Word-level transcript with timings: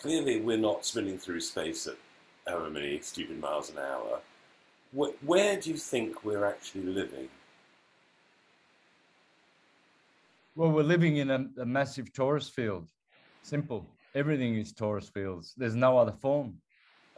clearly 0.00 0.40
we're 0.40 0.56
not 0.56 0.84
spinning 0.84 1.18
through 1.18 1.40
space 1.40 1.86
at 1.86 1.96
however 2.46 2.70
many 2.70 3.00
stupid 3.00 3.40
miles 3.40 3.70
an 3.70 3.78
hour. 3.78 4.20
Where, 4.92 5.12
where 5.24 5.60
do 5.60 5.70
you 5.70 5.76
think 5.76 6.24
we're 6.24 6.44
actually 6.44 6.84
living? 6.84 7.28
Well, 10.54 10.70
we're 10.70 10.82
living 10.82 11.18
in 11.18 11.30
a, 11.30 11.46
a 11.60 11.66
massive 11.66 12.12
torus 12.12 12.50
field. 12.50 12.88
Simple. 13.42 13.86
Everything 14.14 14.56
is 14.56 14.72
torus 14.72 15.12
fields. 15.12 15.54
There's 15.56 15.74
no 15.74 15.98
other 15.98 16.12
form. 16.12 16.56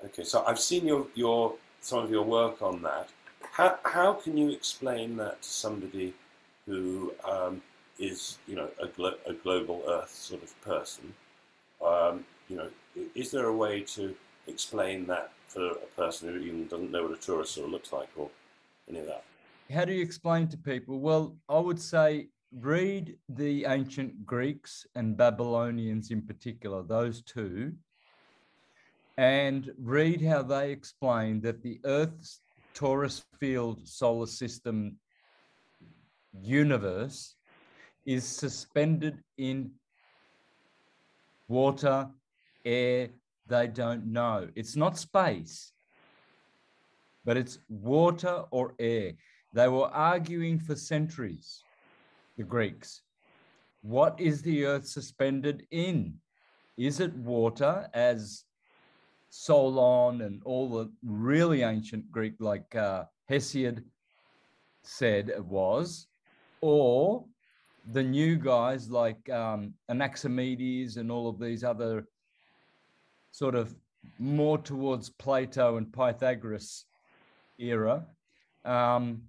Okay, 0.04 0.24
so 0.24 0.44
I've 0.46 0.58
seen 0.58 0.86
your, 0.86 1.06
your 1.14 1.54
some 1.80 2.00
of 2.00 2.10
your 2.10 2.24
work 2.24 2.62
on 2.62 2.82
that. 2.82 3.08
How, 3.52 3.78
how 3.84 4.12
can 4.14 4.36
you 4.36 4.50
explain 4.50 5.16
that 5.16 5.42
to 5.42 5.48
somebody 5.48 6.14
who 6.66 7.12
um, 7.24 7.62
is, 7.98 8.38
you 8.46 8.56
know, 8.56 8.68
a, 8.82 8.88
glo- 8.88 9.18
a 9.26 9.32
global 9.32 9.82
Earth 9.88 10.10
sort 10.10 10.42
of 10.42 10.60
person? 10.62 11.14
Um, 11.84 12.24
you 12.48 12.56
know, 12.56 12.68
is 13.14 13.30
there 13.30 13.46
a 13.46 13.56
way 13.56 13.82
to 13.82 14.14
explain 14.46 15.06
that 15.06 15.32
for 15.46 15.66
a 15.70 15.86
person 15.96 16.28
who 16.28 16.38
even 16.40 16.66
doesn't 16.66 16.90
know 16.90 17.02
what 17.04 17.12
a 17.12 17.16
torus 17.16 17.48
sort 17.48 17.66
of 17.66 17.72
looks 17.72 17.92
like 17.92 18.08
or 18.16 18.30
any 18.88 19.00
of 19.00 19.06
that? 19.06 19.24
How 19.72 19.84
do 19.84 19.92
you 19.92 20.02
explain 20.02 20.48
to 20.48 20.56
people? 20.56 20.98
Well, 20.98 21.36
I 21.48 21.58
would 21.58 21.80
say 21.80 22.28
read 22.58 23.16
the 23.28 23.66
ancient 23.66 24.24
Greeks 24.24 24.86
and 24.94 25.16
Babylonians 25.16 26.10
in 26.10 26.22
particular, 26.22 26.82
those 26.82 27.22
two, 27.22 27.72
and 29.18 29.70
read 29.78 30.22
how 30.22 30.42
they 30.42 30.70
explain 30.70 31.40
that 31.42 31.62
the 31.62 31.80
Earth's 31.84 32.40
torus 32.74 33.24
field 33.40 33.86
solar 33.86 34.26
system 34.26 34.96
universe 36.40 37.34
is 38.06 38.24
suspended 38.24 39.18
in 39.36 39.70
water, 41.48 42.08
air, 42.68 43.08
they 43.46 43.66
don't 43.66 44.06
know. 44.06 44.48
It's 44.54 44.76
not 44.76 44.98
space, 44.98 45.72
but 47.24 47.36
it's 47.36 47.58
water 47.68 48.44
or 48.50 48.74
air. 48.78 49.12
They 49.54 49.68
were 49.68 49.88
arguing 49.88 50.58
for 50.58 50.76
centuries 50.76 51.62
the 52.36 52.44
Greeks. 52.44 53.02
What 53.82 54.20
is 54.20 54.42
the 54.42 54.66
earth 54.66 54.86
suspended 54.86 55.66
in? 55.70 56.14
Is 56.76 57.00
it 57.00 57.14
water, 57.16 57.88
as 57.94 58.44
Solon 59.30 60.20
and 60.20 60.42
all 60.44 60.68
the 60.68 60.92
really 61.04 61.62
ancient 61.62 62.10
Greek, 62.10 62.34
like 62.38 62.74
uh, 62.76 63.04
Hesiod, 63.30 63.82
said 64.84 65.30
it 65.30 65.44
was, 65.44 66.06
or 66.60 67.24
the 67.92 68.02
new 68.02 68.36
guys 68.36 68.90
like 68.90 69.28
um, 69.30 69.74
Anaximenes 69.90 70.96
and 70.96 71.10
all 71.10 71.28
of 71.28 71.38
these 71.40 71.64
other 71.64 72.06
sort 73.30 73.54
of 73.54 73.74
more 74.18 74.58
towards 74.58 75.10
Plato 75.10 75.76
and 75.76 75.92
Pythagoras 75.92 76.84
era, 77.58 78.06
um, 78.64 79.22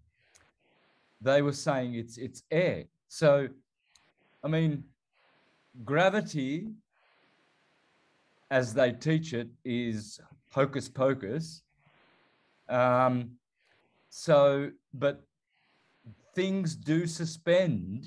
they 1.21 1.41
were 1.41 1.53
saying 1.53 1.95
it's 1.95 2.17
it's 2.17 2.43
air. 2.51 2.85
So, 3.07 3.49
I 4.43 4.47
mean, 4.47 4.83
gravity, 5.83 6.67
as 8.51 8.73
they 8.73 8.91
teach 8.91 9.33
it, 9.33 9.49
is 9.65 10.19
hocus 10.51 10.87
pocus. 10.89 11.61
Um, 12.69 13.31
so, 14.09 14.71
but 14.93 15.21
things 16.35 16.75
do 16.75 17.05
suspend 17.05 18.05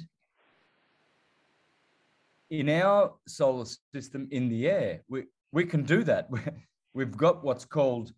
in 2.51 2.69
our 2.69 3.15
solar 3.27 3.65
system 3.95 4.29
in 4.31 4.49
the 4.49 4.69
air. 4.69 5.03
We, 5.09 5.25
we 5.53 5.65
can 5.65 5.83
do 5.83 6.03
that. 6.05 6.29
We've 6.95 7.17
got 7.17 7.45
what's 7.45 7.65
called 7.65 8.13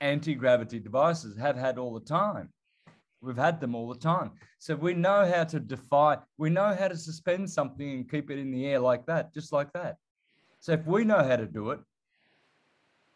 anti 0.00 0.34
gravity 0.34 0.78
devices, 0.78 1.36
have 1.38 1.56
had 1.56 1.78
all 1.78 1.94
the 1.94 2.04
time. 2.04 2.50
We've 3.20 3.36
had 3.36 3.58
them 3.58 3.74
all 3.74 3.88
the 3.88 3.98
time. 3.98 4.32
So 4.58 4.76
we 4.76 4.92
know 4.92 5.30
how 5.30 5.44
to 5.44 5.58
defy, 5.58 6.18
we 6.36 6.50
know 6.50 6.76
how 6.78 6.88
to 6.88 6.96
suspend 6.96 7.48
something 7.48 7.90
and 7.90 8.10
keep 8.10 8.30
it 8.30 8.38
in 8.38 8.50
the 8.50 8.66
air 8.66 8.78
like 8.78 9.06
that, 9.06 9.32
just 9.32 9.52
like 9.52 9.72
that. 9.72 9.96
So 10.60 10.72
if 10.72 10.86
we 10.86 11.04
know 11.04 11.22
how 11.22 11.36
to 11.36 11.46
do 11.46 11.70
it, 11.70 11.80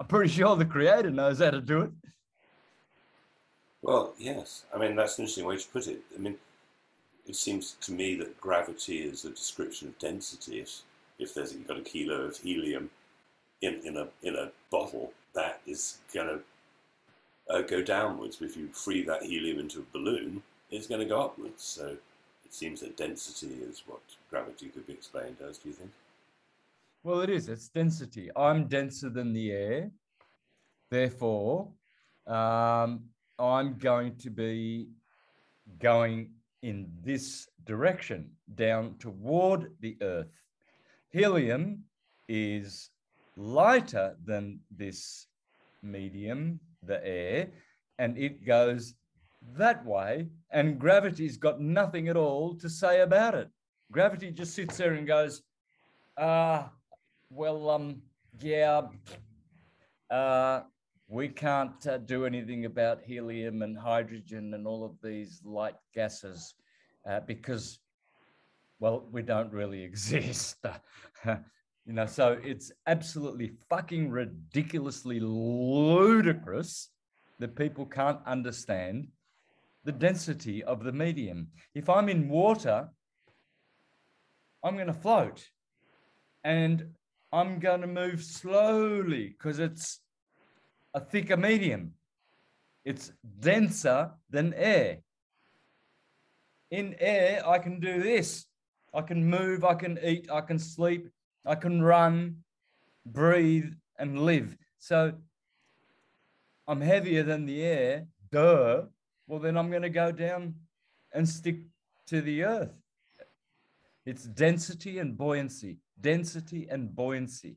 I'm 0.00 0.06
pretty 0.06 0.30
sure 0.32 0.56
the 0.56 0.64
creator 0.64 1.10
knows 1.10 1.40
how 1.40 1.50
to 1.50 1.60
do 1.60 1.82
it. 1.82 1.90
Well, 3.82 4.14
yes. 4.18 4.64
I 4.74 4.78
mean, 4.78 4.96
that's 4.96 5.18
an 5.18 5.24
interesting 5.24 5.44
way 5.44 5.56
to 5.56 5.68
put 5.68 5.86
it. 5.86 6.00
I 6.14 6.18
mean, 6.18 6.36
it 7.26 7.36
seems 7.36 7.76
to 7.82 7.92
me 7.92 8.16
that 8.16 8.40
gravity 8.40 9.00
is 9.00 9.24
a 9.24 9.30
description 9.30 9.88
of 9.88 9.98
density. 9.98 10.60
If, 10.60 10.80
if 11.18 11.34
there's 11.34 11.52
you've 11.52 11.68
got 11.68 11.78
a 11.78 11.82
kilo 11.82 12.22
of 12.22 12.36
helium 12.38 12.90
in, 13.62 13.80
in 13.84 13.96
a 13.96 14.08
in 14.22 14.36
a 14.36 14.50
bottle, 14.70 15.12
that 15.34 15.60
is 15.66 15.98
going 16.12 16.28
to 16.28 17.54
uh, 17.54 17.62
go 17.62 17.82
downwards. 17.82 18.40
If 18.40 18.56
you 18.56 18.68
free 18.68 19.02
that 19.04 19.22
helium 19.22 19.58
into 19.58 19.80
a 19.80 19.92
balloon, 19.92 20.42
it's 20.70 20.86
going 20.86 21.00
to 21.00 21.06
go 21.06 21.20
upwards. 21.20 21.62
So 21.62 21.96
it 22.44 22.54
seems 22.54 22.80
that 22.80 22.96
density 22.96 23.54
is 23.62 23.82
what 23.86 24.00
gravity 24.30 24.68
could 24.68 24.86
be 24.86 24.92
explained 24.92 25.36
as. 25.46 25.58
Do 25.58 25.68
you 25.68 25.74
think? 25.74 25.90
Well, 27.02 27.20
it 27.20 27.30
is. 27.30 27.48
It's 27.48 27.68
density. 27.68 28.30
I'm 28.36 28.66
denser 28.66 29.08
than 29.08 29.32
the 29.32 29.52
air. 29.52 29.90
Therefore, 30.90 31.68
um, 32.26 33.04
I'm 33.38 33.78
going 33.78 34.16
to 34.16 34.30
be 34.30 34.88
going 35.78 36.30
in 36.62 36.90
this 37.04 37.48
direction 37.64 38.30
down 38.54 38.94
toward 38.98 39.70
the 39.80 39.96
Earth. 40.00 40.42
Helium 41.10 41.84
is 42.28 42.90
lighter 43.38 44.16
than 44.24 44.58
this 44.76 45.28
medium, 45.82 46.58
the 46.82 47.04
air, 47.06 47.48
and 47.98 48.18
it 48.18 48.44
goes 48.44 48.94
that 49.56 49.84
way. 49.86 50.26
And 50.50 50.78
gravity's 50.78 51.36
got 51.36 51.60
nothing 51.60 52.08
at 52.08 52.16
all 52.16 52.54
to 52.56 52.68
say 52.68 53.00
about 53.00 53.34
it. 53.34 53.48
Gravity 53.92 54.30
just 54.30 54.54
sits 54.54 54.76
there 54.76 54.94
and 54.94 55.06
goes, 55.06 55.42
ah, 56.18 56.66
uh, 56.66 56.68
well, 57.30 57.70
um, 57.70 58.02
yeah, 58.40 58.82
uh, 60.10 60.62
we 61.06 61.28
can't 61.28 61.86
uh, 61.86 61.98
do 61.98 62.26
anything 62.26 62.64
about 62.64 63.02
helium 63.02 63.62
and 63.62 63.78
hydrogen 63.78 64.52
and 64.54 64.66
all 64.66 64.84
of 64.84 64.92
these 65.02 65.40
light 65.44 65.76
gases 65.94 66.54
uh, 67.08 67.20
because, 67.20 67.78
well, 68.80 69.06
we 69.10 69.22
don't 69.22 69.52
really 69.52 69.82
exist. 69.90 70.56
You 71.88 71.94
know, 71.94 72.04
so 72.04 72.38
it's 72.44 72.70
absolutely 72.86 73.52
fucking 73.70 74.10
ridiculously 74.10 75.20
ludicrous 75.20 76.90
that 77.38 77.56
people 77.56 77.86
can't 77.86 78.18
understand 78.26 79.08
the 79.84 79.92
density 79.92 80.62
of 80.62 80.84
the 80.84 80.92
medium. 80.92 81.48
If 81.74 81.88
I'm 81.88 82.10
in 82.10 82.28
water, 82.28 82.90
I'm 84.62 84.74
going 84.74 84.88
to 84.88 84.92
float 84.92 85.48
and 86.44 86.88
I'm 87.32 87.58
going 87.58 87.80
to 87.80 87.86
move 87.86 88.22
slowly 88.22 89.28
because 89.28 89.58
it's 89.58 90.00
a 90.92 91.00
thicker 91.00 91.38
medium. 91.38 91.94
It's 92.84 93.12
denser 93.40 94.10
than 94.28 94.52
air. 94.52 94.98
In 96.70 96.96
air, 97.00 97.48
I 97.48 97.58
can 97.58 97.80
do 97.80 98.02
this. 98.02 98.44
I 98.92 99.00
can 99.00 99.24
move, 99.24 99.64
I 99.64 99.74
can 99.74 99.98
eat, 100.02 100.30
I 100.30 100.42
can 100.42 100.58
sleep, 100.58 101.08
I 101.48 101.54
can 101.54 101.82
run, 101.82 102.44
breathe, 103.06 103.72
and 103.98 104.20
live. 104.20 104.54
So 104.78 105.14
I'm 106.68 106.82
heavier 106.82 107.22
than 107.22 107.46
the 107.46 107.62
air, 107.62 108.06
duh. 108.30 108.82
Well, 109.26 109.40
then 109.40 109.56
I'm 109.56 109.70
going 109.70 109.82
to 109.82 109.88
go 109.88 110.12
down 110.12 110.56
and 111.12 111.26
stick 111.26 111.60
to 112.08 112.20
the 112.20 112.44
earth. 112.44 112.74
It's 114.04 114.24
density 114.24 114.98
and 114.98 115.16
buoyancy, 115.16 115.78
density 115.98 116.68
and 116.70 116.94
buoyancy. 116.94 117.56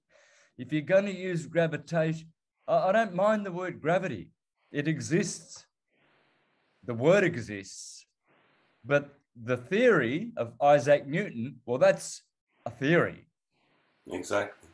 If 0.58 0.72
you're 0.72 0.82
going 0.82 1.06
to 1.06 1.16
use 1.16 1.46
gravitation, 1.46 2.28
I 2.70 2.94
don't 2.94 3.14
mind 3.14 3.46
the 3.46 3.52
word 3.52 3.82
gravity. 3.82 4.30
It 4.72 4.88
exists. 4.88 5.66
The 6.86 6.94
word 6.94 7.26
exists. 7.26 8.06
But 8.86 9.14
the 9.36 9.58
theory 9.58 10.32
of 10.38 10.54
Isaac 10.62 11.08
Newton, 11.08 11.58
well, 11.66 11.78
that's 11.78 12.24
a 12.66 12.70
theory. 12.70 13.28
Exactly. 14.10 14.70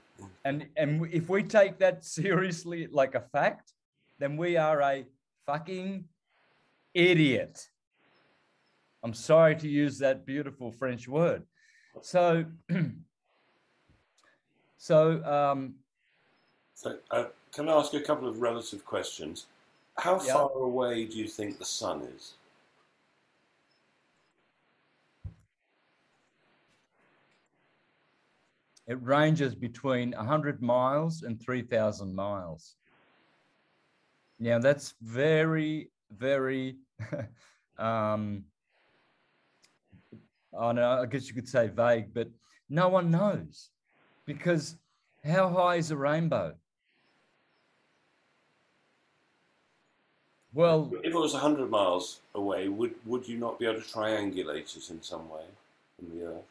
And 0.46 0.68
and 0.76 1.08
if 1.12 1.30
we 1.30 1.44
take 1.44 1.78
that 1.80 2.04
seriously 2.18 2.88
like 2.92 3.16
a 3.16 3.22
fact, 3.22 3.74
then 4.20 4.38
we 4.38 4.58
are 4.58 4.82
a 4.82 5.06
fucking 5.46 6.06
idiot. 6.94 7.68
I'm 9.04 9.14
sorry 9.14 9.56
to 9.58 9.68
use 9.68 10.00
that 10.00 10.26
beautiful 10.26 10.72
French 10.72 11.08
word. 11.08 11.44
So, 12.02 12.46
so, 14.78 15.24
um, 15.24 15.76
so 16.74 16.98
uh, 17.12 17.26
can 17.54 17.70
I 17.70 17.74
ask 17.74 17.94
a 17.94 18.02
couple 18.02 18.28
of 18.28 18.42
relative 18.42 18.84
questions? 18.86 19.46
How 19.98 20.22
yeah. 20.24 20.34
far 20.34 20.52
away 20.52 21.06
do 21.06 21.18
you 21.18 21.28
think 21.28 21.58
the 21.58 21.66
sun 21.66 22.02
is? 22.16 22.34
It 28.88 29.02
ranges 29.04 29.54
between 29.54 30.12
100 30.12 30.62
miles 30.62 31.24
and 31.24 31.42
3,000 31.42 32.16
miles. 32.16 32.76
Now, 34.40 34.60
that's 34.60 34.94
very, 35.02 35.90
very, 36.12 36.78
um, 37.78 38.46
I 40.58 40.72
know, 40.72 41.02
I 41.02 41.06
guess 41.06 41.28
you 41.28 41.34
could 41.34 41.50
say 41.50 41.68
vague, 41.68 42.14
but 42.14 42.30
no 42.70 42.88
one 42.88 43.12
knows 43.12 43.70
because 44.26 44.78
how 45.26 45.50
high 45.50 45.76
is 45.76 45.92
a 45.92 45.98
rainbow? 45.98 46.56
Well, 50.54 50.92
if 51.04 51.14
it 51.14 51.14
was 51.14 51.34
100 51.34 51.70
miles 51.70 52.22
away, 52.34 52.68
would, 52.70 52.96
would 53.06 53.28
you 53.28 53.38
not 53.38 53.60
be 53.60 53.66
able 53.66 53.82
to 53.82 53.88
triangulate 53.88 54.76
it 54.76 54.90
in 54.90 55.02
some 55.02 55.30
way 55.30 55.44
from 55.98 56.18
the 56.18 56.26
Earth? 56.26 56.44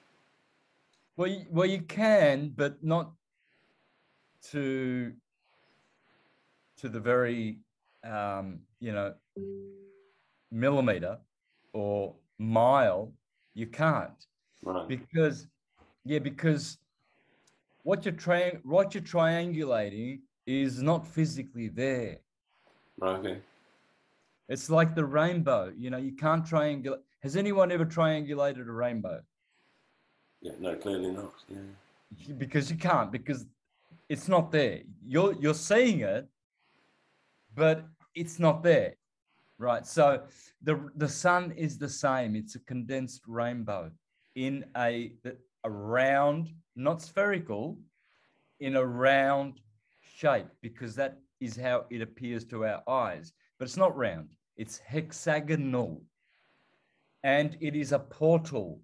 Well, 1.16 1.28
you, 1.28 1.46
well, 1.50 1.66
you 1.66 1.82
can, 1.82 2.52
but 2.54 2.82
not 2.82 3.12
to 4.50 5.12
to 6.78 6.88
the 6.88 7.00
very 7.00 7.58
um, 8.04 8.60
you 8.80 8.92
know 8.92 9.14
millimeter 10.50 11.18
or 11.72 12.14
mile. 12.38 13.12
You 13.54 13.66
can't 13.66 14.26
Right. 14.62 14.88
because 14.88 15.46
yeah, 16.04 16.18
because 16.18 16.78
what 17.82 18.04
you're 18.04 18.14
trying 18.14 18.60
what 18.64 18.94
you're 18.94 19.02
triangulating 19.02 20.20
is 20.46 20.82
not 20.82 21.06
physically 21.06 21.68
there. 21.68 22.18
Right, 22.98 23.18
okay. 23.18 23.38
It's 24.48 24.70
like 24.70 24.94
the 24.94 25.04
rainbow. 25.04 25.72
You 25.76 25.90
know, 25.90 25.98
you 25.98 26.12
can't 26.12 26.44
triangulate. 26.44 27.00
Has 27.22 27.36
anyone 27.36 27.72
ever 27.72 27.84
triangulated 27.86 28.68
a 28.68 28.72
rainbow? 28.72 29.20
Yeah, 30.46 30.52
no, 30.60 30.76
clearly 30.76 31.10
not. 31.10 31.34
Yeah. 31.48 32.34
because 32.38 32.70
you 32.70 32.76
can't 32.76 33.10
because 33.10 33.46
it's 34.08 34.28
not 34.28 34.52
there. 34.52 34.81
You're 35.04 35.32
you're 35.43 35.60
saying 35.72 36.00
it 36.00 36.28
but 37.54 37.84
it's 38.14 38.38
not 38.38 38.62
there 38.62 38.94
right? 39.58 39.87
So 39.87 40.22
the 40.62 40.90
the 40.96 41.08
sun 41.08 41.52
is 41.52 41.78
the 41.78 41.88
same. 41.88 42.37
It's 42.37 42.54
a 42.54 42.60
condensed 42.60 43.22
rainbow 43.26 43.90
in 44.34 44.64
a 44.76 45.12
a 45.64 45.70
round 45.70 46.50
not 46.76 47.02
spherical 47.02 47.78
in 48.60 48.76
a 48.76 48.84
round 48.84 49.60
shape 50.16 50.46
because 50.62 50.94
that 50.94 51.19
is 51.40 51.56
how 51.56 51.87
it 51.90 52.02
appears 52.02 52.44
to 52.44 52.64
our 52.64 52.82
eyes. 52.88 53.32
But 53.58 53.66
it's 53.66 53.76
not 53.76 53.96
round. 53.96 54.28
It's 54.56 54.78
hexagonal. 54.78 56.02
And 57.25 57.56
it 57.60 57.75
is 57.75 57.92
a 57.92 57.99
portal 57.99 58.81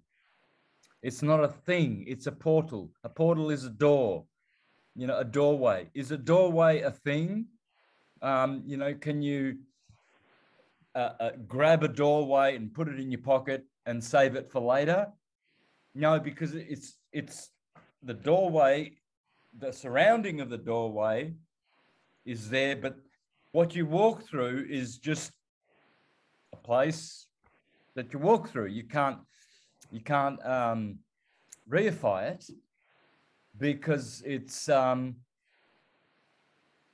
it's 1.03 1.21
not 1.21 1.43
a 1.43 1.49
thing, 1.49 2.05
it's 2.07 2.27
a 2.27 2.31
portal. 2.31 2.89
A 3.03 3.09
portal 3.09 3.51
is 3.51 3.65
a 3.65 3.69
door, 3.69 4.23
you 4.95 5.05
know, 5.05 5.17
a 5.19 5.25
doorway. 5.25 5.89
Is 5.93 6.11
a 6.11 6.17
doorway 6.17 6.81
a 6.81 6.91
thing? 6.91 7.47
Um, 8.21 8.63
you 8.65 8.77
know, 8.77 8.93
can 8.93 9.21
you 9.21 9.57
uh, 10.95 11.09
uh, 11.19 11.31
grab 11.45 11.83
a 11.83 11.89
doorway 11.89 12.55
and 12.55 12.73
put 12.73 12.87
it 12.87 13.01
in 13.01 13.11
your 13.11 13.19
pocket 13.21 13.65
and 13.85 14.01
save 14.01 14.35
it 14.35 14.49
for 14.49 14.61
later? 14.61 15.07
No, 15.93 16.19
because 16.21 16.55
it's 16.55 16.97
it's 17.11 17.49
the 18.01 18.13
doorway, 18.13 18.93
the 19.59 19.73
surrounding 19.73 20.39
of 20.39 20.49
the 20.49 20.57
doorway 20.57 21.33
is 22.25 22.49
there, 22.49 22.77
but 22.77 22.95
what 23.51 23.75
you 23.75 23.85
walk 23.85 24.23
through 24.23 24.65
is 24.69 24.97
just 24.97 25.33
a 26.53 26.57
place 26.57 27.27
that 27.95 28.13
you 28.13 28.19
walk 28.19 28.49
through. 28.49 28.67
You 28.67 28.85
can't 28.85 29.19
you 29.93 30.01
can't 30.01 30.43
um, 30.43 30.97
reify 31.69 32.31
it 32.31 32.49
because 33.59 34.23
it's 34.25 34.67
um, 34.67 35.15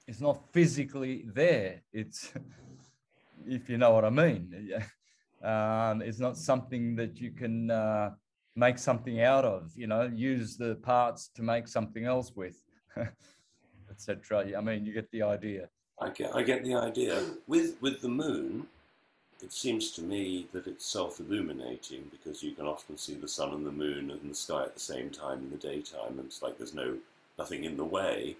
it's 0.05 0.19
not 0.19 0.51
physically 0.51 1.23
there. 1.33 1.81
It's 1.93 2.33
if 3.47 3.69
you 3.69 3.77
know 3.77 3.91
what 3.91 4.05
I 4.05 4.09
mean. 4.09 4.71
Um, 5.41 6.01
it's 6.01 6.19
not 6.19 6.35
something 6.35 6.97
that 6.97 7.21
you 7.21 7.31
can 7.31 7.71
uh, 7.71 8.09
make 8.57 8.77
something 8.77 9.21
out 9.21 9.45
of. 9.45 9.71
You 9.73 9.87
know, 9.87 10.11
use 10.13 10.57
the 10.57 10.75
parts 10.75 11.29
to 11.35 11.41
make 11.41 11.65
something 11.65 12.03
else 12.03 12.33
with, 12.35 12.61
etc. 13.89 14.57
I 14.57 14.59
mean, 14.59 14.85
you 14.85 14.93
get 14.93 15.09
the 15.11 15.21
idea. 15.21 15.69
I 15.97 16.09
get, 16.09 16.35
I 16.35 16.43
get 16.43 16.65
the 16.65 16.75
idea. 16.75 17.23
With, 17.47 17.77
with 17.79 18.01
the 18.01 18.09
moon, 18.09 18.67
it 19.41 19.53
seems 19.53 19.91
to 19.91 20.01
me 20.01 20.47
that 20.51 20.67
it's 20.67 20.85
self-illuminating 20.85 22.09
because 22.11 22.43
you 22.43 22.51
can 22.51 22.65
often 22.65 22.97
see 22.97 23.13
the 23.13 23.27
sun 23.27 23.53
and 23.53 23.65
the 23.65 23.71
moon 23.71 24.11
and 24.11 24.29
the 24.29 24.35
sky 24.35 24.63
at 24.63 24.73
the 24.73 24.79
same 24.79 25.09
time 25.09 25.39
in 25.39 25.49
the 25.49 25.57
daytime, 25.57 26.17
and 26.17 26.25
it's 26.25 26.41
like 26.41 26.57
there's 26.57 26.73
no 26.73 26.97
nothing 27.37 27.63
in 27.63 27.77
the 27.77 27.85
way. 27.85 28.35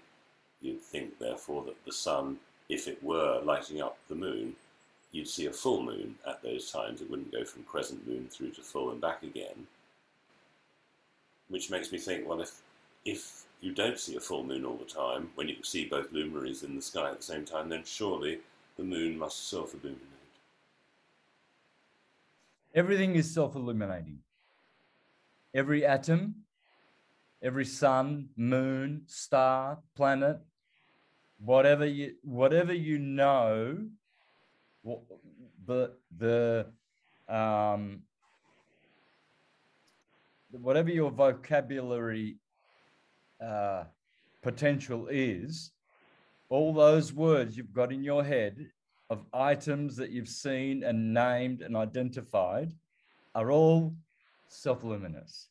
You'd 0.60 0.80
think, 0.80 1.18
therefore, 1.18 1.64
that 1.64 1.84
the 1.86 1.92
sun, 1.92 2.36
if 2.68 2.86
it 2.86 3.02
were 3.02 3.40
lighting 3.42 3.80
up 3.80 3.96
the 4.08 4.14
moon, 4.14 4.54
you'd 5.12 5.28
see 5.28 5.46
a 5.46 5.52
full 5.52 5.82
moon 5.82 6.16
at 6.26 6.42
those 6.42 6.70
times. 6.70 7.00
It 7.00 7.10
wouldn't 7.10 7.32
go 7.32 7.44
from 7.44 7.62
crescent 7.64 8.06
moon 8.06 8.28
through 8.30 8.50
to 8.50 8.60
full 8.60 8.90
and 8.90 9.00
back 9.00 9.22
again. 9.22 9.66
Which 11.48 11.70
makes 11.70 11.90
me 11.90 11.98
think, 11.98 12.28
well, 12.28 12.42
if 12.42 12.60
if 13.06 13.44
you 13.62 13.72
don't 13.72 13.98
see 13.98 14.16
a 14.16 14.20
full 14.20 14.44
moon 14.44 14.64
all 14.64 14.76
the 14.76 14.84
time, 14.84 15.30
when 15.34 15.48
you 15.48 15.56
see 15.62 15.86
both 15.86 16.12
luminaries 16.12 16.62
in 16.62 16.76
the 16.76 16.82
sky 16.82 17.10
at 17.10 17.16
the 17.16 17.22
same 17.22 17.44
time, 17.44 17.68
then 17.68 17.84
surely 17.84 18.40
the 18.76 18.84
moon 18.84 19.18
must 19.18 19.48
self-illuminate. 19.48 20.19
Everything 22.74 23.16
is 23.16 23.32
self 23.32 23.56
illuminating. 23.56 24.18
Every 25.54 25.84
atom, 25.84 26.36
every 27.42 27.64
sun, 27.64 28.28
moon, 28.36 29.02
star, 29.06 29.78
planet, 29.96 30.38
whatever 31.38 31.84
you 31.84 32.14
whatever 32.22 32.72
you 32.72 32.98
know, 32.98 33.88
the 35.66 35.92
the 36.16 36.66
um, 37.28 38.02
whatever 40.52 40.90
your 40.90 41.10
vocabulary 41.10 42.36
uh, 43.44 43.84
potential 44.42 45.08
is, 45.10 45.72
all 46.48 46.72
those 46.72 47.12
words 47.12 47.56
you've 47.56 47.72
got 47.72 47.92
in 47.92 48.04
your 48.04 48.24
head 48.24 48.70
of 49.10 49.26
items 49.34 49.96
that 49.96 50.10
you've 50.10 50.28
seen 50.28 50.84
and 50.84 51.12
named 51.12 51.62
and 51.62 51.76
identified 51.76 52.72
are 53.34 53.50
all 53.50 53.92
self-luminous. 54.48 55.48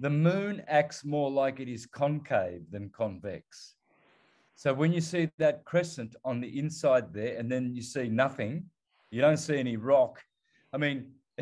The 0.00 0.10
moon 0.10 0.62
acts 0.66 1.04
more 1.04 1.30
like 1.30 1.60
it 1.60 1.68
is 1.68 1.86
concave 1.86 2.70
than 2.70 2.90
convex. 2.90 3.76
So 4.56 4.74
when 4.74 4.92
you 4.92 5.00
see 5.00 5.30
that 5.38 5.64
crescent 5.64 6.16
on 6.24 6.40
the 6.40 6.58
inside 6.58 7.14
there, 7.14 7.38
and 7.38 7.50
then 7.50 7.74
you 7.74 7.82
see 7.82 8.08
nothing, 8.08 8.64
you 9.10 9.20
don't 9.20 9.36
see 9.36 9.58
any 9.58 9.76
rock. 9.76 10.20
I 10.72 10.78
mean, 10.78 11.12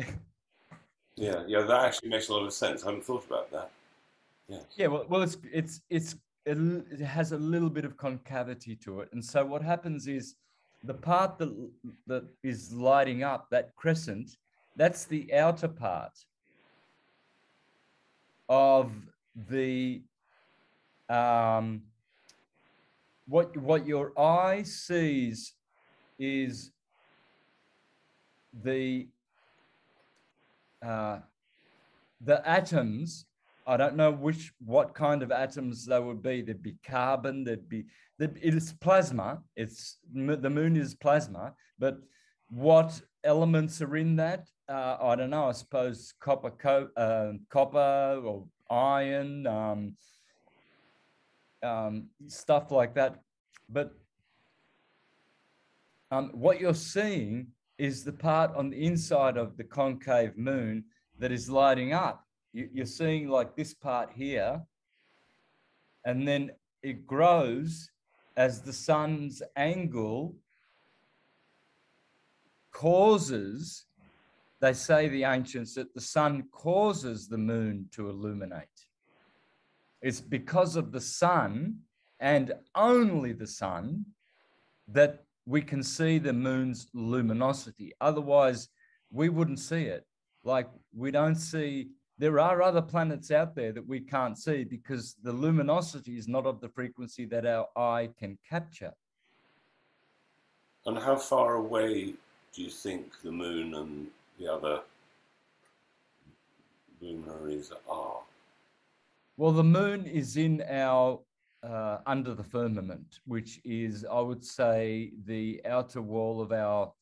yeah, 1.15 1.43
yeah, 1.47 1.61
that 1.61 1.85
actually 1.85 2.09
makes 2.09 2.29
a 2.29 2.33
lot 2.33 2.45
of 2.45 2.53
sense. 2.53 2.83
I 2.83 2.87
haven't 2.87 3.03
thought 3.03 3.25
about 3.25 3.51
that. 3.51 3.71
Yeah. 4.47 4.59
Yeah, 4.75 4.87
well, 4.87 5.05
well, 5.07 5.21
it's 5.21 5.37
it's 5.51 5.81
it's 5.89 6.15
it 6.45 6.99
has 6.99 7.31
a 7.31 7.37
little 7.37 7.69
bit 7.69 7.85
of 7.85 7.97
concavity 7.97 8.75
to 8.77 9.01
it, 9.01 9.09
and 9.11 9.23
so 9.23 9.45
what 9.45 9.61
happens 9.61 10.07
is 10.07 10.35
the 10.83 10.93
part 10.93 11.37
that, 11.37 11.69
that 12.07 12.23
is 12.43 12.71
lighting 12.73 13.23
up 13.23 13.47
that 13.51 13.75
crescent, 13.75 14.37
that's 14.75 15.05
the 15.05 15.33
outer 15.33 15.67
part 15.67 16.13
of 18.49 18.91
the 19.49 20.01
um, 21.09 21.83
what 23.27 23.55
what 23.57 23.85
your 23.85 24.17
eye 24.19 24.63
sees 24.63 25.53
is 26.17 26.71
the 28.63 29.07
uh, 30.83 31.19
the 32.21 32.47
atoms 32.47 33.25
I 33.67 33.77
don't 33.77 33.95
know 33.95 34.11
which 34.11 34.53
what 34.65 34.93
kind 34.93 35.21
of 35.21 35.31
atoms 35.31 35.85
they 35.85 35.99
would 35.99 36.21
be. 36.21 36.41
There'd 36.41 36.63
be 36.63 36.77
carbon. 36.85 37.43
There'd 37.43 37.69
be 37.69 37.85
it 38.21 38.55
is 38.55 38.73
plasma. 38.73 39.41
It's 39.55 39.97
the 40.13 40.49
moon 40.49 40.75
is 40.75 40.95
plasma, 40.95 41.53
but 41.79 41.97
what 42.49 43.01
elements 43.23 43.81
are 43.81 43.95
in 43.95 44.15
that? 44.17 44.47
Uh, 44.67 44.97
I 45.01 45.15
don't 45.15 45.29
know. 45.29 45.45
I 45.45 45.51
suppose 45.51 46.13
copper, 46.19 46.51
co- 46.51 46.89
uh, 46.95 47.33
copper 47.49 48.21
or 48.23 48.45
iron, 48.69 49.47
um, 49.47 49.95
um, 51.63 52.07
stuff 52.27 52.71
like 52.71 52.93
that. 52.95 53.21
But 53.69 53.93
um, 56.11 56.31
what 56.33 56.59
you're 56.59 56.73
seeing 56.73 57.47
is 57.77 58.03
the 58.03 58.13
part 58.13 58.53
on 58.55 58.69
the 58.69 58.85
inside 58.85 59.37
of 59.37 59.57
the 59.57 59.63
concave 59.63 60.37
moon 60.37 60.83
that 61.19 61.31
is 61.31 61.49
lighting 61.49 61.93
up 61.93 62.25
you, 62.53 62.69
you're 62.73 62.85
seeing 62.85 63.27
like 63.27 63.55
this 63.55 63.73
part 63.73 64.09
here, 64.13 64.61
and 66.05 66.27
then 66.27 66.51
it 66.83 67.05
grows 67.05 67.89
as 68.37 68.61
the 68.61 68.73
sun's 68.73 69.41
angle 69.55 70.35
causes, 72.71 73.85
they 74.59 74.73
say 74.73 75.07
the 75.09 75.23
ancients, 75.23 75.75
that 75.75 75.93
the 75.93 76.01
sun 76.01 76.43
causes 76.51 77.27
the 77.27 77.37
moon 77.37 77.87
to 77.91 78.09
illuminate. 78.09 78.87
It's 80.01 80.21
because 80.21 80.75
of 80.75 80.91
the 80.91 81.01
sun 81.01 81.79
and 82.19 82.53
only 82.75 83.33
the 83.33 83.47
sun 83.47 84.05
that 84.87 85.23
we 85.45 85.61
can 85.61 85.83
see 85.83 86.17
the 86.19 86.33
moon's 86.33 86.87
luminosity. 86.93 87.93
Otherwise, 87.99 88.69
we 89.11 89.29
wouldn't 89.29 89.59
see 89.59 89.83
it. 89.83 90.05
Like 90.43 90.67
we 90.95 91.11
don't 91.11 91.35
see, 91.35 91.89
there 92.21 92.39
are 92.39 92.61
other 92.61 92.83
planets 92.83 93.31
out 93.31 93.55
there 93.55 93.71
that 93.71 93.87
we 93.87 93.99
can't 93.99 94.37
see 94.37 94.63
because 94.63 95.15
the 95.23 95.33
luminosity 95.33 96.19
is 96.19 96.27
not 96.27 96.45
of 96.45 96.61
the 96.61 96.69
frequency 96.69 97.25
that 97.25 97.47
our 97.47 97.67
eye 97.75 98.09
can 98.19 98.37
capture. 98.47 98.93
And 100.85 100.99
how 100.99 101.15
far 101.15 101.55
away 101.55 102.13
do 102.53 102.61
you 102.61 102.69
think 102.69 103.19
the 103.23 103.31
moon 103.31 103.73
and 103.73 104.05
the 104.37 104.53
other 104.53 104.81
luminaries 107.01 107.71
are? 107.89 108.19
Well, 109.37 109.51
the 109.51 109.63
moon 109.63 110.05
is 110.05 110.37
in 110.37 110.63
our 110.69 111.19
uh, 111.63 111.97
under 112.05 112.35
the 112.35 112.43
firmament, 112.43 113.19
which 113.25 113.59
is, 113.65 114.05
I 114.05 114.19
would 114.19 114.45
say, 114.45 115.13
the 115.25 115.59
outer 115.65 116.03
wall 116.03 116.39
of 116.39 116.51
our 116.51 116.93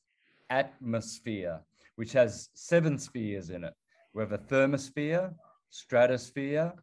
atmosphere, 0.50 1.60
which 1.98 2.14
has 2.14 2.50
seven 2.54 2.98
spheres 2.98 3.50
in 3.50 3.66
it. 3.66 3.74
We 4.20 4.24
have 4.24 4.34
a 4.34 4.38
thermosphere, 4.38 5.34
stratosphere, 5.70 6.74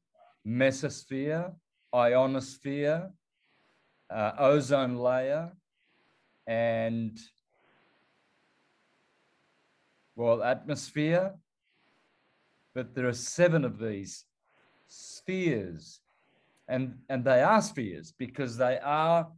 mesosphere, 0.47 1.53
ionosphere, 1.95 3.11
uh, 4.09 4.33
ozone 4.39 4.97
layer, 4.97 5.53
and 6.47 7.21
well, 10.15 10.43
atmosphere. 10.43 11.35
But 12.73 12.95
there 12.95 13.07
are 13.07 13.13
seven 13.13 13.67
of 13.67 13.79
these 13.79 14.25
spheres 14.89 16.01
and 16.67 16.95
and 17.11 17.23
they 17.23 17.43
are 17.43 17.61
spheres 17.61 18.15
because 18.17 18.57
they 18.57 18.79
are 18.79 19.29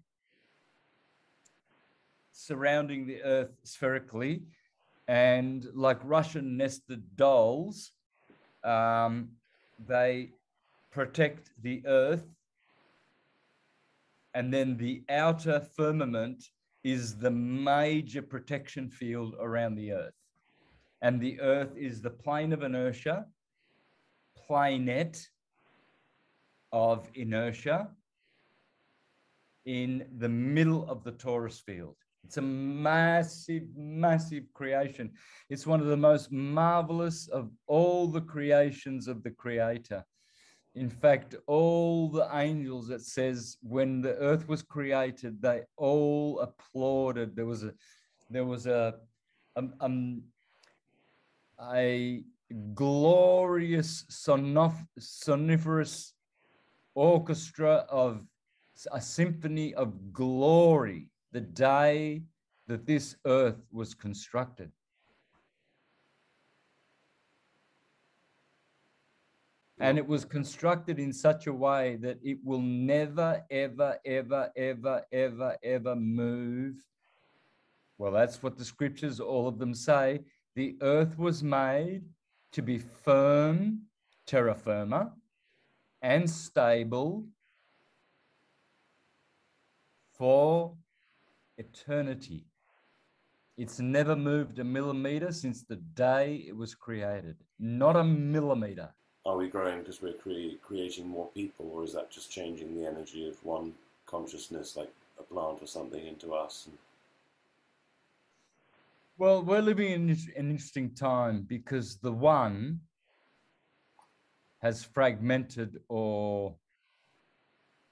surrounding 2.31 3.09
the 3.09 3.25
earth 3.25 3.59
spherically 3.65 4.45
and 5.09 5.67
like 5.75 5.99
russian 6.05 6.57
nested 6.57 7.03
dolls 7.17 7.93
um, 8.65 9.31
they 9.87 10.31
protect 10.91 11.51
the 11.63 11.83
earth 11.87 12.27
and 14.35 14.53
then 14.53 14.77
the 14.77 15.03
outer 15.09 15.61
firmament 15.77 16.45
is 16.85 17.17
the 17.17 17.31
major 17.31 18.23
protection 18.23 18.89
field 18.89 19.35
around 19.41 19.75
the 19.75 19.93
earth 19.93 20.15
and 21.03 21.21
the 21.21 21.41
earth 21.41 21.77
is 21.77 22.01
the 22.01 22.11
plane 22.11 22.53
of 22.53 22.63
inertia 22.63 23.27
planet 24.47 25.29
of 26.73 27.09
inertia 27.15 27.89
in 29.65 30.07
the 30.19 30.29
middle 30.29 30.89
of 30.89 31.05
the 31.05 31.13
torus 31.13 31.61
field. 31.61 31.97
It's 32.29 32.37
a 32.37 32.43
massive, 32.43 33.63
massive 33.75 34.53
creation. 34.53 35.11
It's 35.49 35.67
one 35.67 35.81
of 35.81 35.87
the 35.87 35.97
most 35.97 36.31
marvelous 36.31 37.27
of 37.29 37.51
all 37.67 38.07
the 38.07 38.21
creations 38.21 39.09
of 39.09 39.23
the 39.23 39.31
Creator. 39.31 40.05
In 40.75 40.91
fact, 40.91 41.37
all 41.47 42.11
the 42.11 42.29
angels, 42.35 42.91
it 42.91 43.01
says, 43.01 43.57
when 43.63 44.03
the 44.03 44.15
earth 44.17 44.47
was 44.47 44.61
created, 44.61 45.41
they 45.41 45.63
all 45.79 46.41
applauded. 46.41 47.35
There 47.35 47.47
was 47.47 47.65
a, 47.65 47.73
there 48.29 48.45
was 48.45 48.67
a, 48.67 48.97
um, 49.57 49.73
um 49.81 50.23
a 51.73 52.25
glorious 52.75 54.05
sonof- 54.11 54.87
soniferous 54.99 56.13
orchestra 56.95 57.87
of 57.89 58.23
a 58.93 59.01
symphony 59.01 59.73
of 59.73 60.13
glory 60.13 61.09
the 61.33 61.41
day 61.41 62.23
that 62.67 62.87
this 62.87 63.17
earth 63.25 63.61
was 63.73 63.95
constructed. 63.95 64.71
And 69.81 69.97
it 69.97 70.07
was 70.07 70.25
constructed 70.25 70.99
in 70.99 71.13
such 71.13 71.47
a 71.47 71.53
way 71.53 71.97
that 72.01 72.19
it 72.23 72.39
will 72.45 72.61
never, 72.61 73.45
ever, 73.51 73.97
ever, 74.05 74.51
ever, 74.57 75.05
ever, 75.13 75.57
ever 75.63 75.97
move. 75.97 76.77
Well, 77.97 78.13
that's 78.13 78.43
what 78.43 78.57
the 78.57 78.65
scriptures, 78.65 79.21
all 79.21 79.47
of 79.47 79.59
them 79.59 79.75
say. 79.75 80.21
The 80.57 80.77
earth 80.83 81.17
was 81.17 81.45
made 81.45 82.03
to 82.53 82.63
be 82.63 82.79
firm, 82.79 83.83
terra 84.27 84.55
firma, 84.55 85.13
and 86.03 86.29
stable 86.29 87.25
for 90.13 90.75
eternity. 91.59 92.47
It's 93.57 93.81
never 93.81 94.15
moved 94.15 94.61
a 94.61 94.65
millimeter 94.65 95.33
since 95.33 95.63
the 95.63 95.77
day 95.77 96.45
it 96.47 96.57
was 96.57 96.75
created. 96.75 97.37
Not 97.59 97.97
a 97.97 98.05
millimeter. 98.05 98.95
Are 99.27 99.37
we 99.37 99.49
growing 99.49 99.81
because 99.81 100.01
we're 100.01 100.13
cre- 100.13 100.57
creating 100.63 101.09
more 101.09 101.29
people, 101.35 101.71
or 101.75 101.85
is 101.85 101.93
that 101.93 102.11
just 102.11 102.31
changing 102.31 102.75
the 102.75 102.87
energy 102.87 103.29
of 103.29 103.45
one 103.45 103.75
consciousness, 104.07 104.77
like 104.77 104.93
a 105.19 105.23
plant 105.23 105.61
or 105.61 105.67
something, 105.67 106.07
into 106.07 106.33
us? 106.33 106.67
And... 106.67 106.79
Well, 109.19 109.43
we're 109.43 109.61
living 109.61 109.91
in 109.91 110.11
an 110.37 110.51
interesting 110.51 110.95
time 110.95 111.43
because 111.43 111.97
the 111.97 112.13
one 112.13 112.81
has 114.63 114.85
fragmented 114.85 115.81
or 115.89 116.55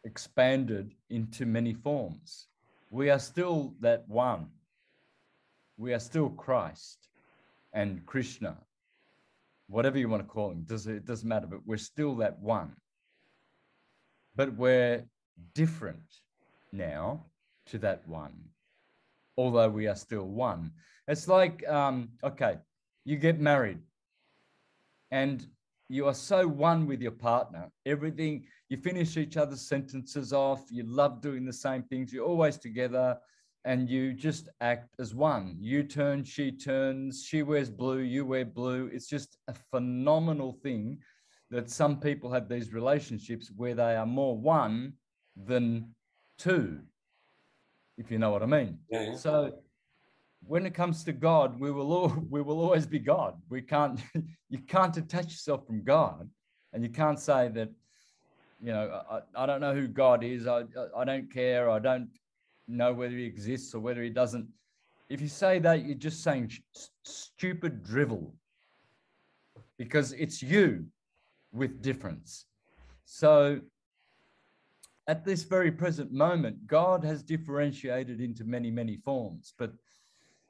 expanded 0.05 0.95
into 1.11 1.45
many 1.45 1.75
forms. 1.75 2.47
We 2.91 3.11
are 3.11 3.19
still 3.19 3.75
that 3.81 4.09
one. 4.09 4.49
We 5.77 5.93
are 5.93 6.01
still 6.01 6.31
Christ 6.31 7.09
and 7.73 8.07
Krishna, 8.07 8.57
whatever 9.69 9.99
you 9.99 10.09
want 10.09 10.23
to 10.23 10.29
call 10.29 10.51
him, 10.51 10.67
it 10.71 11.05
doesn't 11.05 11.29
matter, 11.29 11.47
but 11.47 11.61
we're 11.67 11.77
still 11.77 12.17
that 12.17 12.39
one. 12.41 12.75
But 14.35 14.55
we're 14.55 15.05
different 15.55 16.03
now 16.73 17.27
to 17.67 17.79
that 17.79 18.07
one, 18.09 18.33
although 19.37 19.69
we 19.69 19.87
are 19.87 19.97
still 19.97 20.25
one. 20.25 20.73
It's 21.09 21.29
like, 21.29 21.67
um, 21.69 22.11
okay, 22.25 22.57
you 23.05 23.17
get 23.17 23.39
married 23.39 23.79
and 25.11 25.47
you 25.89 26.07
are 26.07 26.15
so 26.15 26.47
one 26.47 26.87
with 26.87 27.01
your 27.01 27.13
partner. 27.13 27.71
Everything, 27.85 28.45
you 28.69 28.77
finish 28.77 29.17
each 29.17 29.37
other's 29.37 29.69
sentences 29.69 30.33
off. 30.33 30.65
You 30.71 30.83
love 30.85 31.21
doing 31.21 31.45
the 31.45 31.53
same 31.53 31.83
things. 31.85 32.13
You're 32.13 32.25
always 32.25 32.57
together 32.57 33.19
and 33.65 33.89
you 33.89 34.13
just 34.13 34.49
act 34.61 34.95
as 35.01 35.15
one. 35.15 35.57
You 35.59 35.83
turn, 35.83 36.25
she 36.25 36.53
turns, 36.53 37.25
she 37.25 37.43
wears 37.43 37.71
blue, 37.71 37.99
you 37.99 38.25
wear 38.25 38.45
blue. 38.45 38.89
It's 38.93 39.09
just 39.09 39.37
a 39.49 39.55
phenomenal 39.71 40.53
thing 40.63 40.99
that 41.51 41.71
some 41.71 42.01
people 42.01 42.33
have 42.33 42.49
these 42.49 42.73
relationships 42.73 43.51
where 43.57 43.75
they 43.75 43.97
are 43.97 44.07
more 44.07 44.37
one 44.37 44.95
than 45.37 45.95
two, 46.39 46.81
if 47.99 48.11
you 48.11 48.19
know 48.19 48.31
what 48.31 48.43
I 48.43 48.47
mean. 48.47 48.79
Yeah. 48.91 49.15
So 49.15 49.53
when 50.47 50.65
it 50.65 50.75
comes 50.75 51.03
to 51.05 51.13
God, 51.13 51.59
we 51.59 51.71
will 51.71 51.93
all, 51.93 52.09
we 52.31 52.43
will 52.43 52.61
always 52.61 52.87
be 52.87 52.99
God. 52.99 53.35
We 53.49 53.63
can't 53.63 54.01
you 54.49 54.59
can't 54.61 54.93
detach 54.93 55.27
yourself 55.27 55.67
from 55.67 55.83
God, 55.83 56.29
and 56.73 56.83
you 56.83 56.91
can't 56.91 57.19
say 57.19 57.49
that 57.49 57.71
you 58.63 58.73
know 58.73 59.03
I, 59.11 59.43
I 59.43 59.47
don't 59.47 59.61
know 59.61 59.75
who 59.75 59.89
God 59.89 60.25
is. 60.25 60.47
I 60.47 60.65
I 60.97 61.05
don't 61.05 61.33
care. 61.33 61.71
I 61.71 61.79
don't 61.79 62.09
know 62.69 62.93
whether 62.93 63.17
he 63.17 63.25
exists 63.25 63.75
or 63.75 63.81
whether 63.81 64.03
he 64.03 64.11
doesn't. 64.11 64.47
If 65.09 65.21
you 65.21 65.29
say 65.29 65.61
that, 65.61 65.85
you're 65.85 65.95
just 65.95 66.23
saying 66.25 66.51
stupid 67.05 67.85
drivel 67.85 68.35
because 69.79 70.13
it's 70.13 70.43
you 70.43 70.87
with 71.53 71.81
difference. 71.81 72.47
So 73.05 73.61
at 75.07 75.25
this 75.25 75.45
very 75.45 75.71
present 75.71 76.13
moment, 76.13 76.67
God 76.67 77.05
has 77.05 77.23
differentiated 77.23 78.21
into 78.21 78.45
many, 78.45 78.71
many 78.71 78.97
forms, 78.97 79.55
but 79.57 79.73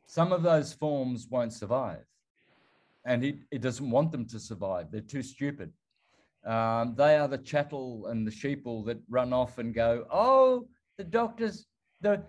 some 0.06 0.32
of 0.32 0.42
those 0.42 0.72
forms 0.72 1.28
won't 1.30 1.52
survive. 1.52 2.04
And 3.04 3.24
it, 3.24 3.36
it 3.50 3.60
doesn't 3.60 3.90
want 3.90 4.10
them 4.12 4.26
to 4.26 4.40
survive. 4.40 4.90
They're 4.90 5.00
too 5.00 5.22
stupid. 5.22 5.72
Um, 6.44 6.94
they 6.96 7.16
are 7.16 7.28
the 7.28 7.38
chattel 7.38 8.06
and 8.06 8.26
the 8.26 8.30
sheeple 8.30 8.86
that 8.86 8.98
run 9.08 9.32
off 9.32 9.58
and 9.58 9.74
go, 9.74 10.06
oh, 10.10 10.68
the 10.96 11.04
doctors, 11.04 11.66
the, 12.00 12.22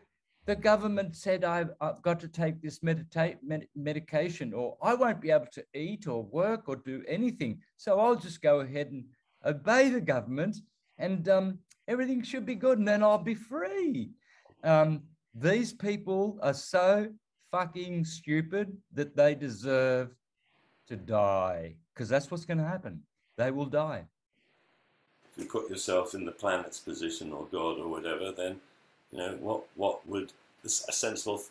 the 0.45 0.55
government 0.55 1.15
said 1.15 1.43
I've, 1.43 1.69
I've 1.81 2.01
got 2.01 2.19
to 2.21 2.27
take 2.27 2.61
this 2.61 2.81
meditate, 2.81 3.37
med- 3.43 3.67
medication, 3.75 4.53
or 4.53 4.75
I 4.81 4.95
won't 4.95 5.21
be 5.21 5.31
able 5.31 5.47
to 5.53 5.63
eat 5.75 6.07
or 6.07 6.23
work 6.23 6.67
or 6.67 6.77
do 6.77 7.03
anything. 7.07 7.59
So 7.77 7.99
I'll 7.99 8.15
just 8.15 8.41
go 8.41 8.61
ahead 8.61 8.91
and 8.91 9.05
obey 9.45 9.89
the 9.89 10.01
government 10.01 10.57
and 10.97 11.29
um, 11.29 11.59
everything 11.87 12.23
should 12.23 12.45
be 12.45 12.55
good 12.55 12.79
and 12.79 12.87
then 12.87 13.03
I'll 13.03 13.17
be 13.19 13.35
free. 13.35 14.09
Um, 14.63 15.03
these 15.35 15.73
people 15.73 16.39
are 16.41 16.53
so 16.53 17.07
fucking 17.57 18.05
stupid 18.05 18.77
that 18.93 19.15
they 19.15 19.33
deserve 19.33 20.09
to 20.87 20.95
die 20.95 21.73
because 21.93 22.07
that's 22.07 22.29
what's 22.29 22.45
going 22.45 22.59
to 22.59 22.63
happen. 22.63 23.01
They 23.35 23.49
will 23.51 23.65
die. 23.65 24.03
if 25.31 25.43
you 25.43 25.49
put 25.49 25.69
yourself 25.69 26.13
in 26.13 26.23
the 26.25 26.31
planet's 26.31 26.79
position 26.79 27.33
or 27.33 27.47
God 27.51 27.79
or 27.79 27.87
whatever, 27.87 28.31
then 28.31 28.59
you 29.11 29.17
know 29.19 29.37
what 29.39 29.63
what 29.75 30.07
would 30.07 30.33
a 30.63 30.69
sensible 30.69 31.41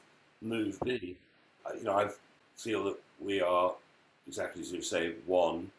move 0.41 0.79
be? 0.85 1.17
You 1.77 1.85
know, 1.85 1.99
I 1.99 2.09
feel 2.57 2.85
that 2.85 2.99
we 3.21 3.41
are 3.41 3.75
exactly 4.29 4.63
as 4.63 4.73
you 4.73 4.83
say, 4.83 5.15
one, 5.27 5.71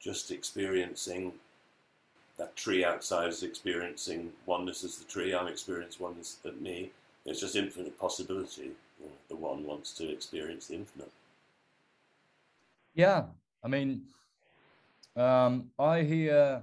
just 0.00 0.30
experiencing 0.30 1.32
that 2.38 2.56
tree 2.56 2.84
outside 2.84 3.28
is 3.28 3.42
experiencing 3.42 4.32
oneness 4.46 4.82
as 4.84 4.98
the 4.98 5.04
tree. 5.04 5.34
I'm 5.34 5.46
experiencing 5.46 6.02
oneness 6.02 6.38
at 6.44 6.60
me. 6.60 6.90
It's 7.24 7.40
just 7.40 7.56
infinite 7.56 7.98
possibility. 7.98 8.72
The 9.28 9.36
one 9.36 9.64
wants 9.64 9.92
to 9.94 10.10
experience 10.10 10.68
the 10.68 10.74
infinite. 10.74 11.10
Yeah, 12.94 13.24
I 13.62 13.68
mean, 13.68 14.02
um, 15.16 15.70
I 15.78 16.02
hear 16.02 16.62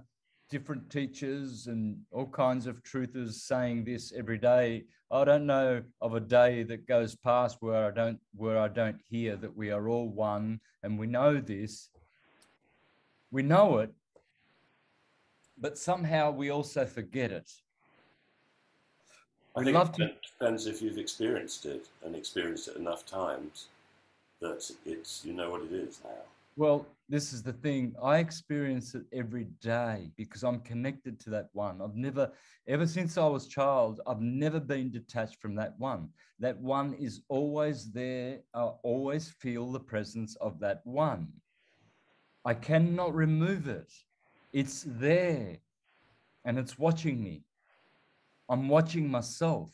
different 0.50 0.90
teachers 0.90 1.68
and 1.68 1.98
all 2.12 2.28
kinds 2.28 2.68
of 2.68 2.84
truthers 2.84 3.34
saying 3.34 3.84
this 3.84 4.14
every 4.16 4.38
day. 4.38 4.84
I 5.12 5.26
don't 5.26 5.46
know 5.46 5.84
of 6.02 6.14
a 6.14 6.20
day 6.20 6.64
that 6.64 6.88
goes 6.88 7.16
past 7.16 7.58
where 7.60 7.86
I 7.86 7.92
don't 7.92 8.20
where 8.36 8.58
I 8.58 8.68
don't 8.68 9.00
hear 9.08 9.36
that 9.38 9.56
we 9.56 9.72
are 9.72 9.88
all 9.88 10.10
one 10.10 10.60
and 10.84 10.98
we 10.98 11.08
know 11.08 11.40
this. 11.40 11.90
We 13.32 13.42
know 13.42 13.80
it, 13.80 13.92
but 15.58 15.78
somehow 15.78 16.32
we 16.32 16.52
also 16.52 16.86
forget 16.86 17.32
it. 17.32 17.50
I 19.56 19.64
think 19.64 19.78
it 19.78 19.94
to... 19.94 20.12
depends 20.40 20.68
if 20.68 20.82
you've 20.82 20.98
experienced 20.98 21.66
it 21.66 21.88
and 22.04 22.16
experienced 22.16 22.68
it 22.70 22.76
enough 22.76 23.06
times 23.06 23.68
that 24.42 24.70
it's 24.86 25.24
you 25.24 25.34
know 25.34 25.52
what 25.52 25.62
it 25.62 25.72
is 25.72 26.00
now. 26.04 26.22
Well, 26.56 26.86
this 27.10 27.34
is 27.34 27.42
the 27.42 27.54
thing. 27.54 27.96
I 28.02 28.18
experience 28.18 28.94
it 28.94 29.04
every 29.12 29.46
day 29.62 30.12
because 30.18 30.44
I'm 30.44 30.60
connected 30.60 31.20
to 31.22 31.32
that 31.32 31.50
one. 31.54 31.82
I've 31.82 31.96
never, 31.96 32.32
ever 32.68 32.86
since 32.86 33.18
I 33.18 33.26
was 33.26 33.48
child, 33.48 34.02
I've 34.06 34.22
never 34.22 34.60
been 34.60 34.92
detached 34.92 35.42
from 35.42 35.56
that 35.56 35.74
one. 35.80 36.10
That 36.40 36.60
one 36.60 36.94
is 36.94 37.22
always 37.28 37.92
there. 37.92 38.40
I 38.54 38.70
always 38.84 39.30
feel 39.30 39.72
the 39.72 39.80
presence 39.80 40.36
of 40.36 40.60
that 40.60 40.82
one. 40.84 41.28
I 42.46 42.54
cannot 42.54 43.16
remove 43.16 43.68
it. 43.68 43.92
It's 44.52 44.86
there 44.88 45.58
and 46.46 46.60
it's 46.60 46.78
watching 46.78 47.24
me. 47.24 47.42
I'm 48.50 48.68
watching 48.68 49.10
myself. 49.10 49.72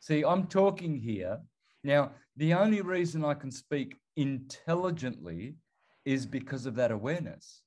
See, 0.00 0.24
I'm 0.24 0.46
talking 0.46 0.96
here. 0.96 1.38
Now, 1.82 2.12
the 2.36 2.54
only 2.54 2.80
reason 2.80 3.24
I 3.24 3.34
can 3.34 3.50
speak 3.50 3.96
intelligently 4.16 5.56
is 6.04 6.24
because 6.26 6.66
of 6.66 6.74
that 6.76 6.90
awareness. 6.90 7.62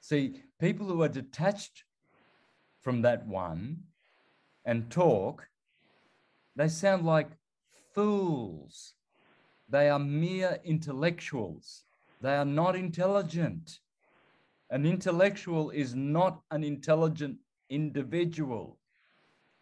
See, 0.00 0.42
people 0.60 0.86
who 0.86 1.02
are 1.02 1.08
detached 1.08 1.84
from 2.82 3.02
that 3.02 3.26
one 3.26 3.78
and 4.64 4.90
talk, 4.90 5.48
they 6.56 6.68
sound 6.68 7.04
like 7.04 7.28
fools. 7.94 8.94
They 9.68 9.90
are 9.90 9.98
mere 9.98 10.58
intellectuals. 10.64 11.84
They 12.20 12.36
are 12.36 12.44
not 12.44 12.76
intelligent. 12.76 13.80
An 14.70 14.86
intellectual 14.86 15.70
is 15.70 15.94
not 15.94 16.40
an 16.50 16.64
intelligent 16.64 17.38
individual. 17.70 18.78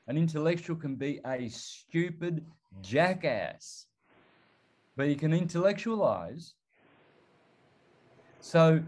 An 0.08 0.16
intellectual 0.16 0.76
can 0.76 0.96
be 0.96 1.20
a 1.26 1.48
stupid 1.48 2.44
jackass 2.80 3.86
but 4.96 5.08
you 5.08 5.16
can 5.16 5.32
intellectualize. 5.32 6.54
So 8.40 8.82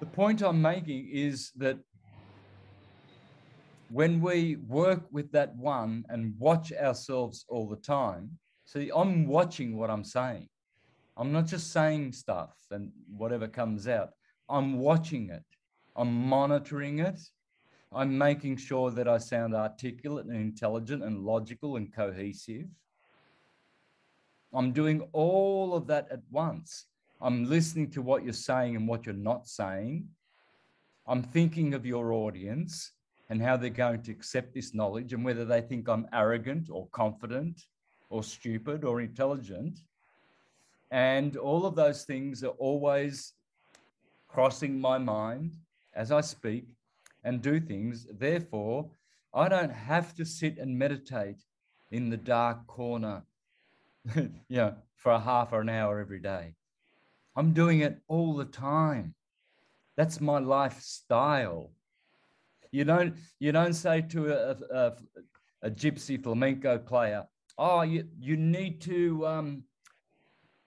the 0.00 0.06
point 0.06 0.42
I'm 0.42 0.62
making 0.62 1.08
is 1.12 1.50
that 1.56 1.78
when 3.90 4.20
we 4.20 4.56
work 4.68 5.02
with 5.10 5.32
that 5.32 5.56
one 5.56 6.04
and 6.08 6.34
watch 6.38 6.72
ourselves 6.72 7.44
all 7.48 7.68
the 7.68 7.76
time, 7.76 8.30
see, 8.64 8.90
I'm 8.94 9.26
watching 9.26 9.76
what 9.76 9.90
I'm 9.90 10.04
saying. 10.04 10.48
I'm 11.16 11.32
not 11.32 11.46
just 11.46 11.72
saying 11.72 12.12
stuff 12.12 12.54
and 12.70 12.92
whatever 13.10 13.48
comes 13.48 13.88
out. 13.88 14.10
I'm 14.48 14.78
watching 14.78 15.30
it. 15.30 15.42
I'm 15.96 16.14
monitoring 16.28 17.00
it. 17.00 17.18
I'm 17.92 18.16
making 18.18 18.58
sure 18.58 18.90
that 18.90 19.08
I 19.08 19.18
sound 19.18 19.54
articulate 19.54 20.26
and 20.26 20.36
intelligent 20.36 21.02
and 21.02 21.24
logical 21.24 21.76
and 21.76 21.92
cohesive. 21.92 22.66
I'm 24.52 24.72
doing 24.72 25.08
all 25.12 25.74
of 25.74 25.86
that 25.86 26.08
at 26.10 26.20
once. 26.30 26.86
I'm 27.20 27.46
listening 27.46 27.90
to 27.92 28.02
what 28.02 28.24
you're 28.24 28.32
saying 28.32 28.76
and 28.76 28.86
what 28.86 29.06
you're 29.06 29.14
not 29.14 29.48
saying. 29.48 30.08
I'm 31.06 31.22
thinking 31.22 31.72
of 31.74 31.86
your 31.86 32.12
audience 32.12 32.92
and 33.30 33.40
how 33.42 33.56
they're 33.56 33.70
going 33.70 34.02
to 34.02 34.12
accept 34.12 34.54
this 34.54 34.74
knowledge 34.74 35.12
and 35.12 35.24
whether 35.24 35.44
they 35.44 35.62
think 35.62 35.88
I'm 35.88 36.06
arrogant 36.12 36.68
or 36.70 36.86
confident 36.92 37.62
or 38.10 38.22
stupid 38.22 38.84
or 38.84 39.00
intelligent. 39.00 39.80
And 40.90 41.36
all 41.36 41.66
of 41.66 41.74
those 41.74 42.04
things 42.04 42.44
are 42.44 42.56
always 42.58 43.32
crossing 44.28 44.78
my 44.78 44.98
mind 44.98 45.56
as 45.94 46.12
I 46.12 46.20
speak 46.20 46.77
and 47.28 47.42
do 47.42 47.60
things. 47.60 48.06
Therefore, 48.10 48.88
I 49.34 49.50
don't 49.50 49.72
have 49.72 50.14
to 50.14 50.24
sit 50.24 50.56
and 50.56 50.78
meditate 50.78 51.40
in 51.90 52.08
the 52.08 52.16
dark 52.16 52.66
corner 52.66 53.22
yeah, 54.48 54.72
for 54.96 55.12
a 55.12 55.20
half 55.20 55.52
or 55.52 55.60
an 55.60 55.68
hour 55.68 56.00
every 56.00 56.20
day. 56.20 56.54
I'm 57.36 57.52
doing 57.52 57.80
it 57.80 57.98
all 58.08 58.34
the 58.34 58.46
time. 58.46 59.14
That's 59.98 60.22
my 60.22 60.38
lifestyle. 60.38 61.70
You 62.70 62.84
don't 62.84 63.14
you 63.38 63.52
don't 63.52 63.74
say 63.74 64.00
to 64.14 64.20
a, 64.32 64.56
a, 64.82 64.92
a 65.62 65.70
gypsy 65.70 66.22
flamenco 66.22 66.78
player, 66.78 67.26
oh, 67.58 67.82
you, 67.82 68.08
you 68.18 68.36
need 68.36 68.80
to 68.82 69.26
um, 69.26 69.64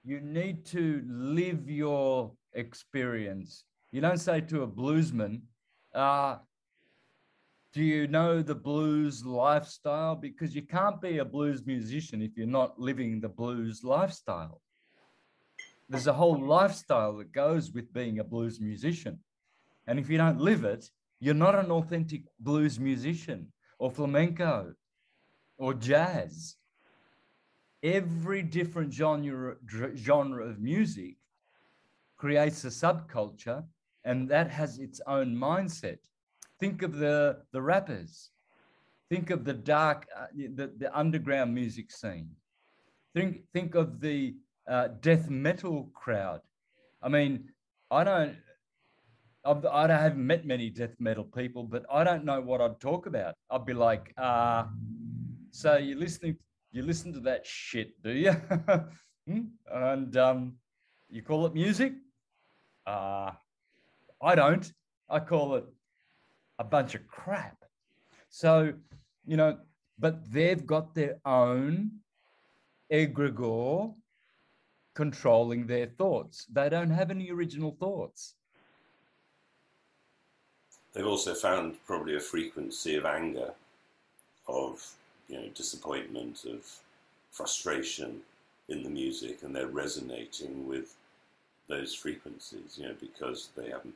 you 0.03 0.19
need 0.21 0.65
to 0.67 1.03
live 1.07 1.69
your 1.69 2.31
experience. 2.53 3.63
You 3.91 4.01
don't 4.01 4.19
say 4.19 4.41
to 4.41 4.61
a 4.61 4.67
bluesman, 4.67 5.41
uh, 5.93 6.37
do 7.73 7.83
you 7.83 8.07
know 8.07 8.41
the 8.41 8.55
blues 8.55 9.25
lifestyle? 9.25 10.15
Because 10.15 10.53
you 10.53 10.61
can't 10.61 11.01
be 11.01 11.19
a 11.19 11.25
blues 11.25 11.65
musician 11.65 12.21
if 12.21 12.35
you're 12.35 12.47
not 12.47 12.79
living 12.79 13.21
the 13.21 13.29
blues 13.29 13.83
lifestyle. 13.83 14.61
There's 15.87 16.07
a 16.07 16.13
whole 16.13 16.39
lifestyle 16.39 17.17
that 17.17 17.31
goes 17.31 17.71
with 17.71 17.93
being 17.93 18.19
a 18.19 18.23
blues 18.23 18.59
musician. 18.59 19.19
And 19.87 19.99
if 19.99 20.09
you 20.09 20.17
don't 20.17 20.39
live 20.39 20.63
it, 20.65 20.89
you're 21.19 21.33
not 21.33 21.55
an 21.55 21.71
authentic 21.71 22.23
blues 22.39 22.79
musician 22.79 23.51
or 23.79 23.89
flamenco 23.89 24.73
or 25.57 25.73
jazz. 25.73 26.55
Every 27.83 28.41
different 28.43 28.93
genre, 28.93 29.55
genre 29.95 30.45
of 30.45 30.59
music 30.59 31.15
creates 32.17 32.63
a 32.65 32.67
subculture, 32.67 33.63
and 34.03 34.29
that 34.29 34.49
has 34.49 34.77
its 34.77 35.01
own 35.07 35.35
mindset. 35.35 35.97
Think 36.61 36.83
of 36.83 36.95
the, 36.95 37.39
the 37.51 37.61
rappers. 37.61 38.29
Think 39.09 39.31
of 39.31 39.43
the 39.43 39.53
dark, 39.53 40.07
uh, 40.15 40.27
the, 40.33 40.71
the 40.77 40.97
underground 40.97 41.53
music 41.53 41.91
scene. 41.91 42.29
Think, 43.15 43.41
think 43.51 43.73
of 43.73 43.99
the 43.99 44.35
uh, 44.69 44.89
death 45.01 45.27
metal 45.27 45.89
crowd. 45.95 46.41
I 47.01 47.09
mean, 47.09 47.49
I 47.89 48.03
don't, 48.03 48.35
I've, 49.43 49.65
I 49.65 49.87
haven't 49.87 50.25
met 50.25 50.45
many 50.45 50.69
death 50.69 50.95
metal 50.99 51.23
people, 51.23 51.63
but 51.63 51.83
I 51.91 52.03
don't 52.03 52.23
know 52.23 52.39
what 52.39 52.61
I'd 52.61 52.79
talk 52.79 53.07
about. 53.07 53.33
I'd 53.49 53.65
be 53.65 53.73
like, 53.73 54.13
uh, 54.17 54.65
so 55.49 55.77
you're 55.77 55.97
listening, 55.97 56.37
you 56.71 56.83
listen 56.83 57.11
to 57.13 57.19
that 57.21 57.45
shit, 57.45 58.01
do 58.03 58.11
you? 58.11 58.35
Hmm? 59.27 59.41
and 59.71 60.17
um, 60.17 60.53
you 61.07 61.21
call 61.21 61.45
it 61.45 61.53
music? 61.53 61.93
Uh, 62.87 63.31
I 64.19 64.33
don't. 64.33 64.73
I 65.07 65.19
call 65.19 65.53
it 65.55 65.65
a 66.61 66.63
bunch 66.63 66.93
of 66.93 67.05
crap. 67.07 67.57
So, 68.29 68.71
you 69.25 69.35
know, 69.35 69.57
but 69.97 70.31
they've 70.31 70.65
got 70.65 70.93
their 70.93 71.17
own 71.25 71.89
egregore 72.93 73.95
controlling 74.93 75.65
their 75.65 75.87
thoughts. 75.87 76.45
They 76.53 76.69
don't 76.69 76.91
have 76.91 77.09
any 77.09 77.31
original 77.31 77.75
thoughts. 77.79 78.35
They've 80.93 81.13
also 81.13 81.33
found 81.33 81.83
probably 81.87 82.15
a 82.15 82.19
frequency 82.19 82.95
of 82.95 83.05
anger, 83.05 83.51
of 84.47 84.73
you 85.29 85.37
know 85.37 85.47
disappointment, 85.55 86.45
of 86.45 86.61
frustration 87.31 88.21
in 88.69 88.83
the 88.83 88.89
music, 88.89 89.41
and 89.41 89.55
they're 89.55 89.79
resonating 89.85 90.67
with 90.67 90.95
those 91.67 91.95
frequencies. 91.95 92.77
You 92.77 92.89
know 92.89 92.95
because 92.99 93.49
they 93.57 93.69
haven't, 93.69 93.95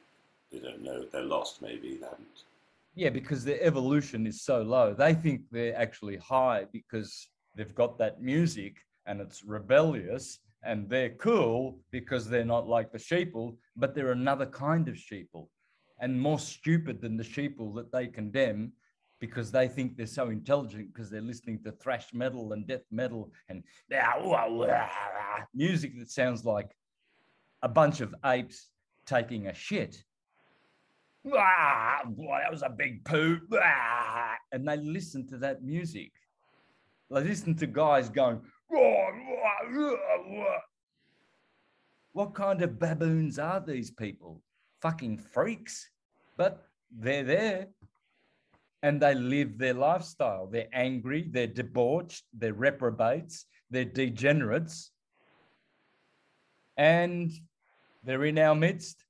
they 0.52 0.60
don't 0.60 0.84
know, 0.84 1.06
they're 1.12 1.34
lost. 1.36 1.62
Maybe 1.62 1.98
they 1.98 2.06
haven't 2.06 2.44
yeah, 2.96 3.10
because 3.10 3.44
their 3.44 3.62
evolution 3.62 4.26
is 4.26 4.44
so 4.44 4.62
low. 4.62 4.94
They 4.94 5.14
think 5.14 5.42
they're 5.52 5.78
actually 5.78 6.16
high 6.18 6.66
because 6.72 7.28
they've 7.56 7.76
got 7.76 7.98
that 8.00 8.22
music 8.22 8.78
and 9.06 9.20
it's 9.22 9.44
rebellious 9.44 10.40
and 10.64 10.90
they're 10.90 11.12
cool 11.12 11.80
because 11.92 12.28
they're 12.28 12.46
not 12.46 12.68
like 12.68 12.92
the 12.92 12.98
sheeple, 12.98 13.58
but 13.76 13.94
they're 13.94 14.12
another 14.12 14.46
kind 14.46 14.88
of 14.88 14.96
sheeple. 14.96 15.48
and 16.00 16.20
more 16.20 16.40
stupid 16.40 17.02
than 17.02 17.16
the 17.16 17.24
sheeple 17.24 17.74
that 17.76 17.92
they 17.92 18.08
condemn 18.08 18.72
because 19.22 19.52
they 19.52 19.68
think 19.68 19.96
they're 19.96 20.06
so 20.06 20.30
intelligent 20.30 20.94
because 20.94 21.10
they're 21.10 21.22
listening 21.22 21.58
to 21.64 21.72
thrash 21.72 22.14
metal 22.14 22.52
and 22.52 22.68
death 22.68 22.84
metal 22.92 23.32
and 23.48 23.64
music 25.54 25.98
that 25.98 26.10
sounds 26.10 26.44
like 26.44 26.76
a 27.62 27.70
bunch 27.70 28.02
of 28.02 28.14
apes 28.26 28.70
taking 29.06 29.48
a 29.48 29.54
shit. 29.54 30.04
Ah, 31.34 32.02
boy, 32.06 32.40
that 32.42 32.52
was 32.52 32.62
a 32.62 32.70
big 32.70 33.04
poo. 33.06 33.40
Ah, 33.54 34.36
and 34.52 34.68
they 34.68 34.78
listen 34.78 35.28
to 35.28 35.38
that 35.38 35.64
music. 35.64 36.12
They 37.10 37.22
listen 37.24 37.56
to 37.56 37.68
guys 37.68 38.10
going, 38.10 38.42
what 42.14 42.34
kind 42.34 42.62
of 42.62 42.80
baboons 42.80 43.40
are 43.40 43.64
these 43.66 43.92
people? 43.92 44.42
Fucking 44.82 45.18
freaks. 45.18 45.90
But 46.38 46.66
they're 46.92 47.24
there 47.24 47.68
and 48.84 49.02
they 49.02 49.16
live 49.16 49.58
their 49.58 49.74
lifestyle. 49.74 50.48
They're 50.48 50.68
angry, 50.74 51.28
they're 51.32 51.48
debauched, 51.48 52.24
they're 52.34 52.54
reprobates, 52.54 53.46
they're 53.70 53.86
degenerates, 53.86 54.92
and 56.78 57.32
they're 58.04 58.26
in 58.26 58.38
our 58.38 58.56
midst. 58.56 59.05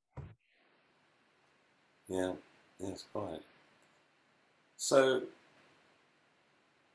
Yeah, 2.08 2.34
yes, 2.80 3.06
quite. 3.12 3.42
So 4.78 5.24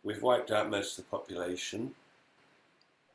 we've 0.02 0.22
wiped 0.22 0.50
out 0.50 0.70
most 0.70 0.98
of 0.98 1.04
the 1.04 1.10
population. 1.10 1.92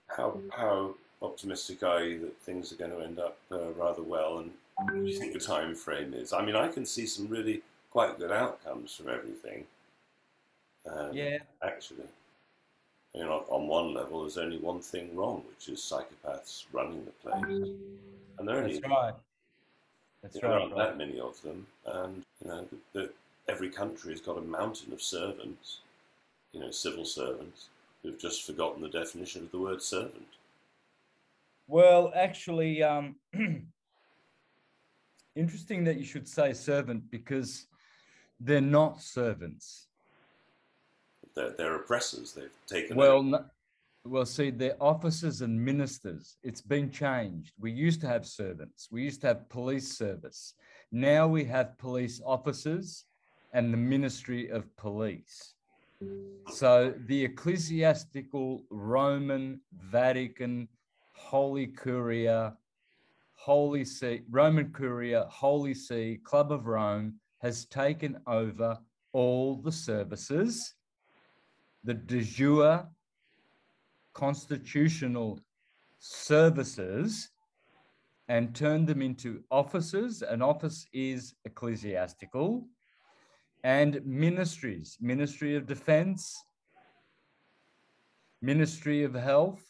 How 0.08 0.39
how 0.55 0.95
optimistic 1.21 1.84
are 1.84 2.03
you 2.03 2.19
that 2.19 2.38
things 2.41 2.71
are 2.71 2.75
going 2.75 2.91
to 2.91 3.01
end 3.01 3.19
up 3.19 3.38
uh, 3.51 3.71
rather 3.71 4.03
well? 4.03 4.39
And 4.39 4.51
what 4.75 4.93
do 4.93 5.05
you 5.05 5.17
think 5.17 5.34
the 5.34 5.39
time 5.39 5.75
frame 5.75 6.13
is? 6.13 6.34
I 6.34 6.43
mean, 6.45 6.55
I 6.55 6.67
can 6.67 6.86
see 6.86 7.05
some 7.05 7.27
really 7.27 7.62
quite 7.91 8.19
good 8.19 8.31
outcomes 8.31 8.93
from 8.93 9.10
everything. 9.10 9.63
Um, 10.86 11.13
yeah. 11.13 11.38
Actually, 11.63 12.05
you 13.13 13.23
know, 13.23 13.45
on 13.47 13.67
one 13.67 13.93
level, 13.93 14.21
there's 14.21 14.38
only 14.38 14.58
one 14.58 14.81
thing 14.81 15.15
wrong, 15.15 15.43
which 15.49 15.69
is 15.69 15.79
psychopaths 15.79 16.65
running 16.73 17.05
the 17.05 17.12
place, 17.12 17.69
and 18.38 18.47
there 18.47 18.62
That's 18.62 18.81
right. 18.81 19.13
That's 20.26 20.40
there 20.40 20.50
right. 20.50 20.62
aren't 20.64 20.76
that 20.76 20.98
many 20.98 21.20
of 21.20 21.40
them, 21.44 21.68
and 21.86 22.24
you 22.42 22.48
know, 22.48 22.66
the, 22.94 23.00
the, 23.00 23.10
every 23.48 23.70
country 23.70 24.12
has 24.12 24.22
got 24.22 24.40
a 24.40 24.42
mountain 24.42 24.92
of 24.92 25.02
servants, 25.02 25.82
you 26.52 26.60
know, 26.60 26.72
civil 26.72 27.06
servants 27.06 27.68
who've 28.02 28.18
just 28.18 28.44
forgotten 28.44 28.82
the 28.82 28.90
definition 28.90 29.44
of 29.44 29.52
the 29.52 29.60
word 29.60 29.84
servant. 29.84 30.26
Well, 31.68 32.12
actually, 32.16 32.82
um, 32.82 33.16
interesting 35.36 35.84
that 35.84 35.98
you 35.98 36.06
should 36.06 36.28
say 36.28 36.54
servant 36.54 37.12
because 37.12 37.68
they're 38.40 38.62
not 38.62 39.02
servants. 39.04 39.86
They're, 41.36 41.52
they're 41.52 41.76
oppressors. 41.76 42.34
They've 42.34 42.50
taken. 42.66 42.98
Well, 42.98 43.22
no, 43.22 43.46
well, 44.06 44.26
see, 44.26 44.52
they're 44.52 44.82
officers 44.82 45.41
and 45.41 45.60
ministers. 45.60 46.38
It's 46.44 46.62
been 46.62 46.91
changed. 46.91 47.54
We 47.60 47.72
used 47.72 48.02
to 48.02 48.08
have 48.08 48.26
servants. 48.26 48.88
We 48.91 49.02
used 49.02 49.22
to 49.22 49.28
have 49.28 49.50
police 49.50 49.98
service. 49.98 50.54
Now 50.91 51.28
we 51.28 51.44
have 51.46 51.78
police 51.80 52.22
officers 52.24 53.06
and 53.54 53.74
the 53.74 53.78
Ministry 53.78 54.50
of 54.50 54.63
Police. 54.78 55.54
So 56.52 56.94
the 57.08 57.26
ecclesiastical 57.26 58.63
Roman 58.70 59.62
Vatican 59.74 60.68
Holy 61.13 61.68
Curia, 61.68 62.56
Holy 63.34 63.86
See, 63.86 64.22
Roman 64.30 64.72
Curia, 64.72 65.26
Holy 65.30 65.74
See, 65.74 66.20
Club 66.24 66.52
of 66.52 66.68
Rome 66.68 67.15
has 67.41 67.65
taken 67.65 68.20
over 68.28 68.78
all 69.13 69.56
the 69.56 69.72
services, 69.72 70.76
the 71.84 71.94
de 71.94 72.22
jure 72.22 72.88
constitutional 74.15 75.39
services, 75.99 77.30
and 78.28 78.56
turned 78.56 78.88
them 78.88 79.01
into 79.01 79.43
offices. 79.51 80.23
An 80.23 80.41
office 80.41 80.88
is 80.93 81.36
ecclesiastical, 81.45 82.67
and 83.63 84.04
ministries 84.06 84.97
Ministry 84.99 85.56
of 85.56 85.67
Defense, 85.67 86.36
Ministry 88.41 89.04
of 89.04 89.13
Health, 89.13 89.63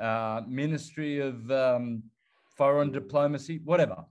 uh, 0.00 0.42
Ministry 0.46 1.20
of 1.20 1.50
um, 1.50 2.02
Foreign 2.56 2.92
Diplomacy, 2.92 3.60
whatever. 3.64 4.04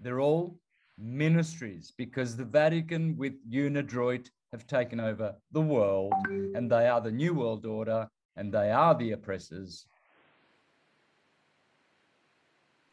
They're 0.00 0.20
all 0.20 0.58
ministries 0.96 1.92
because 1.96 2.36
the 2.36 2.44
Vatican 2.44 3.16
with 3.16 3.34
UNIDROIT 3.50 4.30
have 4.52 4.66
taken 4.66 5.00
over 5.00 5.34
the 5.52 5.60
world 5.60 6.12
and 6.28 6.70
they 6.70 6.88
are 6.88 7.00
the 7.00 7.10
New 7.10 7.34
World 7.34 7.66
Order 7.66 8.08
and 8.36 8.52
they 8.52 8.70
are 8.70 8.94
the 8.94 9.12
oppressors. 9.12 9.86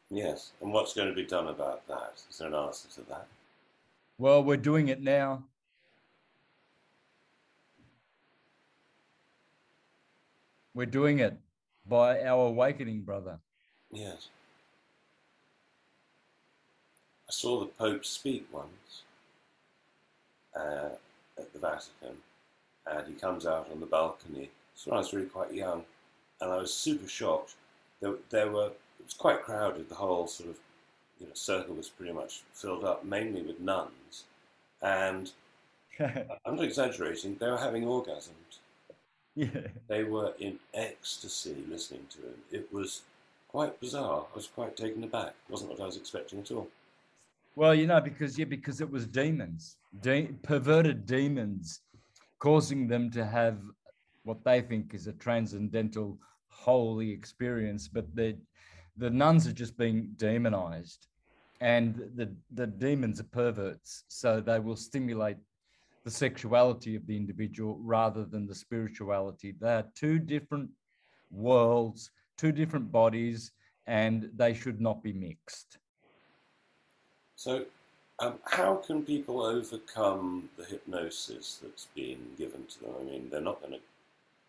Yes. 0.09 0.51
And 0.61 0.71
what's 0.71 0.93
going 0.93 1.07
to 1.07 1.15
be 1.15 1.25
done 1.25 1.47
about 1.47 1.87
that? 1.87 2.13
Is 2.29 2.37
there 2.37 2.47
an 2.47 2.55
answer 2.55 2.89
to 2.95 3.01
that? 3.09 3.27
Well, 4.17 4.43
we're 4.43 4.57
doing 4.57 4.89
it 4.89 5.01
now. 5.01 5.43
We're 10.73 10.85
doing 10.85 11.19
it 11.19 11.37
by 11.87 12.21
our 12.21 12.47
awakening, 12.47 13.01
brother. 13.01 13.39
Yes. 13.91 14.27
I 17.27 17.31
saw 17.31 17.61
the 17.61 17.67
Pope 17.67 18.05
speak 18.05 18.45
once 18.51 19.03
uh, 20.55 20.89
at 21.37 21.51
the 21.53 21.59
Vatican, 21.59 22.17
and 22.87 23.07
he 23.07 23.13
comes 23.13 23.45
out 23.45 23.69
on 23.71 23.79
the 23.79 23.85
balcony. 23.85 24.49
So 24.75 24.91
I 24.91 24.97
was 24.97 25.13
really 25.13 25.27
quite 25.27 25.53
young, 25.53 25.83
and 26.41 26.51
I 26.51 26.57
was 26.57 26.73
super 26.73 27.07
shocked. 27.07 27.55
There, 28.01 28.15
there 28.29 28.51
were 28.51 28.67
it 28.99 29.05
was 29.05 29.13
quite 29.13 29.41
crowded. 29.41 29.89
The 29.89 29.95
whole 29.95 30.27
sort 30.27 30.49
of 30.49 30.57
you 31.19 31.27
know 31.27 31.33
circle 31.33 31.75
was 31.75 31.89
pretty 31.89 32.13
much 32.13 32.43
filled 32.53 32.83
up, 32.83 33.05
mainly 33.05 33.41
with 33.41 33.59
nuns, 33.59 34.23
and 34.81 35.31
I'm 35.99 36.55
not 36.55 36.63
exaggerating. 36.65 37.37
They 37.39 37.49
were 37.49 37.57
having 37.57 37.83
orgasms. 37.83 38.59
Yeah. 39.35 39.47
They 39.87 40.03
were 40.03 40.33
in 40.39 40.59
ecstasy 40.73 41.57
listening 41.69 42.07
to 42.11 42.17
him. 42.19 42.35
It 42.51 42.71
was 42.71 43.01
quite 43.49 43.79
bizarre. 43.81 44.25
I 44.31 44.35
was 44.35 44.47
quite 44.47 44.77
taken 44.77 45.03
aback. 45.03 45.33
It 45.47 45.51
wasn't 45.51 45.71
what 45.71 45.81
I 45.81 45.85
was 45.85 45.97
expecting 45.97 46.39
at 46.39 46.51
all. 46.51 46.69
Well, 47.55 47.73
you 47.73 47.87
know, 47.87 48.01
because 48.01 48.37
yeah, 48.37 48.45
because 48.45 48.81
it 48.81 48.89
was 48.89 49.07
demons, 49.07 49.77
de- 50.01 50.33
perverted 50.43 51.05
demons, 51.05 51.81
causing 52.39 52.87
them 52.87 53.09
to 53.11 53.25
have 53.25 53.59
what 54.23 54.43
they 54.43 54.61
think 54.61 54.93
is 54.93 55.07
a 55.07 55.13
transcendental, 55.13 56.19
holy 56.49 57.11
experience, 57.11 57.87
but 57.87 58.13
the 58.13 58.37
the 58.97 59.09
nuns 59.09 59.47
are 59.47 59.53
just 59.53 59.77
being 59.77 60.11
demonized, 60.17 61.07
and 61.61 61.95
the 62.15 62.35
the 62.53 62.67
demons 62.67 63.21
are 63.21 63.31
perverts, 63.31 64.03
so 64.09 64.41
they 64.41 64.59
will 64.59 64.75
stimulate 64.75 65.37
the 66.03 66.11
sexuality 66.11 66.95
of 66.95 67.07
the 67.07 67.15
individual 67.15 67.79
rather 67.81 68.25
than 68.25 68.45
the 68.47 68.55
spirituality. 68.55 69.55
They 69.59 69.75
are 69.75 69.87
two 69.95 70.19
different 70.19 70.69
worlds, 71.31 72.11
two 72.37 72.51
different 72.51 72.91
bodies, 72.91 73.51
and 73.87 74.29
they 74.35 74.53
should 74.53 74.81
not 74.81 75.01
be 75.01 75.13
mixed. 75.13 75.79
So, 77.35 77.65
um, 78.19 78.35
how 78.45 78.75
can 78.75 79.03
people 79.03 79.41
overcome 79.41 80.49
the 80.57 80.63
hypnosis 80.63 81.59
that's 81.61 81.87
being 81.95 82.19
given 82.37 82.65
to 82.65 82.79
them? 82.79 82.93
I 82.99 83.03
mean, 83.03 83.29
they're 83.29 83.41
not 83.41 83.61
going 83.61 83.73
to. 83.73 83.79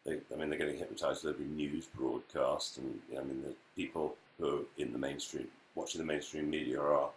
They, 0.04 0.20
I 0.32 0.38
mean, 0.38 0.50
they're 0.50 0.58
getting 0.58 0.78
hypnotized 0.78 1.24
with 1.24 1.34
every 1.34 1.46
news 1.46 1.86
broadcast, 1.86 2.78
and 2.78 3.00
I 3.18 3.24
mean, 3.24 3.42
the 3.42 3.54
people 3.74 4.16
who 4.38 4.58
are 4.58 4.62
in 4.78 4.92
the 4.92 4.98
mainstream, 4.98 5.48
watching 5.74 6.00
the 6.00 6.06
mainstream 6.06 6.48
media, 6.48 6.80
are 6.80 7.10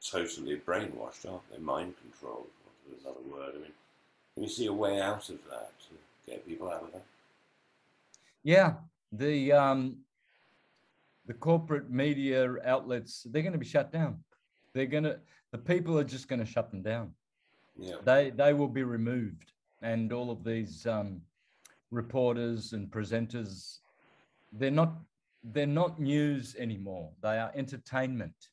totally 0.00 0.56
brainwashed, 0.56 1.30
aren't 1.30 1.50
they? 1.50 1.58
Mind 1.58 1.94
controlled, 2.00 2.46
another 3.02 3.20
word. 3.30 3.52
I 3.56 3.58
mean, 3.58 3.72
can 4.34 4.44
you 4.44 4.48
see 4.48 4.66
a 4.66 4.72
way 4.72 5.00
out 5.00 5.28
of 5.28 5.38
that 5.50 5.70
to 5.80 6.30
get 6.30 6.46
people 6.46 6.70
out 6.70 6.84
of 6.84 6.92
that? 6.92 7.04
Yeah, 8.42 8.74
the 9.12 9.52
um, 9.52 9.98
the 11.26 11.34
corporate 11.34 11.90
media 11.90 12.54
outlets 12.64 13.26
they're 13.30 13.42
going 13.42 13.52
to 13.52 13.58
be 13.58 13.66
shut 13.66 13.92
down. 13.92 14.18
They're 14.78 14.86
going 14.86 15.02
to 15.02 15.18
the 15.50 15.58
people 15.58 15.98
are 15.98 16.04
just 16.04 16.28
going 16.28 16.38
to 16.38 16.46
shut 16.46 16.70
them 16.70 16.82
down. 16.82 17.12
Yeah. 17.76 17.96
They 18.04 18.30
they 18.30 18.52
will 18.52 18.68
be 18.68 18.84
removed, 18.84 19.50
and 19.82 20.12
all 20.12 20.30
of 20.30 20.44
these 20.44 20.86
um, 20.86 21.20
reporters 21.90 22.74
and 22.74 22.88
presenters, 22.88 23.78
they're 24.52 24.70
not 24.70 24.92
they're 25.42 25.66
not 25.66 25.98
news 25.98 26.54
anymore. 26.56 27.10
They 27.22 27.40
are 27.40 27.50
entertainment. 27.56 28.50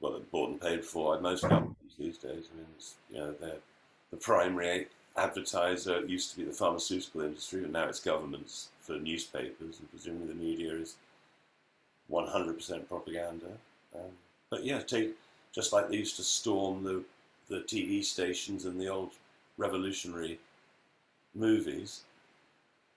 Well, 0.00 0.12
they're 0.12 0.20
bought 0.30 0.50
and 0.50 0.60
paid 0.60 0.84
for 0.84 1.18
most 1.18 1.48
companies 1.48 1.94
these 1.98 2.18
days. 2.18 2.44
I 2.52 2.56
mean, 2.58 2.66
you 3.10 3.18
know, 3.20 3.34
they're 3.40 3.62
the 4.10 4.18
primary 4.18 4.88
advertiser 5.16 6.04
used 6.04 6.32
to 6.32 6.36
be 6.36 6.44
the 6.44 6.52
pharmaceutical 6.52 7.22
industry, 7.22 7.64
and 7.64 7.72
now 7.72 7.88
it's 7.88 8.00
governments 8.00 8.68
for 8.82 8.98
newspapers, 8.98 9.78
and 9.78 9.90
presumably 9.90 10.26
the 10.26 10.34
media 10.34 10.74
is 10.74 10.96
100% 12.10 12.86
propaganda. 12.86 13.46
Um, 13.94 14.10
but 14.50 14.64
yeah, 14.64 14.80
take 14.80 15.14
just 15.54 15.72
like 15.72 15.88
they 15.88 15.96
used 15.96 16.16
to 16.16 16.22
storm 16.22 16.82
the 16.82 17.02
the 17.48 17.60
TV 17.60 18.04
stations 18.04 18.66
in 18.66 18.78
the 18.78 18.88
old 18.88 19.12
revolutionary 19.56 20.38
movies, 21.34 22.02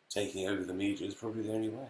taking 0.10 0.50
over 0.50 0.64
the 0.64 0.74
media 0.74 1.08
is 1.08 1.16
probably 1.16 1.44
the 1.44 1.54
only 1.54 1.70
way. 1.70 1.88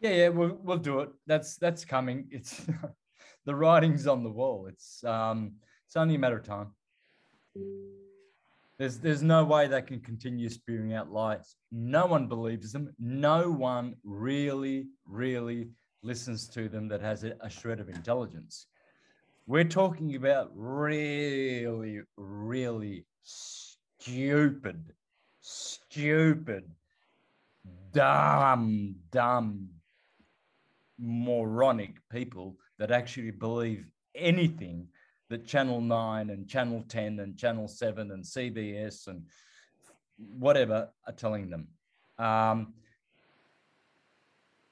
Yeah, 0.00 0.10
yeah, 0.10 0.28
we'll 0.28 0.58
we'll 0.62 0.78
do 0.78 1.00
it. 1.00 1.10
That's 1.26 1.56
that's 1.56 1.84
coming. 1.84 2.28
It's 2.30 2.66
the 3.46 3.54
writing's 3.54 4.06
on 4.06 4.22
the 4.22 4.30
wall. 4.30 4.66
It's 4.66 5.02
um 5.04 5.52
it's 5.86 5.96
only 5.96 6.14
a 6.14 6.18
matter 6.18 6.38
of 6.38 6.44
time. 6.44 6.72
There's 8.78 8.98
there's 8.98 9.22
no 9.22 9.44
way 9.44 9.66
they 9.66 9.82
can 9.82 10.00
continue 10.00 10.48
spewing 10.48 10.94
out 10.94 11.12
lies. 11.12 11.56
No 11.70 12.06
one 12.06 12.28
believes 12.28 12.72
them. 12.72 12.94
No 12.98 13.50
one 13.50 13.96
really, 14.04 14.86
really 15.04 15.68
listens 16.02 16.48
to 16.48 16.68
them 16.68 16.88
that 16.88 17.00
has 17.00 17.24
a, 17.24 17.50
shred 17.50 17.80
of 17.80 17.88
intelligence. 17.88 18.66
We're 19.46 19.64
talking 19.64 20.16
about 20.16 20.50
really, 20.54 22.00
really 22.16 23.04
stupid, 23.22 24.92
stupid, 25.40 26.70
dumb, 27.92 28.94
dumb, 29.10 29.68
moronic 30.98 31.96
people 32.10 32.56
that 32.78 32.90
actually 32.90 33.30
believe 33.30 33.86
anything 34.14 34.86
that 35.28 35.46
Channel 35.46 35.80
9 35.80 36.30
and 36.30 36.48
Channel 36.48 36.84
10 36.88 37.20
and 37.20 37.36
Channel 37.36 37.68
7 37.68 38.10
and 38.10 38.24
CBS 38.24 39.06
and 39.06 39.22
whatever 40.18 40.90
are 41.06 41.12
telling 41.12 41.48
them. 41.48 41.68
Um, 42.18 42.74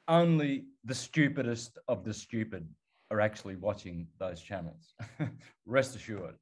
only 0.08 0.64
the 0.84 0.94
stupidest 0.94 1.78
of 1.86 2.04
the 2.04 2.12
stupid 2.12 2.66
are 3.10 3.20
actually 3.20 3.56
watching 3.56 4.06
those 4.18 4.40
channels. 4.40 4.94
Rest 5.66 5.96
assured. 5.96 6.34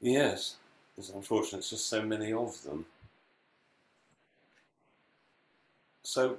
Yes, 0.00 0.56
it's 0.96 1.10
unfortunate. 1.10 1.58
It's 1.58 1.70
just 1.70 1.88
so 1.88 2.02
many 2.02 2.32
of 2.32 2.62
them. 2.62 2.86
So, 6.02 6.36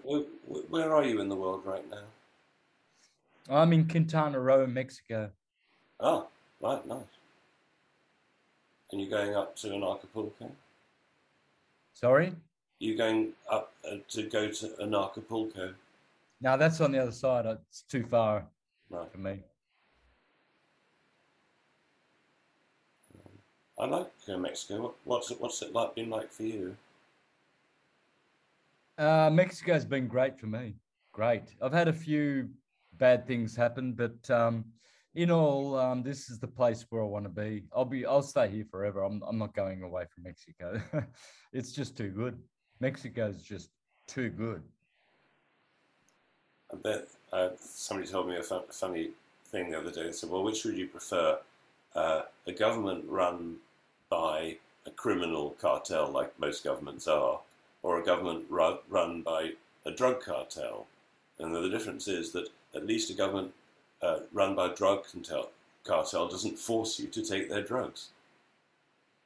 where 0.70 0.94
are 0.94 1.04
you 1.04 1.22
in 1.22 1.28
the 1.28 1.36
world 1.36 1.64
right 1.66 1.84
now? 1.90 2.04
I'm 3.50 3.74
in 3.74 3.88
Quintana 3.88 4.40
Roo, 4.40 4.68
Mexico. 4.68 5.32
Oh, 6.00 6.28
right, 6.62 6.86
nice. 6.86 7.00
And 8.92 9.02
you're 9.02 9.10
going 9.10 9.36
up 9.36 9.56
to 9.58 9.74
an 9.74 9.84
Acapulco? 9.84 10.52
Sorry? 11.94 12.34
You're 12.80 12.98
going 12.98 13.34
up 13.50 13.74
uh, 13.90 13.98
to 14.10 14.24
go 14.24 14.50
to 14.50 14.82
an 14.82 14.94
Acapulco? 14.94 15.74
No, 16.42 16.58
that's 16.58 16.82
on 16.82 16.92
the 16.92 17.00
other 17.00 17.12
side. 17.12 17.46
It's 17.46 17.84
too 17.84 18.04
far 18.04 18.46
right. 18.90 19.10
for 19.12 19.18
me. 19.18 19.40
I 23.78 23.86
like 23.86 24.12
uh, 24.30 24.38
Mexico. 24.38 24.94
What's 25.04 25.32
it, 25.32 25.42
what's 25.42 25.62
it 25.62 25.74
like 25.74 25.96
been 25.96 26.10
like 26.10 26.32
for 26.32 26.44
you? 26.44 26.78
Uh, 28.98 29.30
Mexico's 29.32 29.84
been 29.84 30.08
great 30.08 30.40
for 30.40 30.48
me. 30.48 30.76
Great. 31.12 31.44
I've 31.62 31.74
had 31.74 31.90
a 31.90 31.94
few 31.94 32.50
bad 32.94 33.28
things 33.28 33.56
happen, 33.56 33.94
but 33.94 34.30
um, 34.30 34.66
in 35.16 35.30
all, 35.30 35.78
um, 35.78 36.04
this 36.04 36.30
is 36.30 36.40
the 36.40 36.48
place 36.48 36.86
where 36.90 37.02
I 37.02 37.06
want 37.06 37.26
to 37.26 37.30
be. 37.30 37.64
I'll 37.76 37.86
be. 37.86 38.06
I'll 38.06 38.22
stay 38.22 38.50
here 38.50 38.66
forever. 38.70 39.04
I'm. 39.04 39.22
I'm 39.28 39.38
not 39.38 39.54
going 39.54 39.84
away 39.84 40.06
from 40.14 40.24
Mexico. 40.24 40.82
it's 41.54 41.72
just 41.74 41.98
too 41.98 42.10
good. 42.10 42.38
Mexico's 42.80 43.42
just 43.42 43.70
too 44.08 44.30
good. 44.30 44.62
I 46.72 46.78
bet 46.78 47.08
uh, 47.32 47.50
somebody 47.60 48.10
told 48.10 48.28
me 48.28 48.38
a 48.38 48.44
fun, 48.44 48.64
funny 48.72 49.12
thing 49.46 49.70
the 49.70 49.80
other 49.80 49.92
day. 49.92 50.04
They 50.04 50.12
said, 50.12 50.30
"Well, 50.30 50.44
which 50.44 50.64
would 50.66 50.78
you 50.78 50.88
prefer? 50.88 51.40
Uh, 51.94 52.24
a 52.46 52.52
government 52.52 53.06
run 53.08 53.58
by 54.10 54.58
a 54.86 54.92
criminal 54.92 55.52
cartel, 55.62 56.12
like 56.12 56.38
most 56.38 56.64
governments 56.64 57.08
are, 57.08 57.40
or 57.84 58.00
a 58.00 58.06
government 58.06 58.46
run, 58.50 58.80
run 58.90 59.22
by 59.22 59.54
a 59.86 59.92
drug 59.92 60.22
cartel?" 60.22 60.88
And 61.40 61.56
the 61.56 61.70
difference 61.70 62.08
is 62.08 62.32
that 62.32 62.50
at 62.74 62.86
least 62.86 63.10
a 63.10 63.14
government 63.14 63.54
uh, 64.02 64.20
run 64.34 64.56
by 64.56 64.68
a 64.68 64.76
drug 64.76 65.06
cartel, 65.12 65.52
cartel 65.84 66.28
doesn't 66.28 66.60
force 66.60 67.00
you 67.00 67.08
to 67.08 67.24
take 67.24 67.50
their 67.50 67.64
drugs. 67.64 68.10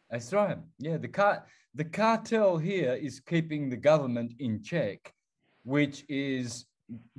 That's 0.09 0.33
right. 0.33 0.57
Yeah, 0.79 0.97
the 0.97 1.07
car 1.07 1.45
the 1.75 1.85
cartel 1.85 2.57
here 2.57 2.93
is 2.93 3.19
keeping 3.19 3.69
the 3.69 3.77
government 3.77 4.33
in 4.39 4.61
check, 4.61 5.13
which 5.63 6.03
is 6.09 6.65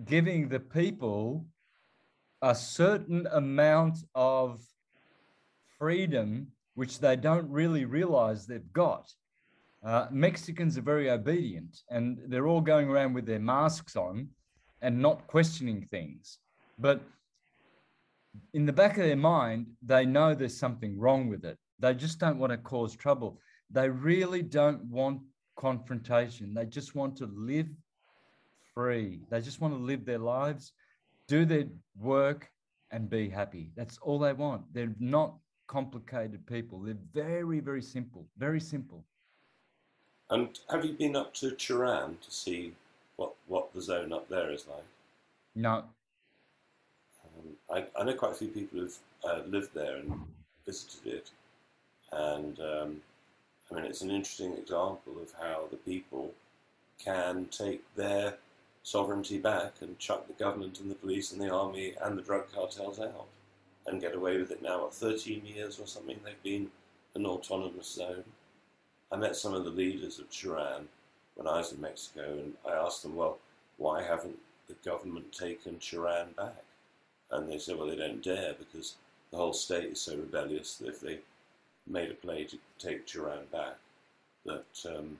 giving 0.04 0.48
the 0.48 0.60
people 0.60 1.46
a 2.42 2.54
certain 2.54 3.26
amount 3.32 3.98
of 4.14 4.60
freedom 5.78 6.48
which 6.74 6.98
they 6.98 7.16
don't 7.16 7.48
really 7.50 7.84
realize 7.84 8.46
they've 8.46 8.72
got. 8.72 9.12
Uh, 9.84 10.06
Mexicans 10.10 10.76
are 10.76 10.82
very 10.82 11.10
obedient 11.10 11.82
and 11.90 12.18
they're 12.26 12.46
all 12.46 12.60
going 12.60 12.88
around 12.88 13.14
with 13.14 13.26
their 13.26 13.38
masks 13.38 13.96
on 13.96 14.28
and 14.82 14.98
not 14.98 15.26
questioning 15.26 15.86
things. 15.90 16.38
But 16.78 17.02
in 18.54 18.66
the 18.66 18.72
back 18.72 18.96
of 18.96 19.04
their 19.04 19.16
mind, 19.16 19.66
they 19.82 20.06
know 20.06 20.34
there's 20.34 20.56
something 20.56 20.98
wrong 20.98 21.28
with 21.28 21.44
it. 21.44 21.58
They 21.78 21.94
just 21.94 22.18
don't 22.18 22.38
want 22.38 22.52
to 22.52 22.58
cause 22.58 22.94
trouble. 22.94 23.38
They 23.70 23.88
really 23.88 24.42
don't 24.42 24.84
want 24.84 25.20
confrontation. 25.56 26.54
They 26.54 26.66
just 26.66 26.94
want 26.94 27.16
to 27.18 27.26
live 27.26 27.68
free. 28.74 29.20
They 29.30 29.40
just 29.40 29.60
want 29.60 29.74
to 29.74 29.78
live 29.78 30.04
their 30.04 30.18
lives, 30.18 30.72
do 31.28 31.44
their 31.44 31.66
work, 31.98 32.50
and 32.90 33.08
be 33.08 33.28
happy. 33.28 33.70
That's 33.76 33.98
all 33.98 34.18
they 34.18 34.32
want. 34.32 34.62
They're 34.72 34.94
not 34.98 35.34
complicated 35.66 36.44
people. 36.46 36.80
They're 36.80 36.96
very, 37.14 37.60
very 37.60 37.82
simple. 37.82 38.26
Very 38.36 38.60
simple. 38.60 39.04
And 40.30 40.58
have 40.70 40.84
you 40.84 40.92
been 40.94 41.16
up 41.16 41.34
to 41.34 41.50
Cherán 41.52 42.20
to 42.20 42.30
see 42.30 42.72
what, 43.16 43.34
what 43.46 43.72
the 43.74 43.82
zone 43.82 44.12
up 44.12 44.28
there 44.28 44.50
is 44.50 44.66
like? 44.68 44.84
No. 45.54 45.84
Um, 47.24 47.56
I, 47.70 48.00
I, 48.00 48.04
know 48.04 48.14
quite 48.14 48.32
a 48.32 48.34
few 48.34 48.48
people 48.48 48.80
who've 48.80 48.98
uh, 49.24 49.40
lived 49.46 49.74
there 49.74 49.96
and 49.96 50.20
visited 50.64 51.12
it. 51.12 51.30
And 52.12 52.58
um, 52.60 53.02
I 53.70 53.74
mean, 53.74 53.84
it's 53.84 54.02
an 54.02 54.10
interesting 54.10 54.52
example 54.54 55.20
of 55.22 55.32
how 55.40 55.64
the 55.70 55.76
people 55.76 56.32
can 56.98 57.46
take 57.46 57.82
their 57.94 58.34
sovereignty 58.82 59.38
back 59.38 59.74
and 59.80 59.98
chuck 59.98 60.26
the 60.26 60.32
government 60.32 60.80
and 60.80 60.90
the 60.90 60.96
police 60.96 61.32
and 61.32 61.40
the 61.40 61.50
army 61.50 61.94
and 62.02 62.18
the 62.18 62.22
drug 62.22 62.50
cartels 62.52 62.98
out 62.98 63.26
and 63.86 64.00
get 64.00 64.14
away 64.14 64.38
with 64.38 64.50
it 64.50 64.62
now. 64.62 64.82
What, 64.82 64.94
13 64.94 65.44
years 65.44 65.78
or 65.78 65.86
something 65.86 66.18
they've 66.24 66.42
been 66.42 66.70
an 67.14 67.26
autonomous 67.26 67.94
zone. 67.94 68.24
I 69.12 69.16
met 69.16 69.36
some 69.36 69.54
of 69.54 69.64
the 69.64 69.70
leaders 69.70 70.18
of 70.18 70.30
Cherán 70.30 70.84
when 71.34 71.46
I 71.46 71.58
was 71.58 71.72
in 71.72 71.80
Mexico 71.80 72.32
and 72.32 72.54
I 72.68 72.74
asked 72.74 73.02
them, 73.02 73.16
well, 73.16 73.38
why 73.76 74.02
haven't 74.02 74.38
the 74.68 74.74
government 74.84 75.32
taken 75.32 75.76
Cherán 75.76 76.34
back? 76.36 76.64
And 77.30 77.50
they 77.50 77.58
said, 77.58 77.76
well, 77.76 77.88
they 77.88 77.96
don't 77.96 78.22
dare 78.22 78.54
because 78.54 78.94
the 79.30 79.36
whole 79.36 79.52
state 79.52 79.92
is 79.92 80.00
so 80.00 80.16
rebellious 80.16 80.76
that 80.76 80.88
if 80.88 81.00
they 81.00 81.20
made 81.90 82.10
a 82.10 82.14
play 82.14 82.44
to 82.44 82.58
take 82.78 83.06
Cherán 83.06 83.50
back, 83.50 83.76
that 84.46 84.96
um, 84.96 85.18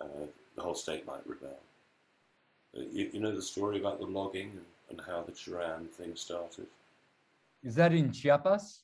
uh, 0.00 0.26
the 0.56 0.62
whole 0.62 0.74
state 0.74 1.06
might 1.06 1.26
rebel. 1.26 1.58
Uh, 2.76 2.82
you, 2.90 3.10
you, 3.12 3.20
know 3.20 3.34
the 3.34 3.42
story 3.42 3.78
about 3.78 3.98
the 4.00 4.06
logging 4.06 4.50
and, 4.50 4.98
and 4.98 5.06
how 5.06 5.22
the 5.22 5.32
Cherán 5.32 5.88
thing 5.90 6.16
started? 6.16 6.66
Is 7.62 7.74
that 7.76 7.92
in 7.92 8.12
Chiapas? 8.12 8.78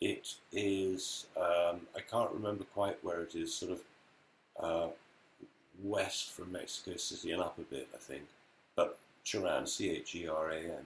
It 0.00 0.34
is, 0.52 1.26
um, 1.36 1.80
I 1.94 2.00
can't 2.10 2.30
remember 2.32 2.64
quite 2.64 3.02
where 3.04 3.22
it 3.22 3.34
is, 3.34 3.54
sort 3.54 3.72
of 3.72 3.80
uh, 4.62 4.88
west 5.82 6.32
from 6.32 6.52
Mexico 6.52 6.96
City 6.96 7.32
and 7.32 7.42
up 7.42 7.58
a 7.58 7.62
bit, 7.62 7.88
I 7.94 7.98
think. 7.98 8.22
But 8.76 8.98
Cherán, 9.24 9.68
C 9.68 9.90
H 9.90 10.14
E 10.14 10.26
R 10.26 10.50
A 10.50 10.58
N. 10.58 10.84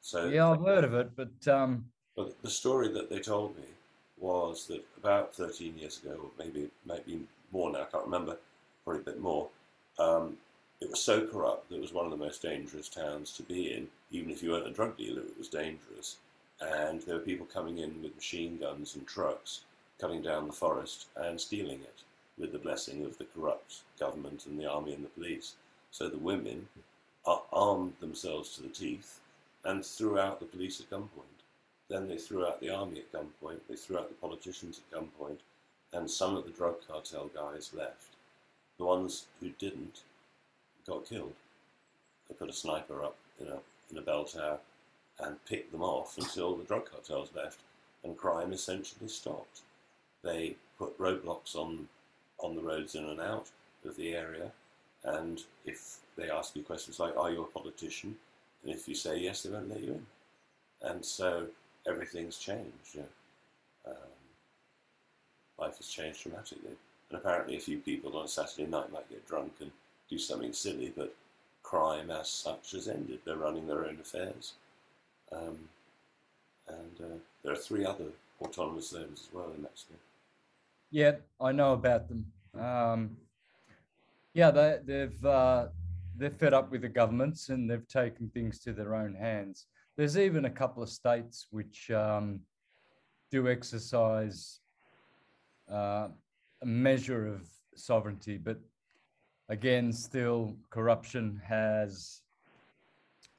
So 0.00 0.26
yeah, 0.26 0.50
I've 0.50 0.60
heard 0.60 0.84
of 0.84 0.92
it, 0.94 1.16
but 1.16 1.48
um... 1.48 1.86
but 2.14 2.40
the 2.42 2.50
story 2.50 2.92
that 2.92 3.08
they 3.08 3.20
told 3.20 3.56
me 3.56 3.64
was 4.24 4.66
that 4.68 4.82
about 4.96 5.34
13 5.34 5.76
years 5.76 6.00
ago, 6.02 6.18
or 6.22 6.30
maybe 6.38 6.70
maybe 6.86 7.20
more 7.52 7.70
now, 7.70 7.82
I 7.82 7.84
can't 7.84 8.06
remember, 8.06 8.38
probably 8.82 9.02
a 9.02 9.04
bit 9.04 9.20
more. 9.20 9.48
Um, 9.98 10.38
it 10.80 10.90
was 10.90 11.02
so 11.02 11.26
corrupt 11.26 11.68
that 11.68 11.76
it 11.76 11.80
was 11.82 11.92
one 11.92 12.06
of 12.06 12.10
the 12.10 12.24
most 12.24 12.42
dangerous 12.42 12.88
towns 12.88 13.32
to 13.36 13.42
be 13.42 13.72
in. 13.72 13.88
Even 14.10 14.30
if 14.30 14.42
you 14.42 14.50
weren't 14.50 14.66
a 14.66 14.72
drug 14.72 14.96
dealer, 14.96 15.20
it 15.20 15.38
was 15.38 15.48
dangerous. 15.48 16.16
And 16.60 17.02
there 17.02 17.16
were 17.16 17.30
people 17.30 17.46
coming 17.46 17.78
in 17.78 18.02
with 18.02 18.16
machine 18.16 18.56
guns 18.56 18.94
and 18.94 19.06
trucks, 19.06 19.60
cutting 20.00 20.22
down 20.22 20.46
the 20.46 20.52
forest 20.52 21.06
and 21.16 21.40
stealing 21.40 21.80
it 21.80 22.02
with 22.38 22.52
the 22.52 22.58
blessing 22.58 23.04
of 23.04 23.18
the 23.18 23.26
corrupt 23.26 23.82
government 24.00 24.46
and 24.46 24.58
the 24.58 24.70
army 24.70 24.94
and 24.94 25.04
the 25.04 25.08
police. 25.10 25.54
So 25.90 26.08
the 26.08 26.18
women 26.18 26.68
armed 27.52 27.94
themselves 28.00 28.54
to 28.56 28.62
the 28.62 28.68
teeth 28.68 29.20
and 29.64 29.84
threw 29.84 30.18
out 30.18 30.40
the 30.40 30.46
police 30.46 30.80
at 30.80 30.90
gunpoint. 30.90 31.33
Then 31.88 32.08
they 32.08 32.16
threw 32.16 32.46
out 32.46 32.60
the 32.60 32.70
army 32.70 33.00
at 33.00 33.12
gunpoint, 33.12 33.60
they 33.68 33.76
threw 33.76 33.98
out 33.98 34.08
the 34.08 34.14
politicians 34.14 34.80
at 34.80 34.98
gunpoint, 34.98 35.38
and 35.92 36.10
some 36.10 36.36
of 36.36 36.44
the 36.44 36.50
drug 36.50 36.76
cartel 36.86 37.30
guys 37.34 37.72
left. 37.74 38.16
The 38.78 38.84
ones 38.84 39.26
who 39.40 39.50
didn't 39.50 40.02
got 40.86 41.08
killed. 41.08 41.34
They 42.28 42.34
put 42.34 42.50
a 42.50 42.52
sniper 42.52 43.02
up 43.02 43.16
in 43.40 43.48
a 43.48 43.58
in 43.90 43.98
a 43.98 44.02
bell 44.02 44.24
tower 44.24 44.58
and 45.20 45.44
picked 45.44 45.72
them 45.72 45.82
off 45.82 46.18
until 46.18 46.56
the 46.56 46.64
drug 46.64 46.90
cartels 46.90 47.30
left 47.34 47.60
and 48.02 48.16
crime 48.16 48.52
essentially 48.52 49.08
stopped. 49.08 49.60
They 50.22 50.56
put 50.78 50.98
roadblocks 50.98 51.54
on 51.54 51.88
on 52.38 52.56
the 52.56 52.62
roads 52.62 52.94
in 52.94 53.04
and 53.04 53.20
out 53.20 53.48
of 53.84 53.96
the 53.96 54.14
area, 54.14 54.50
and 55.04 55.42
if 55.64 55.98
they 56.16 56.30
ask 56.30 56.56
you 56.56 56.62
questions 56.62 56.98
like, 56.98 57.16
"Are 57.16 57.30
you 57.30 57.42
a 57.42 57.46
politician?" 57.46 58.18
and 58.62 58.72
if 58.72 58.88
you 58.88 58.94
say 58.94 59.18
yes, 59.18 59.42
they 59.42 59.50
won't 59.50 59.68
let 59.68 59.80
you 59.80 59.92
in. 59.92 60.06
And 60.82 61.04
so 61.04 61.48
everything's 61.86 62.38
changed. 62.38 62.98
Um, 63.86 63.94
life 65.58 65.76
has 65.78 65.88
changed 65.88 66.22
dramatically. 66.22 66.76
And 67.10 67.18
apparently, 67.18 67.56
a 67.56 67.60
few 67.60 67.78
people 67.78 68.16
on 68.16 68.24
a 68.24 68.28
Saturday 68.28 68.66
night 68.66 68.92
might 68.92 69.08
get 69.10 69.26
drunk 69.26 69.52
and 69.60 69.70
do 70.08 70.18
something 70.18 70.52
silly, 70.52 70.92
but 70.96 71.14
crime 71.62 72.10
as 72.10 72.28
such 72.28 72.72
has 72.72 72.88
ended. 72.88 73.20
They're 73.24 73.36
running 73.36 73.66
their 73.66 73.84
own 73.86 73.98
affairs. 74.00 74.54
Um, 75.32 75.68
and 76.68 77.00
uh, 77.00 77.16
there 77.42 77.52
are 77.52 77.56
three 77.56 77.84
other 77.84 78.06
autonomous 78.40 78.90
zones 78.90 79.28
as 79.28 79.34
well 79.34 79.50
in 79.54 79.62
Mexico. 79.62 79.94
Yeah, 80.90 81.16
I 81.40 81.52
know 81.52 81.72
about 81.72 82.08
them. 82.08 82.26
Um, 82.58 83.16
yeah, 84.32 84.50
they, 84.50 84.78
they've 84.84 85.24
uh, 85.24 85.66
they're 86.16 86.30
fed 86.30 86.54
up 86.54 86.70
with 86.70 86.82
the 86.82 86.88
governments 86.88 87.48
and 87.48 87.68
they've 87.68 87.88
taken 87.88 88.28
things 88.28 88.58
to 88.60 88.72
their 88.72 88.94
own 88.94 89.14
hands. 89.14 89.66
There's 89.96 90.18
even 90.18 90.44
a 90.44 90.50
couple 90.50 90.82
of 90.82 90.88
states 90.88 91.46
which 91.50 91.90
um, 91.90 92.40
do 93.30 93.48
exercise 93.48 94.60
uh, 95.70 96.08
a 96.62 96.66
measure 96.66 97.28
of 97.28 97.48
sovereignty, 97.76 98.36
but 98.36 98.58
again, 99.48 99.92
still 99.92 100.56
corruption 100.70 101.40
has 101.46 102.22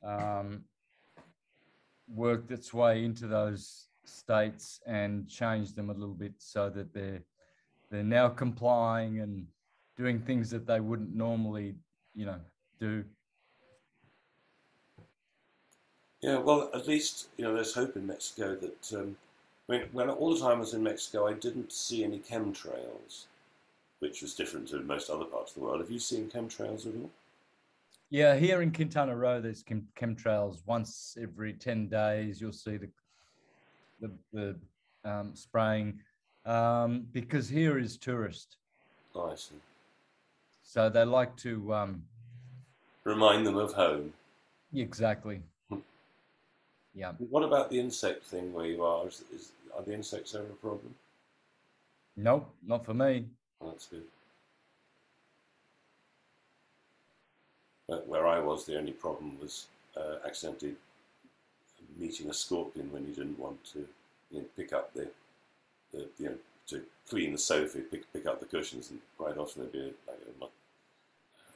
um, 0.03 0.63
worked 2.07 2.51
its 2.51 2.73
way 2.73 3.03
into 3.03 3.27
those 3.27 3.87
states 4.05 4.79
and 4.85 5.27
changed 5.27 5.75
them 5.75 5.89
a 5.89 5.93
little 5.93 6.13
bit 6.13 6.33
so 6.37 6.69
that 6.69 6.93
they're 6.93 7.23
they're 7.91 8.03
now 8.03 8.27
complying 8.27 9.19
and 9.19 9.45
doing 9.95 10.19
things 10.19 10.49
that 10.49 10.65
they 10.65 10.79
wouldn't 10.79 11.15
normally, 11.15 11.75
you 12.13 12.25
know, 12.25 12.39
do. 12.79 13.03
Yeah, 16.25 16.39
well, 16.39 16.71
at 16.73 16.87
least 16.87 17.27
you 17.37 17.45
know 17.45 17.53
there's 17.53 17.75
hope 17.75 17.95
in 17.95 18.07
Mexico 18.07 18.55
that 18.55 18.93
um, 18.99 19.15
I 19.69 19.73
mean, 19.73 19.83
when 19.91 20.09
all 20.09 20.33
the 20.33 20.39
time 20.39 20.57
I 20.57 20.61
was 20.61 20.73
in 20.73 20.81
Mexico, 20.81 21.27
I 21.27 21.33
didn't 21.33 21.71
see 21.71 22.03
any 22.03 22.17
chemtrails, 22.17 23.25
which 23.99 24.23
was 24.23 24.33
different 24.33 24.67
to 24.69 24.79
most 24.79 25.11
other 25.11 25.25
parts 25.25 25.51
of 25.51 25.61
the 25.61 25.67
world. 25.67 25.81
Have 25.81 25.91
you 25.91 25.99
seen 25.99 26.27
chemtrails 26.31 26.87
at 26.87 26.95
all? 26.99 27.11
Yeah, 28.09 28.35
here 28.37 28.63
in 28.63 28.71
Quintana 28.71 29.15
Roo, 29.15 29.39
there's 29.39 29.61
chem- 29.61 29.87
chemtrails 29.95 30.63
once 30.65 31.15
every 31.21 31.53
ten 31.53 31.89
days. 31.89 32.41
You'll 32.41 32.53
see 32.53 32.77
the 32.77 32.89
the, 34.01 34.11
the 34.33 34.55
um, 35.07 35.35
spraying 35.35 35.99
um, 36.47 37.05
because 37.11 37.47
here 37.47 37.77
is 37.77 37.97
tourist. 37.97 38.57
Oh, 39.13 39.29
I 39.31 39.35
see. 39.35 39.57
So 40.63 40.89
they 40.89 41.05
like 41.05 41.37
to 41.37 41.71
um, 41.71 42.01
Remind 43.03 43.45
them 43.45 43.57
of 43.57 43.73
home. 43.73 44.11
exactly. 44.73 45.43
Yeah. 46.95 47.11
What 47.29 47.43
about 47.43 47.69
the 47.69 47.79
insect 47.79 48.23
thing 48.23 48.53
where 48.53 48.65
you 48.65 48.83
are? 48.83 49.07
Is, 49.07 49.23
is, 49.33 49.51
are 49.75 49.83
the 49.83 49.93
insects 49.93 50.33
ever 50.33 50.45
a 50.45 50.55
problem? 50.55 50.95
Nope, 52.15 52.49
not 52.65 52.85
for 52.85 52.93
me. 52.93 53.25
Oh, 53.61 53.69
that's 53.69 53.87
good. 53.87 54.03
But 57.89 58.07
where 58.07 58.25
I 58.25 58.39
was, 58.39 58.65
the 58.65 58.77
only 58.77 58.93
problem 58.93 59.37
was 59.39 59.67
uh, 59.97 60.25
accidentally 60.25 60.75
meeting 61.97 62.29
a 62.29 62.33
scorpion 62.33 62.91
when 62.91 63.05
you 63.05 63.13
didn't 63.13 63.37
want 63.37 63.63
to 63.73 63.79
you 64.31 64.39
know, 64.39 64.45
pick 64.55 64.73
up 64.73 64.93
the, 64.93 65.07
the, 65.91 66.07
you 66.17 66.29
know, 66.29 66.35
to 66.67 66.81
clean 67.09 67.31
the 67.33 67.37
sofa, 67.37 67.79
pick, 67.79 68.11
pick 68.11 68.25
up 68.25 68.39
the 68.39 68.45
cushions, 68.45 68.89
and 68.89 68.99
quite 69.17 69.37
often 69.37 69.61
there'd 69.61 69.71
be 69.71 69.93
like 70.41 70.51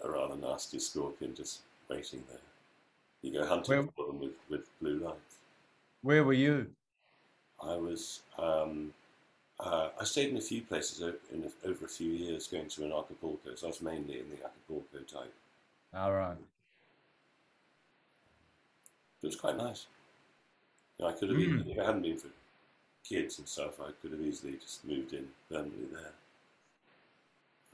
a, 0.03 0.07
a 0.07 0.11
rather 0.11 0.35
nasty 0.35 0.79
scorpion 0.79 1.33
just 1.33 1.59
waiting 1.89 2.23
there. 2.29 2.39
You 3.21 3.33
go 3.33 3.45
hunting 3.45 3.75
Where- 3.77 3.87
for 3.95 4.07
them 4.07 4.19
with, 4.19 4.31
with 4.49 4.79
blue 4.79 4.99
lights. 4.99 5.35
Where 6.01 6.23
were 6.23 6.33
you? 6.33 6.67
I 7.61 7.75
was 7.75 8.21
um, 8.37 8.93
uh, 9.59 9.89
I 9.99 10.03
stayed 10.05 10.29
in 10.29 10.37
a 10.37 10.41
few 10.41 10.61
places 10.61 11.03
o- 11.03 11.13
in 11.33 11.43
a, 11.43 11.67
over 11.67 11.85
a 11.85 11.89
few 11.89 12.09
years, 12.11 12.47
going 12.47 12.69
to 12.69 12.85
an 12.85 12.93
Acapulco. 12.93 13.53
So 13.55 13.67
I 13.67 13.69
was 13.69 13.81
mainly 13.81 14.19
in 14.19 14.29
the 14.29 14.37
Acapulco 14.45 14.99
type. 14.99 15.33
All 15.93 16.13
right. 16.13 16.37
It 19.21 19.25
was 19.25 19.35
quite 19.35 19.57
nice. 19.57 19.87
You 20.97 21.05
know, 21.05 21.11
I 21.11 21.13
could 21.13 21.29
have, 21.29 21.37
Mm. 21.37 21.41
even, 21.41 21.59
if 21.69 21.77
it 21.77 21.85
hadn't 21.85 22.03
been 22.03 22.17
for 22.17 22.29
kids 23.03 23.37
and 23.39 23.47
stuff, 23.47 23.81
I 23.81 23.91
could 24.01 24.11
have 24.13 24.21
easily 24.21 24.53
just 24.53 24.85
moved 24.85 25.11
in 25.11 25.27
permanently 25.49 25.87
there. 25.91 26.13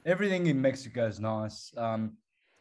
Everything 0.04 0.46
in 0.48 0.60
Mexico 0.60 1.06
is 1.06 1.20
nice. 1.20 1.72
Um, 1.76 2.16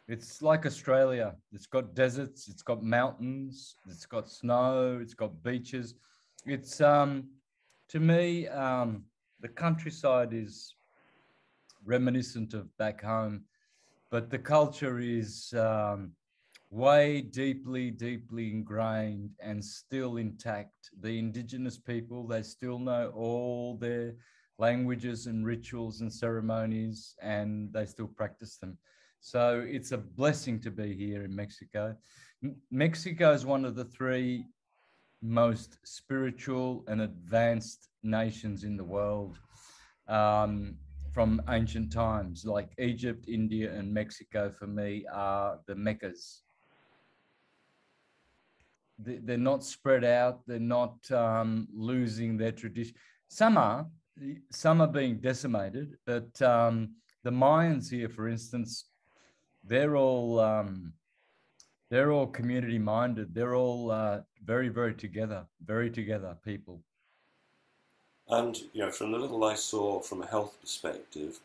it's 0.07 0.41
like 0.41 0.65
Australia. 0.65 1.35
It's 1.51 1.65
got 1.65 1.95
deserts, 1.95 2.47
it's 2.47 2.61
got 2.61 2.83
mountains, 2.83 3.75
it's 3.89 4.05
got 4.05 4.29
snow, 4.29 4.99
it's 5.01 5.13
got 5.13 5.43
beaches. 5.43 5.95
It's 6.45 6.79
um, 6.79 7.29
to 7.89 7.99
me, 7.99 8.47
um, 8.47 9.05
the 9.41 9.47
countryside 9.47 10.33
is 10.33 10.75
reminiscent 11.85 12.53
of 12.53 12.75
back 12.77 13.03
home, 13.03 13.43
but 14.11 14.29
the 14.29 14.37
culture 14.37 14.99
is 14.99 15.53
um, 15.53 16.11
way 16.69 17.21
deeply, 17.21 17.89
deeply 17.89 18.51
ingrained 18.51 19.31
and 19.39 19.63
still 19.63 20.17
intact. 20.17 20.89
The 21.01 21.17
indigenous 21.17 21.77
people, 21.77 22.27
they 22.27 22.43
still 22.43 22.77
know 22.77 23.11
all 23.15 23.75
their 23.77 24.13
languages 24.57 25.25
and 25.25 25.45
rituals 25.45 26.01
and 26.01 26.13
ceremonies, 26.13 27.15
and 27.21 27.73
they 27.73 27.85
still 27.85 28.07
practice 28.07 28.57
them. 28.57 28.77
So 29.25 29.65
it's 29.67 29.91
a 29.91 29.97
blessing 29.97 30.59
to 30.59 30.69
be 30.69 30.93
here 30.95 31.23
in 31.23 31.35
Mexico. 31.35 31.95
Mexico 32.69 33.31
is 33.31 33.43
one 33.43 33.65
of 33.65 33.73
the 33.73 33.85
three 33.85 34.45
most 35.23 35.79
spiritual 35.83 36.83
and 36.88 37.01
advanced 37.01 37.89
nations 38.03 38.63
in 38.63 38.77
the 38.77 38.83
world 38.83 39.39
um, 40.07 40.75
from 41.11 41.41
ancient 41.49 41.91
times. 41.91 42.45
Like 42.45 42.69
Egypt, 42.77 43.25
India, 43.27 43.73
and 43.73 43.91
Mexico, 43.91 44.51
for 44.51 44.67
me, 44.67 45.07
are 45.11 45.57
the 45.65 45.73
meccas. 45.73 46.43
They- 48.99 49.21
They're 49.23 49.39
not 49.39 49.63
spread 49.63 50.03
out. 50.03 50.45
They're 50.45 50.59
not 50.59 51.11
um, 51.11 51.67
losing 51.73 52.38
their 52.38 52.51
tradition. 52.51 52.93
Some 53.29 53.57
are, 53.57 53.88
some 54.51 54.81
are 54.81 54.93
being 55.01 55.17
decimated, 55.19 55.95
but 56.05 56.39
um, 56.43 56.93
the 57.23 57.31
Mayans 57.31 57.89
here, 57.89 58.07
for 58.07 58.27
instance, 58.27 58.85
they're 59.67 59.95
all 59.97 60.39
um, 60.39 60.93
they're 61.89 62.12
all 62.12 62.28
community 62.28 62.80
minded. 62.80 63.34
They're 63.34 63.56
all 63.56 63.91
uh, 63.91 64.21
very, 64.43 64.69
very 64.69 64.93
together, 64.93 65.45
very 65.63 65.89
together 65.89 66.36
people. 66.43 66.82
And 68.28 68.58
you 68.73 68.82
know, 68.86 68.91
from 68.91 69.12
the 69.12 69.19
little 69.19 69.43
I 69.43 69.56
saw 69.56 69.99
from 69.99 70.21
a 70.23 70.28
health 70.28 70.58
perspective, 70.62 71.39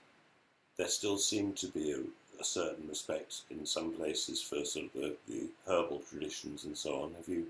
there 0.79 0.89
still 0.89 1.19
seemed 1.19 1.57
to 1.59 1.67
be 1.69 1.93
a, 1.93 2.01
a 2.41 2.45
certain 2.45 2.89
respect 2.89 3.43
in 3.51 3.67
some 3.67 3.93
places 3.93 4.41
for 4.43 4.65
sort 4.65 4.87
of 4.87 4.93
the, 4.95 5.17
the 5.29 5.49
herbal 5.67 6.03
traditions 6.09 6.65
and 6.65 6.77
so 6.77 7.03
on. 7.03 7.15
Have 7.15 7.29
you 7.29 7.47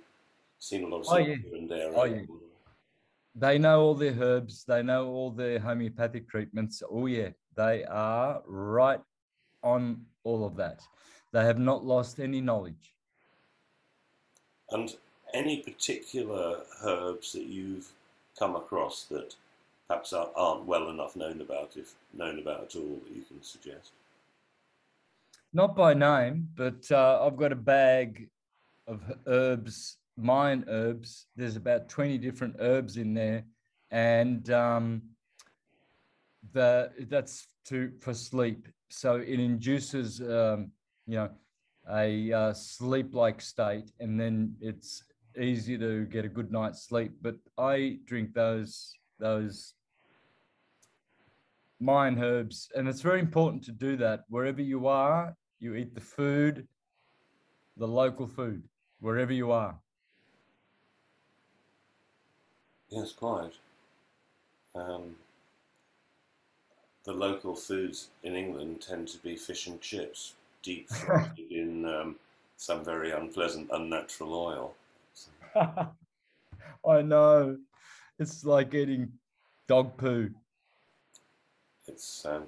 seen 0.59 0.83
a 0.83 0.89
lot 0.89 1.01
of 1.03 1.07
Oh, 1.09 1.17
yeah. 1.19 1.37
here 1.37 1.55
and 1.55 1.71
there? 1.71 1.93
Oh, 1.95 2.05
yeah. 2.05 2.23
They 3.37 3.59
know 3.59 3.81
all 3.81 3.95
their 3.95 4.15
herbs. 4.21 4.65
They 4.67 4.83
know 4.83 5.07
all 5.07 5.31
their 5.31 5.61
homeopathic 5.61 6.29
treatments. 6.29 6.83
Oh 6.91 7.07
yeah, 7.07 7.29
they 7.57 7.85
are 7.85 8.43
right 8.47 9.01
on 9.63 10.05
all 10.25 10.45
of 10.45 10.57
that. 10.57 10.81
They 11.33 11.45
have 11.45 11.59
not 11.59 11.85
lost 11.85 12.21
any 12.21 12.41
knowledge. 12.41 12.95
And 14.71 14.95
any 15.35 15.59
particular 15.59 16.61
herbs 16.83 17.33
that 17.33 17.47
you've 17.47 17.89
come 18.39 18.57
across 18.57 19.05
that 19.05 19.35
perhaps 19.89 20.13
aren't- 20.13 20.67
well 20.67 20.89
enough 20.89 21.17
known 21.17 21.41
about, 21.41 21.77
if 21.77 21.95
known 22.13 22.39
about 22.39 22.63
at 22.63 22.77
all, 22.77 23.01
that 23.05 23.15
you 23.15 23.23
can 23.23 23.43
suggest? 23.43 23.93
Not 25.53 25.75
by 25.75 25.95
name, 25.95 26.49
but 26.55 26.91
uh, 26.93 27.25
I've 27.27 27.37
got 27.37 27.51
a 27.51 27.57
bag 27.57 28.29
of 28.87 29.03
herbs, 29.27 29.99
mine 30.17 30.65
herbs. 30.69 31.27
There's 31.35 31.57
about 31.57 31.89
20 31.89 32.19
different 32.19 32.57
herbs 32.61 32.97
in 32.97 33.15
there. 33.15 33.45
And 33.91 34.49
um, 34.51 35.03
the 36.53 36.93
that's 37.09 37.49
to 37.67 37.93
for 38.01 38.15
sleep. 38.15 38.69
So 38.91 39.17
it 39.17 39.41
induces, 39.41 40.21
um, 40.21 40.73
you 41.07 41.17
know, 41.17 41.31
a 41.91 42.33
uh, 42.33 42.53
sleep-like 42.53 43.41
state, 43.41 43.91
and 44.01 44.21
then 44.21 44.55
it's 44.61 45.05
easy 45.41 45.79
to 45.79 46.05
get 46.07 46.25
a 46.25 46.29
good 46.29 46.53
night's 46.53 46.83
sleep. 46.83 47.13
But 47.23 47.37
I 47.57 47.99
drink 48.05 48.35
those 48.35 48.93
those 49.19 49.75
mine 51.81 52.19
herbs, 52.19 52.69
and 52.77 52.89
it's 52.89 53.01
very 53.01 53.21
important 53.21 53.65
to 53.65 53.73
do 53.73 53.97
that 53.97 54.25
wherever 54.29 54.61
you 54.61 54.87
are. 54.87 55.35
You 55.61 55.75
eat 55.75 55.95
the 55.95 56.01
food, 56.01 56.67
the 57.77 57.89
local 57.89 58.27
food. 58.27 58.63
wherever 59.01 59.33
you 59.33 59.51
are. 59.51 59.79
Yes, 62.91 63.13
quite. 63.13 63.53
Um, 64.75 65.17
the 67.11 67.17
local 67.17 67.57
foods 67.57 68.09
in 68.23 68.37
England 68.37 68.81
tend 68.81 69.09
to 69.09 69.19
be 69.19 69.35
fish 69.35 69.67
and 69.67 69.81
chips, 69.81 70.35
deep 70.63 70.89
fried 70.91 71.33
in 71.51 71.85
um, 71.85 72.15
some 72.57 72.85
very 72.85 73.11
unpleasant, 73.11 73.69
unnatural 73.73 74.33
oil. 74.35 74.75
I 76.89 77.03
know. 77.03 77.59
It's 78.21 78.45
like 78.45 78.75
eating 78.75 79.11
dog 79.67 79.97
poo. 79.97 80.31
It's 81.89 82.25
um, 82.25 82.45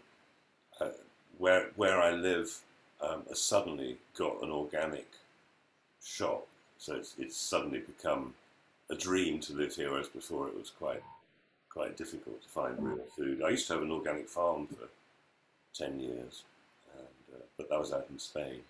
uh, 0.81 0.91
where 1.39 1.71
where 1.75 2.01
I 2.01 2.13
live 2.13 2.57
um, 3.01 3.25
has 3.29 3.43
suddenly 3.43 3.97
got 4.17 4.43
an 4.43 4.51
organic 4.51 5.09
shop, 6.05 6.47
so 6.79 6.95
it's 6.95 7.17
it's 7.19 7.37
suddenly 7.37 7.81
become 7.81 8.35
a 8.91 8.95
dream 8.95 9.41
to 9.41 9.55
live 9.55 9.75
here, 9.75 9.91
whereas 9.91 10.09
before 10.09 10.47
it 10.47 10.57
was 10.57 10.71
quite 10.71 11.03
quite 11.73 11.97
difficult 11.97 12.43
to 12.43 12.49
find 12.49 12.77
real 12.79 13.05
food. 13.17 13.43
I 13.43 13.51
used 13.51 13.67
to 13.69 13.75
have 13.75 13.83
an 13.83 13.91
organic 13.91 14.29
farm 14.29 14.67
for 14.67 14.89
ten 15.75 15.99
years, 15.99 16.45
and, 16.95 17.37
uh, 17.39 17.45
but 17.57 17.69
that 17.71 17.79
was 17.79 17.93
out 17.93 18.07
in 18.11 18.19
Spain. 18.19 18.61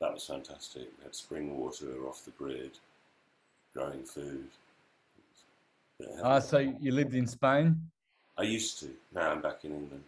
That 0.00 0.12
was 0.12 0.26
fantastic. 0.26 0.88
We 0.98 1.04
had 1.04 1.14
spring 1.14 1.56
water 1.56 2.06
off 2.08 2.24
the 2.24 2.32
grid, 2.32 2.72
growing 3.72 4.02
food. 4.02 4.48
Ah, 6.22 6.40
so 6.40 6.58
you 6.58 6.92
lived 6.92 7.14
in 7.14 7.26
Spain? 7.26 7.80
I 8.36 8.42
used 8.42 8.80
to. 8.80 8.90
Now 9.14 9.30
I'm 9.30 9.40
back 9.40 9.64
in 9.64 9.72
England. 9.72 10.02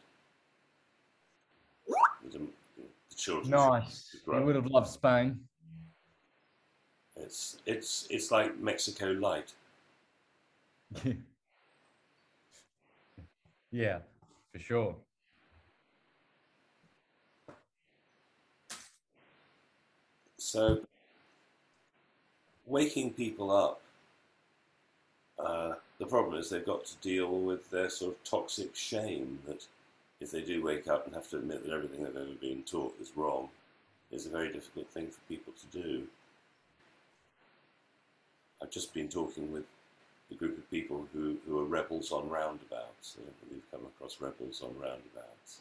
The, 2.32 2.38
the 2.38 3.14
children. 3.14 3.50
Nice. 3.50 4.16
You 4.26 4.42
would 4.42 4.56
have 4.56 4.66
loved 4.66 4.88
Spain. 4.88 5.38
It's 7.16 7.58
it's 7.64 8.08
it's 8.10 8.32
like 8.32 8.58
Mexico 8.58 9.12
light. 9.12 9.52
yeah, 13.70 13.98
for 14.52 14.58
sure. 14.58 14.96
So, 20.38 20.80
waking 22.66 23.12
people 23.14 23.50
up, 23.50 23.80
uh, 25.38 25.74
the 25.98 26.06
problem 26.06 26.38
is 26.38 26.50
they've 26.50 26.64
got 26.64 26.84
to 26.84 26.96
deal 27.02 27.30
with 27.30 27.70
their 27.70 27.90
sort 27.90 28.14
of 28.14 28.24
toxic 28.24 28.76
shame 28.76 29.38
that 29.46 29.66
if 30.20 30.30
they 30.30 30.42
do 30.42 30.62
wake 30.62 30.86
up 30.86 31.06
and 31.06 31.14
have 31.14 31.28
to 31.30 31.38
admit 31.38 31.64
that 31.64 31.72
everything 31.72 32.04
they've 32.04 32.16
ever 32.16 32.34
been 32.40 32.62
taught 32.62 32.94
is 33.00 33.12
wrong, 33.16 33.48
is 34.10 34.26
a 34.26 34.30
very 34.30 34.52
difficult 34.52 34.88
thing 34.90 35.08
for 35.08 35.20
people 35.28 35.52
to 35.52 35.78
do. 35.78 36.04
I've 38.62 38.70
just 38.70 38.94
been 38.94 39.08
talking 39.08 39.52
with 39.52 39.64
a 40.34 40.38
group 40.38 40.58
of 40.58 40.70
people 40.70 41.06
who, 41.12 41.36
who 41.46 41.58
are 41.58 41.64
rebels 41.64 42.12
on 42.12 42.28
roundabouts. 42.28 43.16
We've 43.50 43.70
come 43.70 43.86
across 43.86 44.20
rebels 44.20 44.62
on 44.62 44.74
roundabouts. 44.80 45.60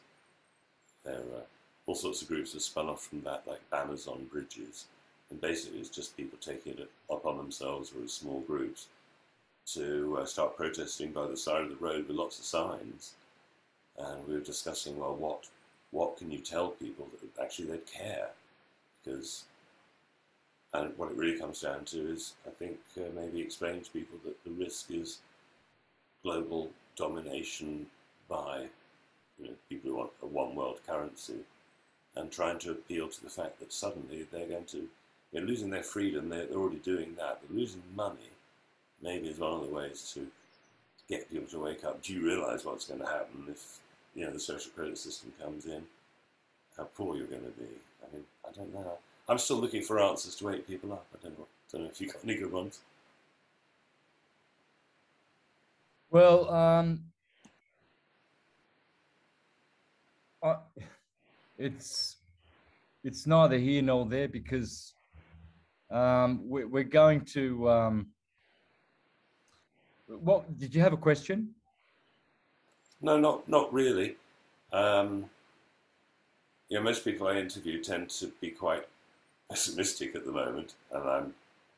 There 1.04 1.16
are 1.16 1.46
all 1.86 1.96
sorts 1.96 2.22
of 2.22 2.28
groups 2.28 2.54
have 2.54 2.62
spun 2.62 2.88
off 2.88 3.04
from 3.04 3.22
that, 3.22 3.44
like 3.46 3.70
banners 3.70 4.08
on 4.08 4.26
bridges. 4.26 4.86
And 5.30 5.40
basically, 5.40 5.80
it's 5.80 5.90
just 5.90 6.18
people 6.18 6.38
taking 6.40 6.74
it 6.74 6.90
upon 7.10 7.38
themselves 7.38 7.92
or 7.96 8.04
as 8.04 8.14
small 8.14 8.42
groups 8.42 8.88
to 9.68 10.18
uh, 10.20 10.26
start 10.26 10.58
protesting 10.58 11.12
by 11.12 11.28
the 11.28 11.38
side 11.38 11.62
of 11.62 11.70
the 11.70 11.76
road 11.76 12.08
with 12.08 12.18
lots 12.18 12.40
of 12.40 12.46
signs. 12.46 13.14
And 13.98 14.28
we 14.28 14.34
were 14.34 14.40
discussing, 14.40 14.98
well, 14.98 15.16
what 15.16 15.46
what 15.92 16.18
can 16.18 16.32
you 16.32 16.40
tell 16.40 16.70
people 16.70 17.08
that 17.12 17.44
actually 17.44 17.68
they'd 17.68 17.86
care? 17.86 18.30
Because 19.04 19.44
and 20.74 20.98
what 20.98 21.12
it 21.12 21.18
really 21.18 21.38
comes 21.38 21.62
down 21.62 21.86
to 21.86 22.12
is, 22.12 22.34
I 22.48 22.50
think, 22.50 22.78
uh, 22.98 23.02
maybe 23.16 23.42
explain 23.42 23.82
to 23.82 23.92
people 23.92 24.18
that 24.26 24.44
the 24.44 24.52
risk 24.52 24.90
is 24.92 25.20
global 26.24 26.70
domination 26.96 27.86
by 28.28 28.66
you 29.40 29.46
know, 29.46 29.54
people 29.70 29.92
who 29.92 29.98
want 29.98 30.12
a 30.22 30.26
one 30.26 30.56
world 30.56 30.80
currency 30.88 31.40
and 32.16 32.32
trying 32.32 32.60
to 32.60 32.72
appeal 32.72 33.08
to 33.08 33.24
the 33.24 33.30
fact 33.30 33.60
that 33.60 33.74
suddenly 33.74 34.26
they're 34.32 34.48
going 34.48 34.66
to, 34.66 34.88
they're 35.32 35.44
losing 35.44 35.70
their 35.70 35.84
freedom, 35.84 36.30
they're, 36.30 36.46
they're 36.46 36.58
already 36.58 36.78
doing 36.78 37.14
that, 37.18 37.40
they're 37.42 37.58
losing 37.58 37.82
money, 37.96 38.30
maybe 39.02 39.28
is 39.28 39.40
one 39.40 39.54
of 39.54 39.68
the 39.68 39.74
ways 39.74 40.12
to 40.14 40.28
get 41.08 41.30
people 41.30 41.48
to 41.48 41.60
wake 41.60 41.84
up. 41.84 42.02
Do 42.02 42.14
you 42.14 42.26
realize 42.26 42.66
what's 42.66 42.88
going 42.88 43.00
to 43.02 43.06
happen 43.06 43.46
if, 43.50 43.80
you 44.16 44.26
know, 44.26 44.32
the 44.32 44.40
social 44.40 44.72
credit 44.72 44.98
system 44.98 45.34
comes 45.42 45.66
in? 45.66 45.84
How 46.78 46.86
poor 46.96 47.16
you're 47.16 47.28
going 47.28 47.42
to 47.42 47.60
be? 47.60 47.70
I 48.04 48.16
mean, 48.16 48.24
I 48.48 48.52
don't 48.52 48.74
know. 48.74 48.98
I'm 49.28 49.38
still 49.38 49.58
looking 49.58 49.82
for 49.82 50.02
answers 50.02 50.36
to 50.36 50.46
wake 50.46 50.68
people 50.68 50.94
up. 50.94 51.06
I 51.14 51.24
don't 51.24 51.38
know. 51.38 51.48
Don't 51.72 51.84
know 51.84 51.90
if 51.90 52.00
you 52.02 52.08
got 52.08 52.24
any 52.24 52.36
good 52.36 52.52
ones. 52.52 52.80
Well, 56.12 56.50
um, 56.52 57.06
I, 60.44 60.58
it's 61.58 62.18
it's 63.04 63.26
neither 63.26 63.58
here 63.58 63.82
nor 63.82 64.06
there 64.06 64.28
because 64.28 64.94
um, 65.90 66.48
we, 66.48 66.66
we're 66.66 66.84
going 66.84 67.22
to. 67.22 67.70
Um, 67.70 68.08
what 70.08 70.58
did 70.60 70.76
you 70.76 70.82
have 70.82 70.94
a 70.94 70.98
question? 70.98 71.56
No, 73.02 73.18
not 73.18 73.48
not 73.50 73.74
really. 73.74 74.18
Um, 74.72 75.30
yeah, 76.70 76.80
most 76.80 77.04
people 77.04 77.28
I 77.28 77.38
interview 77.38 77.82
tend 77.82 78.10
to 78.12 78.32
be 78.42 78.50
quite 78.50 78.86
pessimistic 79.54 80.16
at 80.16 80.26
the 80.26 80.32
moment, 80.32 80.74
and 80.92 81.08
I'm 81.08 81.34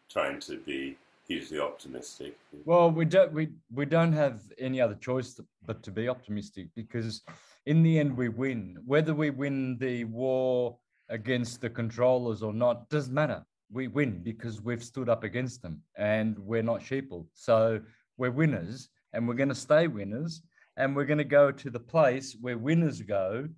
trying 0.09 0.39
to 0.39 0.57
be 0.59 0.95
hugely 1.28 1.59
optimistic. 1.59 2.38
Well, 2.63 2.89
we 2.89 3.03
don't 3.03 3.34
we 3.34 3.49
we 3.73 3.86
don't 3.86 4.13
have 4.13 4.39
any 4.57 4.80
other 4.80 4.95
choice 4.95 5.38
but 5.65 5.84
to 5.84 5.91
be 5.91 6.07
optimistic 6.07 6.67
because 6.73 7.23
in 7.65 7.84
the 7.84 7.99
end 7.99 8.15
we 8.15 8.30
win. 8.30 8.78
Whether 8.86 9.13
we 9.13 9.30
win 9.30 9.78
the 9.78 10.05
war 10.05 10.78
against 11.09 11.59
the 11.59 11.69
controllers 11.69 12.41
or 12.41 12.53
not 12.53 12.88
doesn't 12.89 13.13
matter. 13.13 13.45
We 13.69 13.89
win 13.89 14.21
because 14.23 14.61
we've 14.61 14.84
stood 14.84 15.09
up 15.09 15.26
against 15.26 15.61
them 15.61 15.82
and 15.97 16.39
we're 16.39 16.69
not 16.71 16.80
sheeple. 16.80 17.26
So 17.34 17.82
we're 18.15 18.32
winners 18.32 18.88
and 19.11 19.28
we're 19.28 19.41
going 19.43 19.49
to 19.49 19.63
stay 19.69 19.88
winners 19.88 20.43
and 20.78 20.95
we're 20.95 21.11
going 21.11 21.26
to 21.28 21.36
go 21.41 21.51
to 21.51 21.69
the 21.69 21.80
place 21.80 22.38
where 22.39 22.57
winners 22.57 23.01
go 23.01 23.49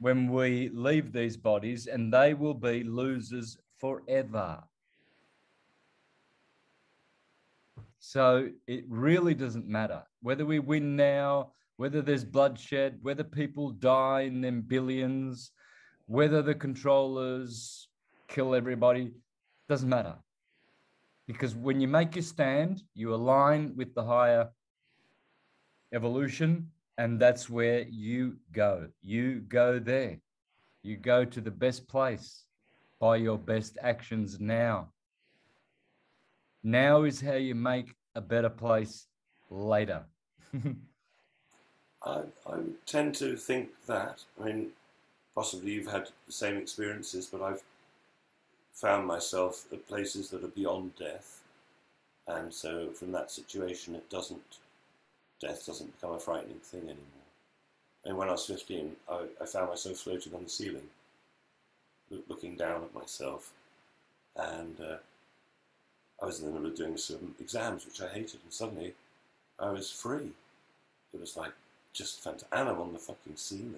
when 0.00 0.32
we 0.32 0.70
leave 0.72 1.12
these 1.12 1.36
bodies, 1.36 1.86
and 1.86 2.12
they 2.12 2.34
will 2.34 2.54
be 2.54 2.82
losers 2.82 3.58
forever. 3.78 4.62
So 7.98 8.48
it 8.66 8.84
really 8.88 9.34
doesn't 9.34 9.68
matter 9.68 10.02
whether 10.22 10.46
we 10.46 10.58
win 10.58 10.96
now, 10.96 11.52
whether 11.76 12.00
there's 12.00 12.24
bloodshed, 12.24 12.98
whether 13.02 13.24
people 13.24 13.70
die 13.70 14.22
in 14.22 14.40
them 14.40 14.62
billions, 14.62 15.52
whether 16.06 16.40
the 16.42 16.54
controllers 16.54 17.88
kill 18.26 18.54
everybody, 18.54 19.12
doesn't 19.68 19.88
matter. 19.88 20.16
Because 21.26 21.54
when 21.54 21.80
you 21.80 21.88
make 21.88 22.16
your 22.16 22.22
stand, 22.22 22.82
you 22.94 23.14
align 23.14 23.74
with 23.76 23.94
the 23.94 24.02
higher 24.02 24.48
evolution 25.92 26.70
and 27.00 27.18
that's 27.18 27.48
where 27.48 27.86
you 27.88 28.36
go. 28.52 28.86
You 29.02 29.40
go 29.48 29.78
there. 29.78 30.18
You 30.82 30.98
go 30.98 31.24
to 31.24 31.40
the 31.40 31.50
best 31.50 31.88
place 31.88 32.44
by 33.00 33.16
your 33.16 33.38
best 33.38 33.78
actions 33.80 34.38
now. 34.38 34.92
Now 36.62 37.04
is 37.04 37.18
how 37.18 37.36
you 37.48 37.54
make 37.54 37.94
a 38.14 38.20
better 38.20 38.50
place 38.50 39.06
later. 39.48 40.04
I, 42.04 42.20
I 42.46 42.58
tend 42.84 43.14
to 43.14 43.34
think 43.34 43.70
that. 43.86 44.22
I 44.38 44.44
mean, 44.44 44.66
possibly 45.34 45.72
you've 45.72 45.90
had 45.90 46.10
the 46.26 46.32
same 46.34 46.58
experiences, 46.58 47.30
but 47.32 47.40
I've 47.40 47.62
found 48.74 49.06
myself 49.06 49.64
at 49.72 49.88
places 49.88 50.28
that 50.30 50.44
are 50.44 50.48
beyond 50.48 50.96
death. 50.96 51.40
And 52.28 52.52
so 52.52 52.90
from 52.90 53.10
that 53.12 53.30
situation, 53.30 53.94
it 53.94 54.10
doesn't 54.10 54.58
death 55.40 55.66
doesn't 55.66 55.94
become 55.96 56.14
a 56.14 56.20
frightening 56.20 56.60
thing 56.62 56.82
anymore. 56.82 57.20
And 58.04 58.16
when 58.16 58.28
I 58.28 58.32
was 58.32 58.46
15, 58.46 58.96
I, 59.10 59.24
I 59.40 59.46
found 59.46 59.68
myself 59.68 59.98
floating 59.98 60.34
on 60.34 60.44
the 60.44 60.50
ceiling, 60.50 60.88
looking 62.28 62.56
down 62.56 62.82
at 62.82 62.94
myself. 62.94 63.52
And 64.36 64.80
uh, 64.80 64.96
I 66.22 66.26
was 66.26 66.40
in 66.40 66.46
the 66.46 66.52
middle 66.52 66.68
of 66.70 66.76
doing 66.76 66.96
some 66.96 67.34
exams, 67.40 67.84
which 67.84 68.00
I 68.00 68.08
hated, 68.08 68.40
and 68.42 68.52
suddenly 68.52 68.94
I 69.58 69.70
was 69.70 69.90
free. 69.90 70.30
It 71.12 71.20
was 71.20 71.36
like 71.36 71.52
just 71.92 72.22
fantastic. 72.22 72.48
And 72.52 72.68
I'm 72.68 72.80
on 72.80 72.92
the 72.92 72.98
fucking 72.98 73.36
ceiling. 73.36 73.76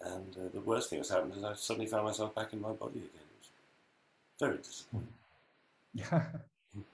And 0.00 0.36
uh, 0.36 0.48
the 0.52 0.60
worst 0.60 0.90
thing 0.90 0.98
that's 0.98 1.10
happened 1.10 1.34
is 1.36 1.44
I 1.44 1.54
suddenly 1.54 1.86
found 1.86 2.06
myself 2.06 2.34
back 2.34 2.52
in 2.52 2.60
my 2.60 2.72
body 2.72 2.98
again. 2.98 3.08
It 3.14 3.38
was 3.40 3.50
very 4.40 4.56
disappointing. 4.58 5.08
Yeah, 5.94 6.24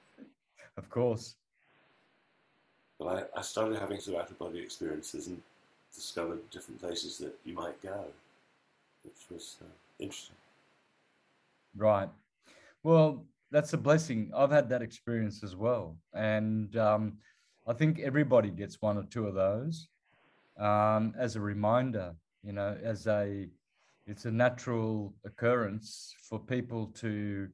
of 0.77 0.91
course. 0.91 1.37
But 2.99 3.07
I, 3.07 3.39
I 3.39 3.43
started 3.43 3.79
having 3.79 4.01
some 4.01 4.17
out 4.17 4.31
of 4.31 4.39
body 4.39 4.59
experiences 4.59 5.29
and 5.29 5.41
discovered 5.95 6.49
different 6.51 6.81
places 6.81 7.19
that 7.19 7.35
you 7.45 7.55
might 7.55 7.81
go, 7.83 8.05
which 9.05 9.15
was 9.31 9.57
uh, 9.63 9.67
interesting. 9.99 10.37
Right. 11.77 12.09
Well, 12.83 13.25
that's 13.51 13.73
a 13.73 13.79
blessing. 13.79 14.31
I've 14.37 14.51
had 14.51 14.69
that 14.71 14.83
experience 14.83 15.43
as 15.43 15.57
well. 15.57 15.97
And 16.15 16.77
um, 16.77 17.19
I 17.67 17.73
think 17.73 18.01
everybody 18.01 18.51
gets 18.51 18.81
one 18.81 18.99
or 18.99 19.05
two 19.05 19.27
of 19.27 19.35
those 19.35 19.89
um, 20.59 21.15
as 21.19 21.37
a 21.37 21.41
reminder, 21.41 22.15
you 22.43 22.53
know, 22.53 22.77
as 22.83 23.07
a, 23.07 23.47
it's 24.07 24.25
a 24.25 24.31
natural 24.31 25.15
occurrence 25.25 26.15
for 26.29 26.39
people 26.39 26.87
to 26.97 27.49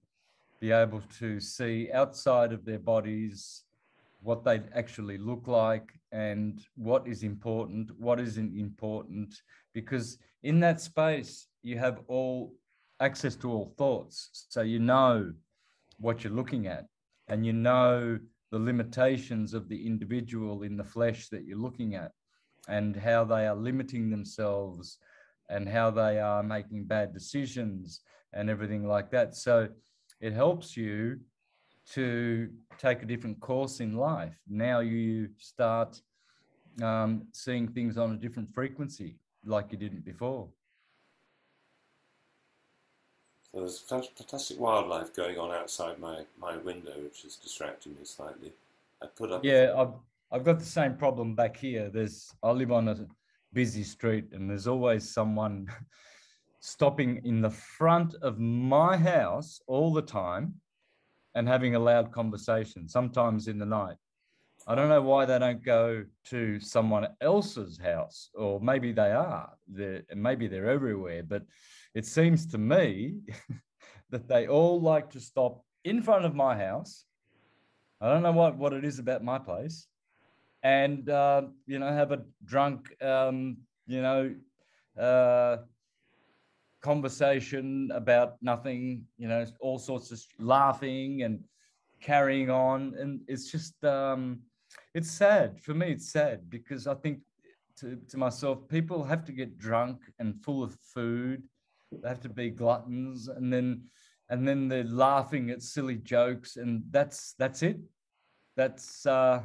be 0.60 0.70
able 0.70 1.02
to 1.18 1.40
see 1.40 1.90
outside 1.92 2.52
of 2.52 2.64
their 2.64 2.78
bodies 2.78 3.64
what 4.24 4.42
they 4.42 4.62
actually 4.74 5.18
look 5.18 5.46
like 5.46 5.92
and 6.10 6.64
what 6.76 7.06
is 7.06 7.22
important, 7.22 7.90
what 7.98 8.18
isn't 8.18 8.58
important, 8.58 9.34
because 9.74 10.18
in 10.42 10.58
that 10.60 10.80
space, 10.80 11.46
you 11.62 11.78
have 11.78 12.00
all 12.08 12.54
access 13.00 13.36
to 13.36 13.50
all 13.50 13.74
thoughts. 13.76 14.46
So 14.48 14.62
you 14.62 14.78
know 14.78 15.32
what 15.98 16.24
you're 16.24 16.32
looking 16.32 16.66
at 16.66 16.86
and 17.28 17.44
you 17.44 17.52
know 17.52 18.18
the 18.50 18.58
limitations 18.58 19.52
of 19.52 19.68
the 19.68 19.86
individual 19.86 20.62
in 20.62 20.76
the 20.76 20.84
flesh 20.84 21.28
that 21.28 21.44
you're 21.44 21.58
looking 21.58 21.94
at 21.94 22.12
and 22.68 22.96
how 22.96 23.24
they 23.24 23.46
are 23.46 23.54
limiting 23.54 24.10
themselves 24.10 24.98
and 25.50 25.68
how 25.68 25.90
they 25.90 26.18
are 26.18 26.42
making 26.42 26.84
bad 26.84 27.12
decisions 27.12 28.00
and 28.32 28.48
everything 28.48 28.86
like 28.86 29.10
that. 29.10 29.34
So 29.34 29.68
it 30.20 30.32
helps 30.32 30.76
you 30.76 31.20
to 31.92 32.48
take 32.78 33.02
a 33.02 33.06
different 33.06 33.40
course 33.40 33.80
in 33.80 33.96
life. 33.96 34.34
Now 34.48 34.80
you 34.80 35.28
start 35.38 36.00
um, 36.82 37.26
seeing 37.32 37.68
things 37.68 37.98
on 37.98 38.12
a 38.12 38.16
different 38.16 38.52
frequency 38.54 39.16
like 39.44 39.70
you 39.70 39.78
didn't 39.78 40.04
before. 40.04 40.48
So 43.52 43.60
there's 43.60 43.78
fantastic 43.78 44.58
wildlife 44.58 45.14
going 45.14 45.38
on 45.38 45.52
outside 45.52 45.98
my, 46.00 46.22
my 46.40 46.56
window, 46.56 46.94
which 47.02 47.24
is 47.24 47.36
distracting 47.36 47.92
me 47.92 48.04
slightly. 48.04 48.52
I 49.00 49.06
put 49.06 49.30
up. 49.30 49.44
Yeah, 49.44 49.74
I've, 49.76 49.92
I've 50.32 50.44
got 50.44 50.58
the 50.58 50.64
same 50.64 50.96
problem 50.96 51.36
back 51.36 51.56
here. 51.56 51.88
There's 51.88 52.34
I 52.42 52.50
live 52.50 52.72
on 52.72 52.88
a 52.88 53.06
busy 53.52 53.84
street, 53.84 54.24
and 54.32 54.50
there's 54.50 54.66
always 54.66 55.08
someone 55.08 55.68
stopping 56.60 57.20
in 57.24 57.40
the 57.40 57.50
front 57.50 58.14
of 58.22 58.40
my 58.40 58.96
house 58.96 59.60
all 59.68 59.92
the 59.92 60.02
time 60.02 60.54
and 61.34 61.48
having 61.48 61.74
a 61.74 61.78
loud 61.78 62.12
conversation, 62.12 62.88
sometimes 62.88 63.48
in 63.48 63.58
the 63.58 63.66
night. 63.66 63.96
I 64.66 64.74
don't 64.74 64.88
know 64.88 65.02
why 65.02 65.26
they 65.26 65.38
don't 65.38 65.62
go 65.62 66.04
to 66.26 66.58
someone 66.60 67.08
else's 67.20 67.78
house, 67.78 68.30
or 68.34 68.60
maybe 68.60 68.92
they 68.92 69.12
are. 69.12 69.50
They're, 69.68 70.02
maybe 70.14 70.46
they're 70.46 70.70
everywhere, 70.70 71.22
but 71.22 71.42
it 71.94 72.06
seems 72.06 72.46
to 72.46 72.58
me 72.58 73.16
that 74.10 74.26
they 74.26 74.46
all 74.46 74.80
like 74.80 75.10
to 75.10 75.20
stop 75.20 75.62
in 75.84 76.02
front 76.02 76.24
of 76.24 76.34
my 76.34 76.56
house. 76.56 77.04
I 78.00 78.08
don't 78.08 78.22
know 78.22 78.32
what, 78.32 78.56
what 78.56 78.72
it 78.72 78.84
is 78.84 78.98
about 78.98 79.22
my 79.22 79.38
place, 79.38 79.86
and 80.62 81.08
uh, 81.10 81.42
you 81.66 81.78
know 81.78 81.88
have 81.88 82.12
a 82.12 82.22
drunk, 82.44 82.90
um, 83.02 83.58
you 83.86 84.00
know, 84.00 84.34
uh, 84.98 85.58
conversation 86.90 87.90
about 87.94 88.36
nothing. 88.42 89.04
You 89.16 89.28
know, 89.28 89.44
all 89.60 89.78
sorts 89.78 90.12
of 90.12 90.20
laughing 90.38 91.22
and 91.22 91.40
carrying 92.00 92.50
on, 92.50 92.94
and 93.00 93.20
it's 93.26 93.50
just. 93.50 93.82
Um, 93.84 94.40
it's 94.94 95.10
sad. 95.10 95.60
For 95.60 95.74
me 95.74 95.92
it's 95.92 96.10
sad 96.10 96.50
because 96.50 96.86
i 96.86 96.94
think 96.94 97.20
to, 97.76 97.96
to 98.08 98.16
myself 98.16 98.68
people 98.68 99.02
have 99.02 99.24
to 99.24 99.32
get 99.32 99.58
drunk 99.58 99.98
and 100.18 100.42
full 100.44 100.62
of 100.62 100.76
food. 100.94 101.42
They 101.90 102.08
have 102.08 102.20
to 102.20 102.28
be 102.28 102.50
gluttons. 102.50 103.28
And 103.28 103.52
then 103.52 103.82
and 104.30 104.46
then 104.46 104.68
they're 104.68 104.84
laughing 104.84 105.50
at 105.50 105.62
silly 105.62 105.96
jokes. 105.96 106.56
And 106.56 106.82
that's 106.90 107.34
that's 107.38 107.62
it. 107.62 107.78
That's 108.56 109.06
uh, 109.06 109.42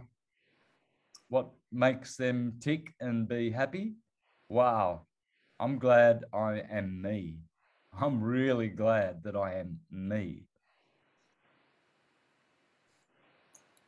what 1.30 1.50
makes 1.72 2.16
them 2.16 2.54
tick 2.60 2.94
and 3.00 3.28
be 3.28 3.50
happy. 3.52 3.94
Wow 4.48 5.09
i'm 5.60 5.78
glad 5.80 6.24
i 6.34 6.62
am 6.72 7.02
me 7.02 7.38
i'm 8.00 8.22
really 8.22 8.68
glad 8.70 9.24
that 9.24 9.36
i 9.36 9.54
am 9.56 9.80
me 9.92 10.44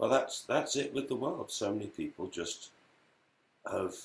Well, 0.02 0.10
that's 0.10 0.42
that's 0.42 0.76
it 0.76 0.96
with 0.96 1.10
the 1.10 1.16
world. 1.16 1.52
So 1.52 1.72
many 1.72 1.86
people 1.86 2.26
just 2.26 2.72
have 3.72 3.96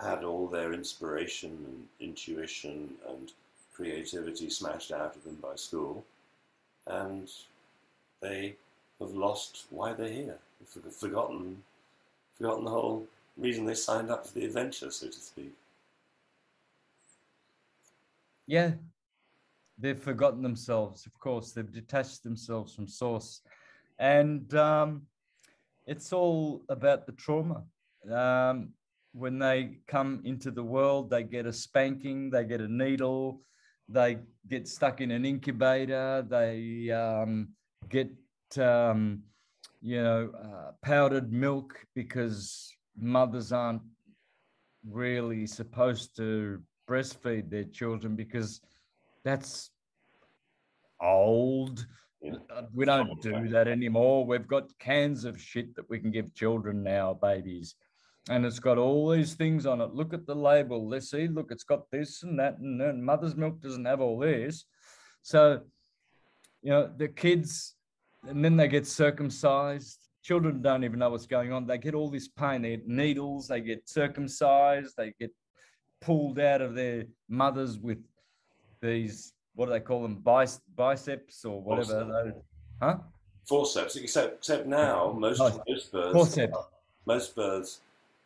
had 0.00 0.24
all 0.24 0.48
their 0.48 0.72
inspiration 0.72 1.50
and 1.50 1.88
intuition 2.00 2.94
and 3.08 3.30
creativity 3.72 4.50
smashed 4.50 4.90
out 4.90 5.14
of 5.14 5.22
them 5.22 5.36
by 5.36 5.54
school, 5.54 6.04
and 6.88 7.30
they 8.20 8.56
have 8.98 9.12
lost 9.12 9.66
why 9.70 9.92
they're 9.92 10.08
here. 10.08 10.38
They've 10.74 10.92
forgotten, 10.92 11.62
forgotten 12.36 12.64
the 12.64 12.70
whole 12.70 13.06
reason 13.36 13.64
they 13.64 13.74
signed 13.74 14.10
up 14.10 14.26
for 14.26 14.34
the 14.34 14.46
adventure, 14.46 14.90
so 14.90 15.06
to 15.06 15.20
speak. 15.20 15.54
Yeah, 18.46 18.72
they've 19.78 19.98
forgotten 19.98 20.42
themselves. 20.42 21.06
Of 21.06 21.18
course, 21.18 21.52
they've 21.52 21.72
detached 21.72 22.22
themselves 22.22 22.74
from 22.74 22.86
source 22.86 23.42
and 23.98 24.52
um, 24.54 25.02
it's 25.86 26.12
all 26.12 26.62
about 26.68 27.06
the 27.06 27.12
trauma. 27.12 27.64
Um, 28.10 28.70
when 29.12 29.38
they 29.38 29.78
come 29.86 30.20
into 30.24 30.50
the 30.50 30.62
world, 30.62 31.10
they 31.10 31.22
get 31.22 31.46
a 31.46 31.52
spanking, 31.52 32.30
they 32.30 32.44
get 32.44 32.60
a 32.60 32.68
needle, 32.68 33.40
they 33.88 34.18
get 34.48 34.68
stuck 34.68 35.00
in 35.00 35.10
an 35.10 35.24
incubator, 35.24 36.24
they 36.28 36.90
um, 36.90 37.48
get, 37.88 38.10
um, 38.58 39.22
you 39.80 40.02
know, 40.02 40.30
uh, 40.38 40.72
powdered 40.82 41.32
milk 41.32 41.86
because 41.94 42.74
mothers 42.98 43.52
aren't 43.52 43.82
really 44.86 45.46
supposed 45.46 46.14
to 46.16 46.60
breastfeed 46.88 47.50
their 47.50 47.64
children 47.64 48.16
because 48.16 48.60
that's 49.24 49.70
old 51.00 51.86
uh, 52.24 52.62
we 52.74 52.84
don't 52.84 53.20
do 53.22 53.48
that 53.48 53.68
anymore. 53.68 54.24
We've 54.24 54.46
got 54.46 54.76
cans 54.78 55.24
of 55.24 55.40
shit 55.40 55.74
that 55.76 55.88
we 55.88 55.98
can 55.98 56.10
give 56.10 56.34
children 56.34 56.82
now, 56.82 57.14
babies. 57.14 57.74
And 58.28 58.44
it's 58.44 58.58
got 58.58 58.78
all 58.78 59.10
these 59.10 59.34
things 59.34 59.66
on 59.66 59.80
it. 59.80 59.94
Look 59.94 60.12
at 60.12 60.26
the 60.26 60.34
label. 60.34 60.88
Let's 60.88 61.10
see, 61.10 61.28
look, 61.28 61.48
it's 61.50 61.64
got 61.64 61.90
this 61.90 62.22
and 62.22 62.38
that. 62.38 62.58
And, 62.58 62.80
and 62.80 63.04
mother's 63.04 63.36
milk 63.36 63.60
doesn't 63.60 63.84
have 63.84 64.00
all 64.00 64.18
this. 64.18 64.64
So, 65.22 65.60
you 66.62 66.70
know, 66.70 66.90
the 66.96 67.08
kids, 67.08 67.74
and 68.26 68.44
then 68.44 68.56
they 68.56 68.66
get 68.66 68.86
circumcised. 68.86 69.98
Children 70.24 70.60
don't 70.60 70.82
even 70.82 70.98
know 70.98 71.10
what's 71.10 71.26
going 71.26 71.52
on. 71.52 71.66
They 71.66 71.78
get 71.78 71.94
all 71.94 72.10
this 72.10 72.26
pain. 72.26 72.62
They 72.62 72.70
get 72.70 72.88
needles, 72.88 73.46
they 73.46 73.60
get 73.60 73.88
circumcised, 73.88 74.94
they 74.96 75.14
get 75.20 75.30
pulled 76.06 76.38
out 76.38 76.62
of 76.62 76.74
their 76.74 77.04
mothers 77.28 77.78
with 77.78 77.98
these 78.80 79.32
what 79.56 79.66
do 79.66 79.72
they 79.72 79.80
call 79.80 80.02
them? 80.02 80.22
biceps 80.76 81.44
or 81.44 81.60
whatever. 81.60 82.04
Those, 82.04 82.32
huh? 82.80 82.98
Forceps. 83.46 83.96
Except, 83.96 84.34
except 84.34 84.66
now, 84.66 85.16
most 85.18 85.40
oh, 85.40 85.62
most 85.66 85.92
birds, 85.92 86.12
forceps. 86.12 86.58
most 87.06 87.34
birds 87.34 87.80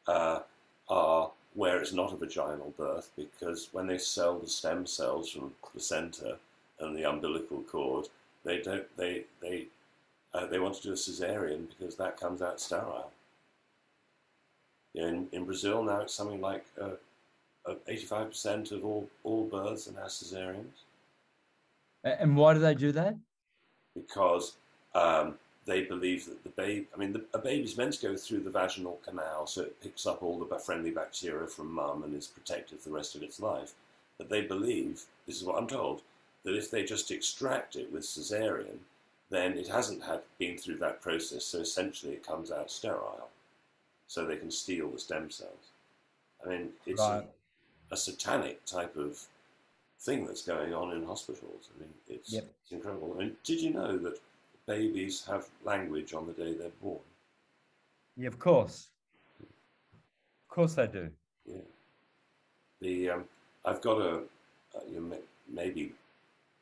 uh, 0.09 0.41
are 0.89 1.31
where 1.55 1.79
it's 1.79 1.93
not 1.93 2.13
a 2.13 2.17
vaginal 2.17 2.75
birth 2.77 3.11
because 3.17 3.69
when 3.73 3.87
they 3.87 3.99
sell 3.99 4.39
the 4.39 4.49
stem 4.49 4.87
cells 4.87 5.31
from 5.31 5.43
the 5.43 5.69
placenta 5.71 6.37
and 6.81 6.97
the 6.97 7.09
umbilical 7.09 7.63
cord, 7.63 8.09
they 8.45 8.61
don't 8.61 8.85
they 8.97 9.25
they 9.41 9.67
uh, 10.35 10.47
they 10.47 10.59
want 10.59 10.75
to 10.75 10.83
do 10.83 10.93
a 10.93 10.97
cesarean 10.97 11.69
because 11.69 11.97
that 11.97 12.19
comes 12.19 12.43
out 12.43 12.61
sterile. 12.61 13.13
In, 14.97 15.29
in 15.31 15.45
Brazil 15.45 15.85
now, 15.85 16.01
it's 16.01 16.15
something 16.15 16.41
like 16.41 16.65
uh, 16.81 16.91
85% 17.67 18.73
of 18.73 18.85
all, 18.85 19.09
all 19.25 19.45
births 19.45 19.89
are 19.89 19.93
now 19.93 20.07
cesareans. 20.07 20.85
And 22.05 22.37
why 22.37 22.55
do 22.55 22.61
they 22.61 22.75
do 22.75 22.93
that? 22.93 23.17
Because 23.95 24.55
um, 24.95 25.35
they 25.67 25.83
believe 25.83 26.25
that 26.27 26.43
the 26.43 26.51
baby, 26.51 26.87
I 26.95 26.99
mean, 26.99 27.13
the, 27.13 27.25
a 27.35 27.39
baby's 27.39 27.77
meant 27.77 27.95
to 27.95 28.09
go 28.09 28.17
through 28.17 28.41
the 28.41 28.51
vaginal 28.51 29.01
canal 29.05 29.47
so 29.47 29.63
it 29.63 29.81
picks 29.83 30.07
up 30.07 30.23
all 30.23 30.39
the 30.39 30.59
friendly 30.59 30.91
bacteria 30.91 31.47
from 31.47 31.73
mum 31.73 32.03
and 32.03 32.15
is 32.15 32.27
protected 32.27 32.81
for 32.81 32.89
the 32.89 32.95
rest 32.95 33.15
of 33.15 33.23
its 33.23 33.41
life. 33.41 33.75
But 34.17 34.31
they 34.31 34.43
believe, 34.43 35.05
this 35.27 35.37
is 35.37 35.45
what 35.45 35.57
I'm 35.57 35.67
told, 35.67 36.03
that 36.45 36.57
if 36.57 36.71
they 36.71 36.85
just 36.85 37.11
extract 37.11 37.77
it 37.77 37.93
with 37.93 38.03
cesarean, 38.03 38.79
then 39.29 39.57
it 39.59 39.69
hasn't 39.69 40.03
had 40.03 40.23
been 40.39 40.57
through 40.57 40.79
that 40.79 41.01
process, 41.01 41.45
so 41.45 41.59
essentially 41.59 42.15
it 42.15 42.27
comes 42.27 42.51
out 42.51 42.71
sterile. 42.71 43.29
So 44.09 44.25
they 44.25 44.37
can 44.37 44.51
steal 44.51 44.91
the 44.91 44.99
stem 44.99 45.31
cells. 45.31 45.71
I 46.45 46.49
mean, 46.49 46.71
it's 46.87 47.01
right. 47.01 47.25
A, 47.91 47.97
satanic 47.97 48.65
type 48.65 48.97
of 48.97 49.19
thing 50.01 50.27
that's 50.27 50.43
going 50.43 50.75
on 50.75 50.97
in 50.97 51.05
hospitals. 51.05 51.69
I 51.75 51.81
mean, 51.81 51.91
it's, 52.09 52.33
yep. 52.33 52.47
it's 52.63 52.73
incredible. 52.73 53.15
I 53.15 53.25
mean, 53.25 53.37
did 53.45 53.61
you 53.61 53.73
know 53.73 53.99
that 53.99 54.19
babies 54.67 55.25
have 55.27 55.47
language 55.65 56.15
on 56.15 56.27
the 56.27 56.33
day 56.33 56.55
they're 56.55 56.71
born? 56.83 57.01
Yeah, 58.17 58.29
of 58.29 58.39
course. 58.39 58.89
Of 59.41 60.55
course 60.55 60.75
they 60.75 60.87
do. 60.87 61.11
Yeah. 61.47 61.61
The 62.81 63.11
um, 63.11 63.25
I've 63.65 63.81
got 63.81 64.01
a, 64.01 64.17
uh, 64.75 64.81
you 64.91 65.01
know, 65.01 65.17
maybe 65.53 65.93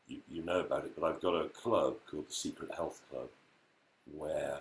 you, 0.08 0.18
you 0.28 0.42
know 0.42 0.60
about 0.60 0.84
it, 0.84 0.92
but 0.98 1.06
I've 1.06 1.20
got 1.20 1.34
a 1.34 1.48
club 1.48 1.96
called 2.10 2.28
the 2.28 2.32
Secret 2.32 2.74
Health 2.74 3.00
Club 3.10 3.28
where 4.16 4.58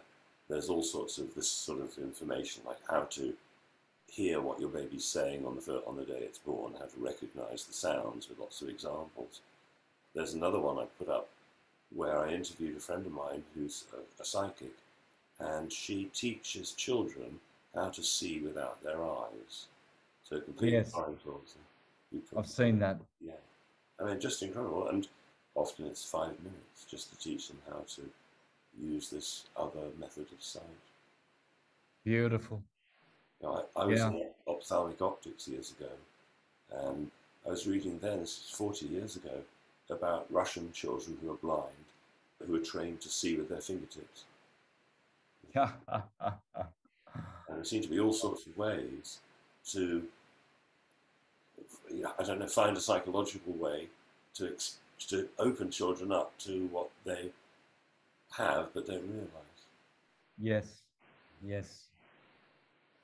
there's 0.49 0.69
all 0.69 0.83
sorts 0.83 1.17
of 1.17 1.33
this 1.35 1.49
sort 1.49 1.81
of 1.81 1.97
information, 1.97 2.63
like 2.65 2.79
how 2.89 3.01
to 3.01 3.33
hear 4.09 4.41
what 4.41 4.59
your 4.59 4.69
baby's 4.69 5.05
saying 5.05 5.45
on 5.45 5.55
the 5.55 5.83
on 5.85 5.95
the 5.97 6.05
day 6.05 6.19
it's 6.21 6.39
born, 6.39 6.73
how 6.79 6.85
to 6.85 6.99
recognise 6.99 7.65
the 7.65 7.73
sounds 7.73 8.29
with 8.29 8.39
lots 8.39 8.61
of 8.61 8.69
examples. 8.69 9.41
There's 10.15 10.33
another 10.33 10.59
one 10.59 10.77
I 10.79 10.85
put 10.97 11.09
up 11.09 11.27
where 11.95 12.17
I 12.19 12.31
interviewed 12.31 12.77
a 12.77 12.79
friend 12.79 13.05
of 13.05 13.11
mine 13.11 13.43
who's 13.53 13.85
a, 13.93 14.21
a 14.21 14.25
psychic, 14.25 14.73
and 15.39 15.71
she 15.71 16.05
teaches 16.13 16.71
children 16.71 17.39
how 17.75 17.89
to 17.89 18.03
see 18.03 18.39
without 18.39 18.81
their 18.83 19.03
eyes. 19.03 19.67
So 20.23 20.39
completely 20.41 20.77
Yes. 20.77 20.91
blindfolds 20.91 21.53
them. 21.53 22.21
I've 22.35 22.47
seen 22.47 22.79
that. 22.79 22.99
yeah. 23.23 23.33
I 23.99 24.03
mean, 24.05 24.19
just 24.19 24.41
incredible. 24.43 24.87
And 24.89 25.07
often 25.55 25.85
it's 25.85 26.03
five 26.03 26.37
minutes 26.39 26.85
just 26.89 27.09
to 27.11 27.17
teach 27.17 27.47
them 27.49 27.59
how 27.69 27.83
to 27.95 28.01
use 28.81 29.09
this 29.09 29.45
other 29.55 29.87
method 29.99 30.25
of 30.31 30.41
sight. 30.43 30.63
Beautiful. 32.03 32.61
You 33.41 33.47
know, 33.47 33.65
I, 33.75 33.81
I 33.81 33.85
was 33.85 33.99
Yeah. 33.99 34.09
in 34.09 34.29
ophthalmic 34.47 35.01
optics 35.01 35.47
years 35.47 35.71
ago, 35.79 35.91
and 36.71 37.11
I 37.45 37.49
was 37.49 37.67
reading 37.67 37.99
then, 37.99 38.19
this 38.19 38.45
is 38.45 38.49
40 38.51 38.87
years 38.87 39.15
ago, 39.15 39.41
about 39.89 40.25
Russian 40.31 40.71
children 40.73 41.17
who 41.21 41.31
are 41.31 41.37
blind, 41.37 41.85
who 42.45 42.55
are 42.55 42.59
trained 42.59 42.99
to 43.01 43.09
see 43.09 43.35
with 43.37 43.49
their 43.49 43.61
fingertips. 43.61 44.25
Yeah. 45.55 45.71
And 47.49 47.55
there 47.59 47.63
seem 47.63 47.81
to 47.81 47.87
be 47.87 47.97
all 47.99 48.11
sorts 48.11 48.45
of 48.45 48.57
ways 48.57 49.19
to, 49.71 50.03
I 52.19 52.23
don't 52.23 52.39
know, 52.39 52.47
find 52.47 52.75
a 52.75 52.81
psychological 52.81 53.53
way 53.53 53.87
to, 54.33 54.49
ex- 54.49 54.79
to 55.07 55.29
open 55.39 55.71
children 55.71 56.11
up 56.11 56.37
to 56.39 56.67
what 56.67 56.89
they 57.05 57.29
have 58.33 58.73
but 58.73 58.85
don't 58.85 59.07
realize. 59.07 59.29
yes. 60.37 60.81
Yes. 61.41 61.86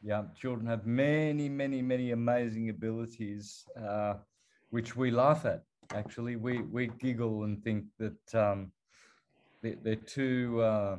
Yeah. 0.06 0.24
Children 0.36 0.68
have 0.68 0.86
many, 0.86 1.48
many, 1.48 1.82
many 1.82 2.12
amazing 2.12 2.70
abilities, 2.70 3.64
uh, 3.82 4.16
which 4.70 4.98
we 4.98 5.12
laugh 5.12 5.46
at. 5.46 5.64
Actually, 5.94 6.36
we 6.36 6.62
we 6.62 6.88
giggle 7.00 7.46
and 7.46 7.64
think 7.64 7.86
that 8.00 8.36
um, 8.36 8.72
they, 9.62 9.76
they're 9.82 9.96
too 9.96 10.62
uh, 10.62 10.98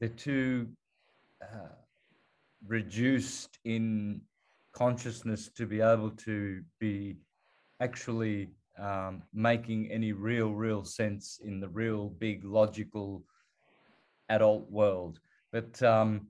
they're 0.00 0.08
too 0.08 0.68
uh, 1.42 1.76
reduced 2.66 3.58
in 3.64 4.22
consciousness 4.72 5.50
to 5.56 5.66
be 5.66 5.82
able 5.82 6.10
to 6.10 6.62
be 6.80 7.16
actually 7.80 8.48
um, 8.78 9.22
making 9.32 9.90
any 9.90 10.12
real, 10.12 10.52
real 10.52 10.84
sense 10.84 11.40
in 11.44 11.60
the 11.60 11.68
real 11.68 12.08
big 12.08 12.44
logical 12.44 13.22
adult 14.30 14.70
world. 14.70 15.20
But 15.52 15.80
um, 15.82 16.28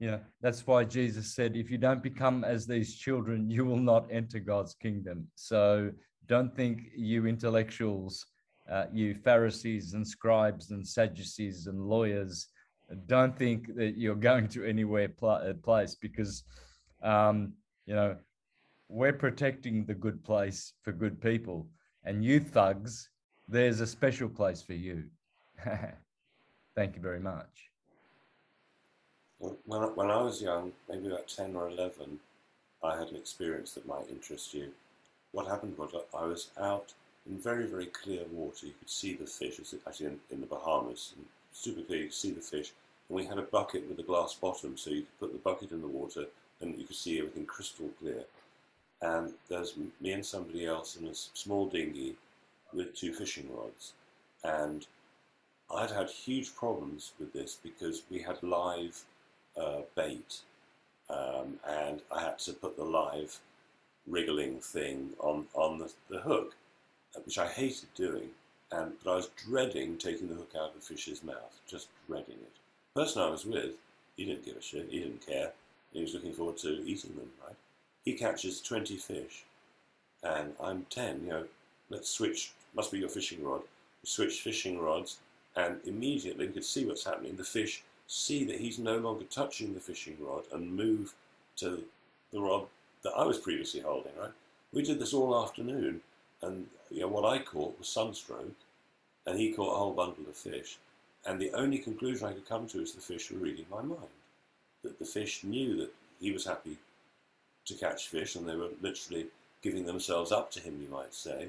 you 0.00 0.10
know 0.10 0.20
that's 0.40 0.66
why 0.66 0.82
Jesus 0.82 1.34
said, 1.34 1.54
"If 1.54 1.70
you 1.70 1.78
don't 1.78 2.02
become 2.02 2.42
as 2.42 2.66
these 2.66 2.96
children, 2.96 3.50
you 3.50 3.64
will 3.66 3.84
not 3.92 4.08
enter 4.10 4.40
God's 4.40 4.74
kingdom." 4.74 5.28
So 5.34 5.92
don't 6.26 6.56
think 6.56 6.88
you 6.96 7.26
intellectuals, 7.26 8.26
uh, 8.68 8.86
you 8.92 9.14
Pharisees 9.14 9.92
and 9.92 10.06
scribes 10.06 10.70
and 10.70 10.86
Sadducees 10.86 11.66
and 11.66 11.86
lawyers, 11.86 12.48
don't 13.06 13.36
think 13.36 13.74
that 13.76 13.98
you're 13.98 14.14
going 14.30 14.48
to 14.48 14.64
anywhere 14.64 15.08
pl- 15.08 15.42
uh, 15.48 15.52
place 15.62 15.94
because 15.94 16.44
um, 17.02 17.52
you 17.84 17.94
know 17.94 18.16
we're 18.88 19.12
protecting 19.12 19.84
the 19.84 19.94
good 19.94 20.24
place 20.24 20.72
for 20.82 20.92
good 20.92 21.20
people, 21.20 21.68
and 22.04 22.24
you 22.24 22.40
thugs, 22.40 23.10
there's 23.48 23.80
a 23.80 23.86
special 23.86 24.30
place 24.30 24.62
for 24.62 24.74
you. 24.74 25.04
Thank 26.74 26.96
you 26.96 27.02
very 27.02 27.20
much. 27.20 27.69
When, 29.40 29.82
I- 29.82 29.86
when 29.86 30.10
I 30.10 30.20
was 30.22 30.42
young, 30.42 30.72
maybe 30.88 31.06
about 31.08 31.26
10 31.28 31.56
or 31.56 31.68
11, 31.68 32.20
I 32.82 32.96
had 32.98 33.08
an 33.08 33.16
experience 33.16 33.72
that 33.72 33.86
might 33.86 34.08
interest 34.10 34.52
you. 34.54 34.74
What 35.32 35.46
happened 35.46 35.78
was 35.78 35.94
I- 35.94 36.16
I 36.18 36.26
was 36.26 36.50
out 36.58 36.92
in 37.26 37.38
very, 37.38 37.66
very 37.66 37.86
clear 37.86 38.24
water. 38.26 38.66
You 38.66 38.74
could 38.78 38.90
see 38.90 39.14
the 39.14 39.26
fish. 39.26 39.58
It's 39.58 39.74
actually 39.86 40.06
in, 40.06 40.20
in 40.30 40.40
the 40.40 40.46
Bahamas. 40.46 41.14
And 41.16 41.26
super 41.52 41.82
clear, 41.82 42.00
you 42.00 42.04
could 42.06 42.14
see 42.14 42.32
the 42.32 42.42
fish. 42.42 42.72
And 43.08 43.16
we 43.16 43.24
had 43.24 43.38
a 43.38 43.42
bucket 43.42 43.88
with 43.88 43.98
a 43.98 44.02
glass 44.02 44.34
bottom, 44.34 44.76
so 44.76 44.90
you 44.90 45.02
could 45.02 45.18
put 45.20 45.32
the 45.32 45.38
bucket 45.38 45.72
in 45.72 45.80
the 45.80 45.88
water 45.88 46.26
and 46.60 46.78
you 46.78 46.86
could 46.86 46.96
see 46.96 47.18
everything 47.18 47.46
crystal 47.46 47.88
clear. 47.98 48.24
And 49.00 49.32
there's 49.48 49.74
me 49.76 50.12
and 50.12 50.24
somebody 50.26 50.66
else 50.66 50.96
in 50.96 51.06
a 51.06 51.14
small 51.14 51.66
dinghy 51.66 52.16
with 52.74 52.94
two 52.94 53.14
fishing 53.14 53.48
rods. 53.56 53.94
And 54.44 54.86
I'd 55.74 55.90
had 55.90 56.10
huge 56.10 56.54
problems 56.54 57.12
with 57.18 57.32
this 57.32 57.56
because 57.62 58.02
we 58.10 58.20
had 58.20 58.42
live 58.42 59.02
uh, 59.60 59.82
bait, 59.94 60.40
um, 61.08 61.58
and 61.68 62.00
I 62.14 62.22
had 62.22 62.38
to 62.40 62.52
put 62.52 62.76
the 62.76 62.84
live 62.84 63.38
wriggling 64.06 64.58
thing 64.60 65.10
on 65.18 65.46
on 65.54 65.78
the, 65.78 65.92
the 66.08 66.20
hook, 66.20 66.54
uh, 67.16 67.20
which 67.24 67.38
I 67.38 67.46
hated 67.46 67.88
doing. 67.94 68.30
And 68.72 68.92
but 69.02 69.12
I 69.12 69.16
was 69.16 69.30
dreading 69.46 69.98
taking 69.98 70.28
the 70.28 70.36
hook 70.36 70.52
out 70.56 70.70
of 70.70 70.74
the 70.74 70.80
fish's 70.80 71.22
mouth, 71.24 71.60
just 71.68 71.88
dreading 72.06 72.34
it. 72.34 72.52
The 72.94 73.02
person 73.02 73.22
I 73.22 73.30
was 73.30 73.44
with, 73.44 73.72
he 74.16 74.24
didn't 74.24 74.44
give 74.44 74.56
a 74.56 74.62
shit. 74.62 74.88
He 74.90 75.00
didn't 75.00 75.26
care. 75.26 75.50
He 75.92 76.00
was 76.00 76.14
looking 76.14 76.32
forward 76.32 76.58
to 76.58 76.86
eating 76.86 77.14
them. 77.16 77.30
Right? 77.44 77.56
He 78.04 78.12
catches 78.14 78.60
twenty 78.60 78.96
fish, 78.96 79.44
and 80.22 80.52
I'm 80.62 80.86
ten. 80.88 81.22
You 81.24 81.30
know, 81.30 81.44
let's 81.90 82.10
switch. 82.10 82.52
Must 82.74 82.92
be 82.92 83.00
your 83.00 83.08
fishing 83.08 83.44
rod. 83.44 83.62
We 84.18 84.30
fishing 84.30 84.78
rods, 84.78 85.18
and 85.56 85.80
immediately 85.84 86.46
we 86.46 86.52
could 86.52 86.64
see 86.64 86.86
what's 86.86 87.04
happening. 87.04 87.36
The 87.36 87.44
fish 87.44 87.82
see 88.10 88.42
that 88.42 88.58
he's 88.58 88.78
no 88.78 88.96
longer 88.98 89.24
touching 89.24 89.72
the 89.72 89.78
fishing 89.78 90.16
rod 90.20 90.42
and 90.52 90.74
move 90.74 91.14
to 91.54 91.84
the 92.32 92.40
rod 92.40 92.66
that 93.02 93.12
I 93.16 93.24
was 93.24 93.38
previously 93.38 93.80
holding, 93.80 94.10
right? 94.20 94.32
We 94.72 94.82
did 94.82 94.98
this 94.98 95.14
all 95.14 95.40
afternoon, 95.40 96.00
and 96.42 96.66
you 96.90 97.02
know, 97.02 97.08
what 97.08 97.24
I 97.24 97.38
caught 97.38 97.78
was 97.78 97.88
sunstroke, 97.88 98.56
and 99.26 99.38
he 99.38 99.52
caught 99.52 99.74
a 99.74 99.78
whole 99.78 99.92
bundle 99.92 100.24
of 100.28 100.34
fish. 100.34 100.78
And 101.24 101.40
the 101.40 101.52
only 101.52 101.78
conclusion 101.78 102.26
I 102.26 102.32
could 102.32 102.48
come 102.48 102.66
to 102.68 102.82
is 102.82 102.92
the 102.92 103.00
fish 103.00 103.30
were 103.30 103.38
reading 103.38 103.66
my 103.70 103.82
mind. 103.82 104.18
That 104.82 104.98
the 104.98 105.04
fish 105.04 105.44
knew 105.44 105.76
that 105.76 105.92
he 106.20 106.32
was 106.32 106.46
happy 106.46 106.78
to 107.66 107.74
catch 107.74 108.08
fish, 108.08 108.34
and 108.34 108.48
they 108.48 108.56
were 108.56 108.70
literally 108.82 109.26
giving 109.62 109.86
themselves 109.86 110.32
up 110.32 110.50
to 110.52 110.60
him, 110.60 110.80
you 110.82 110.88
might 110.88 111.14
say. 111.14 111.48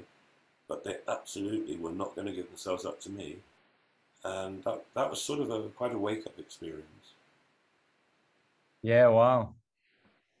But 0.68 0.84
they 0.84 0.98
absolutely 1.08 1.76
were 1.76 1.90
not 1.90 2.14
going 2.14 2.28
to 2.28 2.32
give 2.32 2.48
themselves 2.48 2.84
up 2.84 3.00
to 3.00 3.10
me 3.10 3.38
and 4.24 4.62
that, 4.64 4.84
that 4.94 5.10
was 5.10 5.20
sort 5.20 5.40
of 5.40 5.50
a 5.50 5.68
quite 5.70 5.92
a 5.94 5.98
wake 5.98 6.26
up 6.26 6.38
experience. 6.38 7.14
Yeah, 8.82 9.08
wow. 9.08 9.54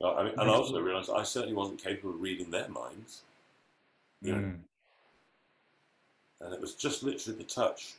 Well, 0.00 0.18
I 0.18 0.24
mean, 0.24 0.32
and 0.36 0.50
I 0.50 0.54
also 0.54 0.80
realised 0.80 1.10
I 1.10 1.22
certainly 1.22 1.54
wasn't 1.54 1.82
capable 1.82 2.14
of 2.14 2.20
reading 2.20 2.50
their 2.50 2.68
minds, 2.68 3.22
you 4.20 4.32
know, 4.32 4.38
Mm. 4.38 4.58
and 6.40 6.54
it 6.54 6.60
was 6.60 6.74
just 6.74 7.02
literally 7.02 7.38
the 7.38 7.44
touch 7.44 7.94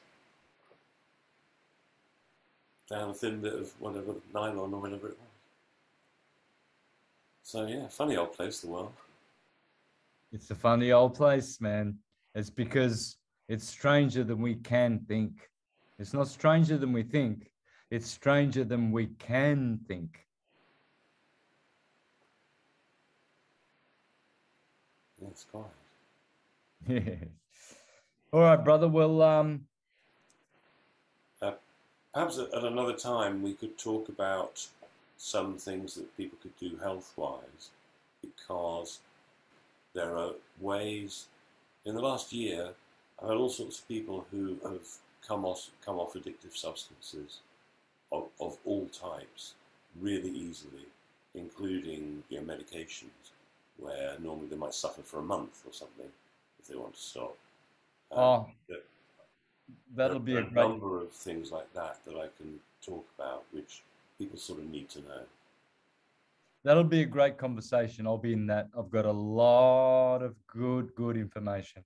down 2.90 3.10
a 3.10 3.14
thin 3.14 3.40
bit 3.42 3.54
of 3.54 3.72
whatever 3.80 4.16
nylon 4.34 4.74
or 4.74 4.82
whatever 4.82 5.08
it 5.08 5.18
was. 5.18 5.30
So 7.44 7.66
yeah, 7.68 7.88
funny 7.88 8.18
old 8.18 8.34
place, 8.34 8.60
the 8.60 8.68
world. 8.68 8.92
It's 10.34 10.52
a 10.52 10.56
funny 10.56 10.92
old 10.92 11.16
place, 11.16 11.62
man. 11.62 11.98
It's 12.36 12.50
because 12.50 13.18
it's 13.48 13.68
stranger 13.68 14.24
than 14.24 14.42
we 14.42 14.56
can 14.56 15.00
think. 15.08 15.50
It's 16.04 16.14
not 16.14 16.28
stranger 16.28 16.78
than 16.78 16.92
we 16.92 17.02
think. 17.02 17.50
It's 17.90 18.12
stranger 18.12 18.66
than 18.66 18.92
we 18.92 19.06
can 19.20 19.80
think. 19.88 20.28
Yes, 25.22 25.46
quite. 25.50 25.64
Yeah. 26.90 27.24
All 28.34 28.42
right, 28.42 28.62
brother. 28.62 28.90
Well, 28.90 29.22
um, 29.22 29.62
Perhaps 32.14 32.38
at, 32.38 32.54
at 32.54 32.66
another 32.66 32.98
time 32.98 33.42
we 33.42 33.54
could 33.54 33.78
talk 33.78 34.10
about 34.10 34.68
some 35.16 35.58
things 35.58 35.96
that 35.96 36.18
people 36.18 36.38
could 36.42 36.58
do 36.60 36.76
health 36.84 37.14
wise 37.16 37.70
because 38.22 39.00
there 39.94 40.18
are 40.18 40.32
ways. 40.60 41.28
In 41.86 41.96
the 41.96 42.02
last 42.02 42.34
year, 42.34 42.72
I've 43.22 43.30
had 43.30 43.38
all 43.38 43.50
sorts 43.50 43.80
of 43.80 43.88
people 43.88 44.26
who 44.30 44.58
have 44.66 44.86
come 45.28 45.46
off, 45.46 45.70
come 45.86 45.98
off 46.00 46.14
addictive 46.14 46.56
substances 46.56 47.40
of, 48.12 48.28
of 48.40 48.58
all 48.66 48.88
types 48.88 49.54
really 50.00 50.30
easily, 50.30 50.86
including 51.36 52.24
you 52.30 52.42
know, 52.42 52.54
medications, 52.54 53.32
where 53.78 54.18
normally 54.20 54.48
they 54.48 54.56
might 54.56 54.74
suffer 54.74 55.02
for 55.02 55.20
a 55.20 55.24
month 55.24 55.64
or 55.66 55.74
something 55.74 56.08
if 56.60 56.68
they 56.68 56.76
want 56.76 56.94
to 56.94 57.00
stop. 57.02 57.38
Um, 58.12 58.20
oh, 58.20 58.48
that- 58.70 58.86
that'll 59.96 60.20
there 60.20 60.26
be 60.26 60.36
a 60.36 60.40
a 60.40 60.42
great. 60.44 60.54
number 60.56 61.00
of 61.02 61.12
things 61.12 61.52
like 61.52 61.72
that 61.74 62.04
that 62.06 62.16
I 62.16 62.28
can 62.38 62.60
talk 62.82 63.06
about, 63.18 63.44
which 63.52 63.82
people 64.18 64.38
sort 64.38 64.60
of 64.60 64.66
need 64.70 64.90
to 64.90 65.02
know. 65.02 65.22
That'll 66.64 66.84
be 66.84 67.02
a 67.02 67.06
great 67.06 67.38
conversation. 67.38 68.08
I'll 68.08 68.18
be 68.18 68.34
in 68.34 68.48
that. 68.48 68.70
I've 68.78 68.90
got 68.90 69.06
a 69.06 69.12
lot 69.12 70.22
of 70.22 70.36
good, 70.48 70.96
good 70.96 71.18
information. 71.18 71.84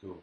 Cool. 0.00 0.22